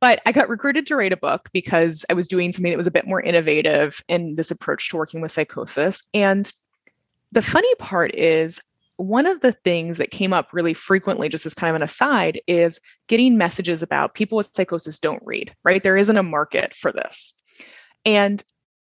but 0.00 0.20
I 0.26 0.32
got 0.32 0.48
recruited 0.48 0.86
to 0.86 0.96
write 0.96 1.12
a 1.12 1.16
book 1.16 1.48
because 1.52 2.04
I 2.08 2.14
was 2.14 2.28
doing 2.28 2.52
something 2.52 2.70
that 2.70 2.76
was 2.76 2.86
a 2.86 2.92
bit 2.92 3.06
more 3.06 3.20
innovative 3.20 4.02
in 4.08 4.36
this 4.36 4.50
approach 4.50 4.88
to 4.90 4.96
working 4.96 5.20
with 5.20 5.32
psychosis. 5.32 6.02
And 6.14 6.50
the 7.32 7.42
funny 7.42 7.74
part 7.76 8.14
is 8.14 8.60
one 8.96 9.26
of 9.26 9.40
the 9.40 9.52
things 9.52 9.98
that 9.98 10.10
came 10.10 10.32
up 10.32 10.52
really 10.52 10.74
frequently, 10.74 11.28
just 11.28 11.46
as 11.46 11.54
kind 11.54 11.70
of 11.70 11.76
an 11.76 11.82
aside, 11.82 12.40
is 12.46 12.78
getting 13.08 13.36
messages 13.36 13.82
about 13.82 14.14
people 14.14 14.36
with 14.36 14.50
psychosis 14.54 14.98
don't 14.98 15.22
read, 15.24 15.54
right? 15.64 15.82
There 15.82 15.96
isn't 15.96 16.16
a 16.16 16.22
market 16.22 16.74
for 16.74 16.92
this. 16.92 17.32
And 18.04 18.42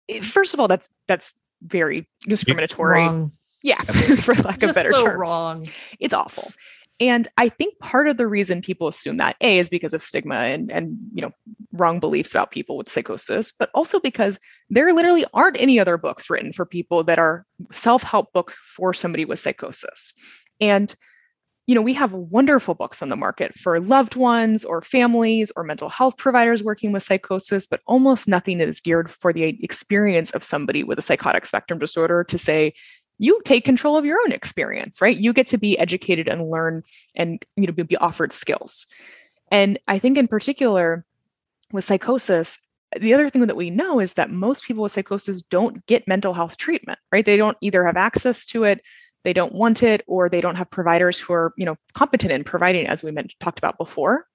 eh, 0.09 0.21
first 0.21 0.55
of 0.55 0.61
all, 0.61 0.69
that's 0.69 0.89
that's 1.07 1.33
very 1.63 2.09
discriminatory. 2.29 3.01
Wrong. 3.01 3.33
Yeah, 3.63 3.81
for 3.83 4.35
lack 4.35 4.63
of 4.63 4.75
better 4.75 4.93
so 4.93 5.03
terms. 5.03 5.19
wrong. 5.19 5.69
It's 5.99 6.15
awful. 6.15 6.53
And 6.99 7.29
I 7.37 7.51
think 7.51 7.79
part 7.79 8.09
of 8.09 8.17
the 8.17 8.27
reason 8.27 8.63
people 8.63 8.89
assume 8.89 9.19
that 9.19 9.37
A 9.43 9.59
is 9.59 9.69
because 9.69 9.93
of 9.93 10.01
stigma 10.01 10.37
and 10.37 10.71
and 10.71 10.97
you 11.13 11.23
know 11.23 11.33
wrong 11.73 12.01
beliefs 12.01 12.33
about 12.33 12.51
people 12.51 12.77
with 12.77 12.89
psychosis, 12.89 13.53
but 13.53 13.71
also 13.75 14.01
because 14.01 14.39
there 14.71 14.93
literally 14.95 15.27
aren't 15.35 15.61
any 15.61 15.79
other 15.79 15.99
books 15.99 16.31
written 16.31 16.53
for 16.53 16.65
people 16.65 17.05
that 17.05 17.19
are 17.19 17.45
self-help 17.71 18.33
books 18.33 18.57
for 18.57 18.95
somebody 18.95 19.27
with 19.27 19.39
psychosis. 19.39 20.15
And 20.61 20.95
you 21.67 21.75
know, 21.75 21.83
we 21.83 21.95
have 21.95 22.13
wonderful 22.13 22.75
books 22.75 23.03
on 23.03 23.09
the 23.09 23.17
market 23.17 23.53
for 23.53 23.81
loved 23.81 24.15
ones 24.15 24.65
or 24.65 24.81
families 24.81 25.51
or 25.57 25.65
mental 25.65 25.89
health 25.89 26.17
providers 26.17 26.63
working 26.63 26.93
with 26.93 27.03
psychosis, 27.03 27.67
but 27.67 27.81
almost 27.87 28.29
nothing 28.29 28.61
is 28.61 28.79
geared 28.79 29.11
for 29.11 29.33
the 29.33 29.59
experience 29.63 30.31
of 30.31 30.45
somebody 30.45 30.85
with 30.85 30.97
a 30.97 31.03
psychotic 31.03 31.45
spectrum 31.45 31.81
disorder 31.81 32.23
to 32.23 32.39
say, 32.39 32.73
you 33.19 33.41
take 33.45 33.65
control 33.65 33.97
of 33.97 34.05
your 34.05 34.19
own 34.25 34.33
experience, 34.33 35.01
right? 35.01 35.17
You 35.17 35.33
get 35.33 35.47
to 35.49 35.59
be 35.59 35.79
educated 35.79 36.29
and 36.29 36.45
learn 36.45 36.83
and 37.15 37.45
you 37.57 37.67
know 37.67 37.73
be 37.73 37.97
offered 37.97 38.33
skills. 38.33 38.87
And 39.51 39.79
I 39.89 39.99
think 39.99 40.19
in 40.19 40.29
particular 40.29 41.05
with 41.73 41.85
psychosis, 41.85 42.59
the 42.99 43.15
other 43.15 43.31
thing 43.31 43.47
that 43.47 43.57
we 43.57 43.71
know 43.71 44.01
is 44.01 44.15
that 44.15 44.31
most 44.31 44.65
people 44.65 44.83
with 44.83 44.93
psychosis 44.93 45.43
don't 45.43 45.85
get 45.87 46.09
mental 46.09 46.35
health 46.35 46.57
treatment, 46.57 46.99
right? 47.13 47.25
They 47.25 47.37
don't 47.37 47.57
either 47.61 47.85
have 47.85 47.97
access 47.97 48.47
to 48.47 48.65
it, 48.65 48.81
they 49.25 49.33
don't 49.33 49.55
want 49.55 49.83
it, 49.83 50.03
or 50.07 50.29
they 50.29 50.41
don't 50.41 50.57
have 50.57 50.71
providers 50.71 51.19
who 51.19 51.33
are, 51.33 51.53
you 51.57 51.65
know, 51.65 51.77
competent 51.95 52.33
in 52.33 52.45
providing, 52.45 52.87
as 52.87 53.03
we 53.03 53.11
mentioned, 53.11 53.41
talked 53.41 53.59
about 53.59 53.79
before. 53.79 54.27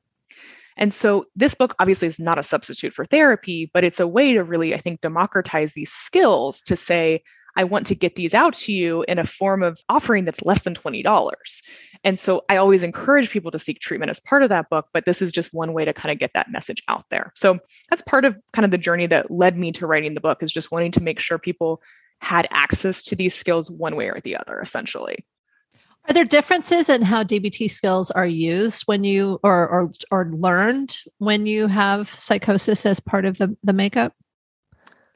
And 0.77 0.93
so 0.93 1.25
this 1.36 1.55
book 1.55 1.75
obviously 1.79 2.07
is 2.07 2.19
not 2.19 2.39
a 2.39 2.43
substitute 2.43 2.93
for 2.93 3.05
therapy, 3.05 3.69
but 3.73 3.84
it's 3.84 3.99
a 3.99 4.07
way 4.07 4.34
to 4.34 4.43
really, 4.43 4.73
I 4.73 4.77
think, 4.77 5.01
democratize 5.01 5.73
these 5.73 5.91
skills 5.91 6.61
to 6.63 6.75
say, 6.75 7.23
I 7.55 7.63
want 7.63 7.85
to 7.87 7.95
get 7.95 8.15
these 8.15 8.33
out 8.33 8.55
to 8.55 8.73
you 8.73 9.03
in 9.07 9.19
a 9.19 9.25
form 9.25 9.63
of 9.63 9.79
offering 9.89 10.25
that's 10.25 10.41
less 10.41 10.61
than 10.63 10.75
$20. 10.75 11.61
And 12.03 12.17
so 12.17 12.43
I 12.49 12.57
always 12.57 12.83
encourage 12.83 13.29
people 13.29 13.51
to 13.51 13.59
seek 13.59 13.79
treatment 13.79 14.09
as 14.09 14.19
part 14.19 14.43
of 14.43 14.49
that 14.49 14.69
book, 14.69 14.87
but 14.93 15.05
this 15.05 15.21
is 15.21 15.31
just 15.31 15.53
one 15.53 15.73
way 15.73 15.85
to 15.85 15.93
kind 15.93 16.11
of 16.11 16.19
get 16.19 16.31
that 16.33 16.51
message 16.51 16.81
out 16.87 17.05
there. 17.09 17.31
So 17.35 17.59
that's 17.89 18.01
part 18.01 18.25
of 18.25 18.35
kind 18.53 18.65
of 18.65 18.71
the 18.71 18.77
journey 18.77 19.07
that 19.07 19.29
led 19.29 19.57
me 19.57 19.71
to 19.73 19.87
writing 19.87 20.13
the 20.13 20.21
book 20.21 20.41
is 20.41 20.51
just 20.51 20.71
wanting 20.71 20.91
to 20.91 21.03
make 21.03 21.19
sure 21.19 21.37
people 21.37 21.81
had 22.19 22.47
access 22.51 23.03
to 23.03 23.15
these 23.15 23.35
skills 23.35 23.69
one 23.69 23.95
way 23.95 24.07
or 24.07 24.19
the 24.23 24.37
other, 24.37 24.59
essentially. 24.61 25.25
Are 26.07 26.13
there 26.13 26.25
differences 26.25 26.89
in 26.89 27.03
how 27.03 27.23
DBT 27.23 27.69
skills 27.69 28.09
are 28.11 28.25
used 28.25 28.83
when 28.83 29.03
you 29.03 29.39
or 29.43 29.69
or, 29.69 29.91
or 30.09 30.31
learned 30.31 30.97
when 31.19 31.45
you 31.45 31.67
have 31.67 32.09
psychosis 32.09 32.85
as 32.85 32.99
part 32.99 33.25
of 33.25 33.37
the, 33.37 33.55
the 33.63 33.73
makeup? 33.73 34.13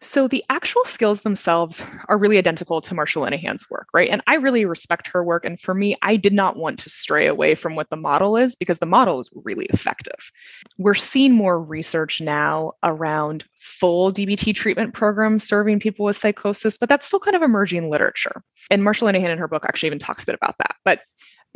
So 0.05 0.27
the 0.27 0.45
actual 0.49 0.85
skills 0.85 1.21
themselves 1.21 1.83
are 2.09 2.17
really 2.19 2.37
identical 2.37 2.79
to 2.79 2.93
Marsha 2.93 3.27
Linehan's 3.27 3.71
work, 3.71 3.87
right? 3.91 4.07
And 4.07 4.21
I 4.27 4.35
really 4.35 4.63
respect 4.63 5.07
her 5.07 5.23
work. 5.23 5.43
And 5.43 5.59
for 5.59 5.73
me, 5.73 5.95
I 6.03 6.15
did 6.15 6.31
not 6.31 6.57
want 6.57 6.77
to 6.79 6.91
stray 6.91 7.25
away 7.25 7.55
from 7.55 7.75
what 7.75 7.89
the 7.89 7.97
model 7.97 8.37
is 8.37 8.55
because 8.55 8.77
the 8.77 8.85
model 8.85 9.19
is 9.19 9.31
really 9.33 9.65
effective. 9.71 10.31
We're 10.77 10.93
seeing 10.93 11.33
more 11.33 11.59
research 11.59 12.21
now 12.21 12.73
around 12.83 13.45
full 13.55 14.13
DBT 14.13 14.53
treatment 14.53 14.93
programs 14.93 15.43
serving 15.43 15.79
people 15.79 16.05
with 16.05 16.15
psychosis, 16.15 16.77
but 16.77 16.87
that's 16.87 17.07
still 17.07 17.19
kind 17.19 17.35
of 17.35 17.41
emerging 17.41 17.89
literature. 17.89 18.43
And 18.69 18.83
Marsha 18.83 19.11
Linehan 19.11 19.31
in 19.31 19.39
her 19.39 19.47
book 19.47 19.65
actually 19.65 19.87
even 19.87 19.99
talks 19.99 20.21
a 20.21 20.27
bit 20.27 20.35
about 20.35 20.59
that. 20.59 20.75
But 20.83 20.99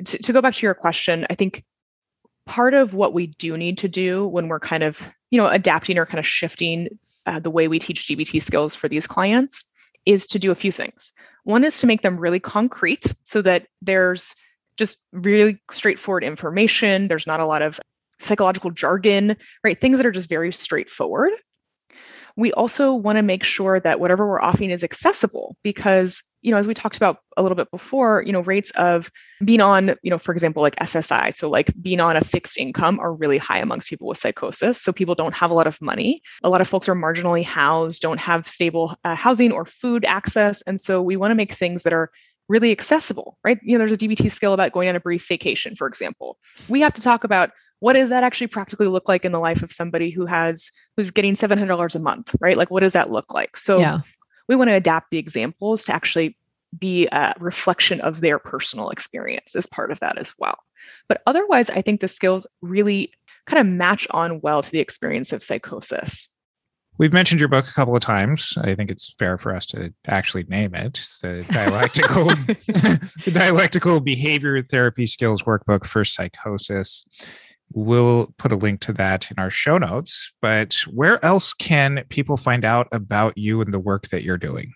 to, 0.05 0.17
to 0.17 0.33
go 0.33 0.41
back 0.41 0.55
to 0.55 0.65
your 0.65 0.73
question, 0.73 1.27
I 1.29 1.35
think 1.35 1.63
part 2.47 2.73
of 2.73 2.95
what 2.95 3.13
we 3.13 3.27
do 3.27 3.55
need 3.57 3.77
to 3.77 3.87
do 3.87 4.25
when 4.27 4.47
we're 4.47 4.59
kind 4.59 4.81
of, 4.81 5.07
you 5.29 5.37
know, 5.37 5.45
adapting 5.45 5.99
or 5.99 6.07
kind 6.07 6.17
of 6.17 6.25
shifting 6.25 6.97
uh, 7.29 7.39
the 7.39 7.51
way 7.51 7.67
we 7.67 7.77
teach 7.77 8.07
DBT 8.07 8.41
skills 8.41 8.73
for 8.73 8.89
these 8.89 9.05
clients 9.05 9.63
is 10.05 10.25
to 10.25 10.39
do 10.39 10.51
a 10.51 10.55
few 10.55 10.71
things. 10.71 11.13
One 11.43 11.63
is 11.63 11.79
to 11.79 11.87
make 11.87 12.01
them 12.01 12.17
really 12.17 12.39
concrete 12.39 13.13
so 13.23 13.41
that 13.43 13.67
there's 13.81 14.35
just 14.77 14.97
really 15.11 15.59
straightforward 15.69 16.23
information. 16.23 17.07
There's 17.07 17.27
not 17.27 17.39
a 17.39 17.45
lot 17.45 17.61
of 17.61 17.79
psychological 18.19 18.71
jargon, 18.71 19.37
right? 19.63 19.79
Things 19.79 19.97
that 19.97 20.05
are 20.07 20.11
just 20.11 20.27
very 20.27 20.51
straightforward. 20.51 21.33
We 22.39 22.53
also 22.53 22.93
want 22.93 23.17
to 23.17 23.21
make 23.21 23.43
sure 23.43 23.79
that 23.79 23.99
whatever 23.99 24.27
we're 24.27 24.41
offering 24.41 24.71
is 24.71 24.83
accessible 24.83 25.57
because, 25.63 26.23
you 26.41 26.51
know, 26.51 26.57
as 26.57 26.67
we 26.67 26.73
talked 26.73 26.97
about 26.97 27.17
a 27.35 27.41
little 27.41 27.55
bit 27.55 27.69
before, 27.69 28.23
you 28.25 28.31
know, 28.31 28.39
rates 28.39 28.71
of 28.71 29.11
being 29.43 29.61
on, 29.61 29.95
you 30.01 30.09
know, 30.09 30.17
for 30.17 30.31
example, 30.31 30.61
like 30.61 30.75
SSI, 30.77 31.35
so 31.35 31.49
like 31.49 31.73
being 31.81 31.99
on 31.99 32.15
a 32.15 32.21
fixed 32.21 32.57
income 32.57 32.99
are 32.99 33.13
really 33.13 33.37
high 33.37 33.59
amongst 33.59 33.89
people 33.89 34.07
with 34.07 34.17
psychosis. 34.17 34.81
So 34.81 34.93
people 34.93 35.15
don't 35.15 35.35
have 35.35 35.51
a 35.51 35.53
lot 35.53 35.67
of 35.67 35.81
money. 35.81 36.21
A 36.43 36.49
lot 36.49 36.61
of 36.61 36.67
folks 36.67 36.87
are 36.87 36.95
marginally 36.95 37.43
housed, 37.43 38.01
don't 38.01 38.19
have 38.19 38.47
stable 38.47 38.95
uh, 39.03 39.15
housing 39.15 39.51
or 39.51 39.65
food 39.65 40.05
access. 40.05 40.61
And 40.63 40.79
so 40.79 41.01
we 41.01 41.17
want 41.17 41.31
to 41.31 41.35
make 41.35 41.53
things 41.53 41.83
that 41.83 41.93
are 41.93 42.09
really 42.47 42.71
accessible, 42.71 43.37
right? 43.43 43.59
You 43.63 43.73
know, 43.73 43.79
there's 43.79 43.91
a 43.91 43.97
DBT 43.97 44.31
skill 44.31 44.53
about 44.53 44.71
going 44.71 44.89
on 44.89 44.95
a 44.95 44.99
brief 44.99 45.27
vacation, 45.27 45.75
for 45.75 45.87
example. 45.87 46.37
We 46.67 46.81
have 46.81 46.93
to 46.93 47.01
talk 47.01 47.23
about 47.23 47.51
what 47.79 47.93
does 47.93 48.09
that 48.09 48.23
actually 48.23 48.47
practically 48.47 48.87
look 48.87 49.07
like 49.07 49.25
in 49.25 49.31
the 49.31 49.39
life 49.39 49.63
of 49.63 49.71
somebody 49.71 50.09
who 50.09 50.25
has 50.25 50.71
who's 50.97 51.11
getting 51.11 51.33
$700 51.33 51.95
a 51.95 51.99
month 51.99 52.35
right 52.39 52.57
like 52.57 52.71
what 52.71 52.81
does 52.81 52.93
that 52.93 53.09
look 53.09 53.33
like 53.33 53.57
so 53.57 53.79
yeah. 53.79 53.99
we 54.47 54.55
want 54.55 54.69
to 54.69 54.75
adapt 54.75 55.11
the 55.11 55.17
examples 55.17 55.83
to 55.85 55.93
actually 55.93 56.37
be 56.77 57.07
a 57.11 57.33
reflection 57.39 57.99
of 58.01 58.21
their 58.21 58.37
personal 58.37 58.89
experience 58.89 59.55
as 59.55 59.65
part 59.65 59.91
of 59.91 59.99
that 59.99 60.17
as 60.17 60.33
well 60.37 60.57
but 61.07 61.21
otherwise 61.25 61.69
i 61.69 61.81
think 61.81 61.99
the 61.99 62.07
skills 62.07 62.45
really 62.61 63.11
kind 63.45 63.59
of 63.59 63.65
match 63.65 64.07
on 64.11 64.39
well 64.41 64.61
to 64.61 64.71
the 64.71 64.79
experience 64.79 65.33
of 65.33 65.41
psychosis 65.41 66.29
We've 66.99 67.13
mentioned 67.13 67.39
your 67.39 67.47
book 67.47 67.65
a 67.65 67.71
couple 67.71 67.95
of 67.95 68.01
times. 68.01 68.57
I 68.61 68.75
think 68.75 68.91
it's 68.91 69.13
fair 69.17 69.37
for 69.37 69.55
us 69.55 69.65
to 69.67 69.93
actually 70.07 70.43
name 70.43 70.75
it 70.75 70.99
the 71.21 71.45
dialectical 71.51 72.25
the 72.27 73.31
dialectical 73.31 74.01
behavior 74.01 74.61
therapy 74.61 75.05
skills 75.05 75.43
workbook 75.43 75.85
for 75.85 76.03
psychosis. 76.03 77.05
We'll 77.73 78.33
put 78.37 78.51
a 78.51 78.55
link 78.55 78.79
to 78.81 78.93
that 78.93 79.29
in 79.31 79.37
our 79.37 79.51
show 79.51 79.77
notes. 79.77 80.31
But 80.41 80.75
where 80.91 81.23
else 81.23 81.53
can 81.53 82.03
people 82.09 82.37
find 82.37 82.65
out 82.65 82.87
about 82.91 83.37
you 83.37 83.61
and 83.61 83.73
the 83.73 83.79
work 83.79 84.09
that 84.09 84.23
you're 84.23 84.37
doing? 84.37 84.73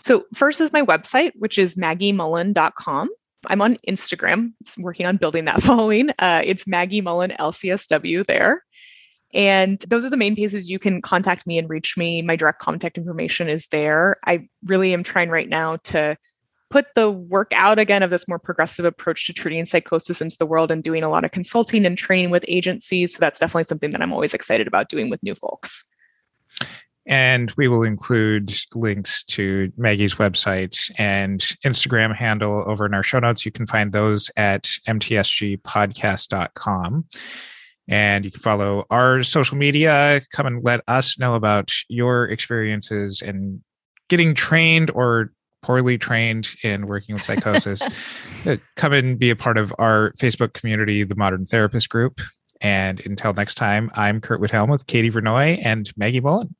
So, 0.00 0.24
first 0.34 0.60
is 0.60 0.72
my 0.72 0.82
website, 0.82 1.32
which 1.36 1.58
is 1.58 1.74
maggiemullen.com. 1.74 3.08
I'm 3.48 3.62
on 3.62 3.78
Instagram, 3.88 4.52
working 4.78 5.06
on 5.06 5.16
building 5.16 5.44
that 5.46 5.62
following. 5.62 6.10
Uh, 6.18 6.42
it's 6.44 6.66
Maggie 6.66 7.00
Mullen 7.00 7.32
LCSW 7.38 8.24
there. 8.26 8.62
And 9.34 9.78
those 9.88 10.04
are 10.04 10.10
the 10.10 10.16
main 10.16 10.34
places 10.34 10.70
you 10.70 10.78
can 10.78 11.02
contact 11.02 11.46
me 11.46 11.58
and 11.58 11.68
reach 11.68 11.96
me. 11.96 12.22
My 12.22 12.36
direct 12.36 12.60
contact 12.60 12.96
information 12.96 13.48
is 13.48 13.66
there. 13.66 14.16
I 14.24 14.48
really 14.64 14.94
am 14.94 15.02
trying 15.02 15.28
right 15.28 15.48
now 15.48 15.76
to 15.84 16.16
put 16.70 16.86
the 16.94 17.10
work 17.10 17.52
out 17.54 17.78
again 17.78 18.02
of 18.02 18.10
this 18.10 18.26
more 18.26 18.38
progressive 18.38 18.84
approach 18.84 19.26
to 19.26 19.32
treating 19.32 19.64
psychosis 19.64 20.20
into 20.20 20.36
the 20.38 20.46
world 20.46 20.70
and 20.70 20.82
doing 20.82 21.02
a 21.02 21.08
lot 21.08 21.24
of 21.24 21.30
consulting 21.30 21.86
and 21.86 21.96
training 21.96 22.30
with 22.30 22.44
agencies. 22.48 23.14
So 23.14 23.20
that's 23.20 23.38
definitely 23.38 23.64
something 23.64 23.92
that 23.92 24.02
I'm 24.02 24.12
always 24.12 24.34
excited 24.34 24.66
about 24.66 24.88
doing 24.88 25.10
with 25.10 25.22
new 25.22 25.34
folks. 25.34 25.84
And 27.08 27.52
we 27.56 27.68
will 27.68 27.84
include 27.84 28.52
links 28.74 29.22
to 29.24 29.70
Maggie's 29.76 30.16
website 30.16 30.90
and 30.98 31.38
Instagram 31.64 32.14
handle 32.14 32.64
over 32.66 32.84
in 32.84 32.94
our 32.94 33.04
show 33.04 33.20
notes. 33.20 33.46
You 33.46 33.52
can 33.52 33.66
find 33.66 33.92
those 33.92 34.30
at 34.36 34.64
mtsgpodcast.com. 34.88 37.04
And 37.88 38.24
you 38.24 38.32
can 38.32 38.40
follow 38.40 38.84
our 38.90 39.22
social 39.22 39.56
media. 39.56 40.20
Come 40.32 40.46
and 40.46 40.64
let 40.64 40.80
us 40.88 41.20
know 41.20 41.36
about 41.36 41.70
your 41.88 42.24
experiences 42.24 43.22
and 43.22 43.62
getting 44.08 44.34
trained 44.34 44.90
or 44.90 45.30
poorly 45.62 45.98
trained 45.98 46.50
in 46.62 46.86
working 46.86 47.14
with 47.14 47.22
psychosis, 47.22 47.82
uh, 48.46 48.56
come 48.76 48.92
and 48.92 49.18
be 49.18 49.30
a 49.30 49.36
part 49.36 49.58
of 49.58 49.74
our 49.78 50.12
Facebook 50.12 50.52
community, 50.52 51.02
the 51.02 51.14
Modern 51.14 51.46
Therapist 51.46 51.88
Group. 51.88 52.20
And 52.60 53.00
until 53.04 53.32
next 53.32 53.54
time, 53.54 53.90
I'm 53.94 54.20
Curt 54.20 54.40
Widhalm 54.40 54.70
with 54.70 54.86
Katie 54.86 55.10
Vernoy 55.10 55.60
and 55.62 55.92
Maggie 55.96 56.20
Mullen. 56.20 56.54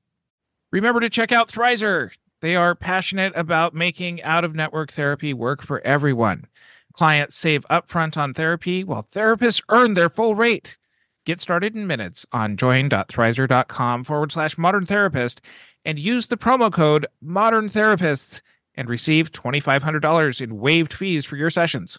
Remember 0.72 1.00
to 1.00 1.08
check 1.08 1.32
out 1.32 1.48
Thrizer. 1.48 2.10
They 2.42 2.56
are 2.56 2.74
passionate 2.74 3.32
about 3.34 3.74
making 3.74 4.22
out 4.22 4.44
of 4.44 4.54
network 4.54 4.92
therapy 4.92 5.32
work 5.32 5.62
for 5.62 5.80
everyone. 5.86 6.46
Clients 6.92 7.36
save 7.36 7.66
upfront 7.68 8.16
on 8.16 8.34
therapy 8.34 8.84
while 8.84 9.06
therapists 9.12 9.62
earn 9.68 9.94
their 9.94 10.10
full 10.10 10.34
rate. 10.34 10.76
Get 11.24 11.40
started 11.40 11.74
in 11.74 11.86
minutes 11.86 12.24
on 12.32 12.56
join.thrizer.com 12.56 14.04
forward 14.04 14.32
slash 14.32 14.56
modern 14.56 14.86
therapist 14.86 15.40
and 15.84 15.98
use 15.98 16.26
the 16.26 16.36
promo 16.36 16.72
code 16.72 17.06
modern 17.20 17.68
therapists 17.68 18.40
and 18.76 18.88
receive 18.88 19.32
$2,500 19.32 20.40
in 20.40 20.58
waived 20.58 20.92
fees 20.92 21.24
for 21.24 21.36
your 21.36 21.50
sessions. 21.50 21.98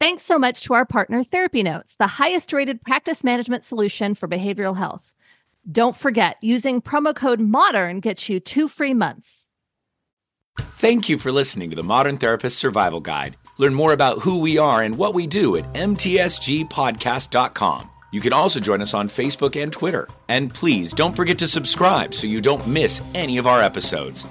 Thanks 0.00 0.24
so 0.24 0.38
much 0.38 0.62
to 0.62 0.74
our 0.74 0.84
partner, 0.84 1.22
Therapy 1.22 1.62
Notes, 1.62 1.94
the 1.94 2.08
highest 2.08 2.52
rated 2.52 2.82
practice 2.82 3.22
management 3.22 3.62
solution 3.62 4.16
for 4.16 4.26
behavioral 4.26 4.76
health. 4.76 5.14
Don't 5.70 5.96
forget, 5.96 6.38
using 6.40 6.82
promo 6.82 7.14
code 7.14 7.38
MODERN 7.38 8.00
gets 8.00 8.28
you 8.28 8.40
two 8.40 8.66
free 8.66 8.94
months. 8.94 9.46
Thank 10.58 11.08
you 11.08 11.18
for 11.18 11.30
listening 11.30 11.70
to 11.70 11.76
the 11.76 11.84
Modern 11.84 12.18
Therapist 12.18 12.58
Survival 12.58 12.98
Guide. 13.00 13.36
Learn 13.58 13.74
more 13.74 13.92
about 13.92 14.18
who 14.18 14.40
we 14.40 14.58
are 14.58 14.82
and 14.82 14.98
what 14.98 15.14
we 15.14 15.28
do 15.28 15.56
at 15.56 15.72
mtsgpodcast.com. 15.72 17.90
You 18.10 18.20
can 18.20 18.32
also 18.32 18.58
join 18.60 18.82
us 18.82 18.92
on 18.92 19.08
Facebook 19.08 19.62
and 19.62 19.72
Twitter. 19.72 20.08
And 20.28 20.52
please 20.52 20.92
don't 20.92 21.14
forget 21.14 21.38
to 21.38 21.46
subscribe 21.48 22.12
so 22.12 22.26
you 22.26 22.40
don't 22.40 22.66
miss 22.66 23.02
any 23.14 23.38
of 23.38 23.46
our 23.46 23.62
episodes. 23.62 24.26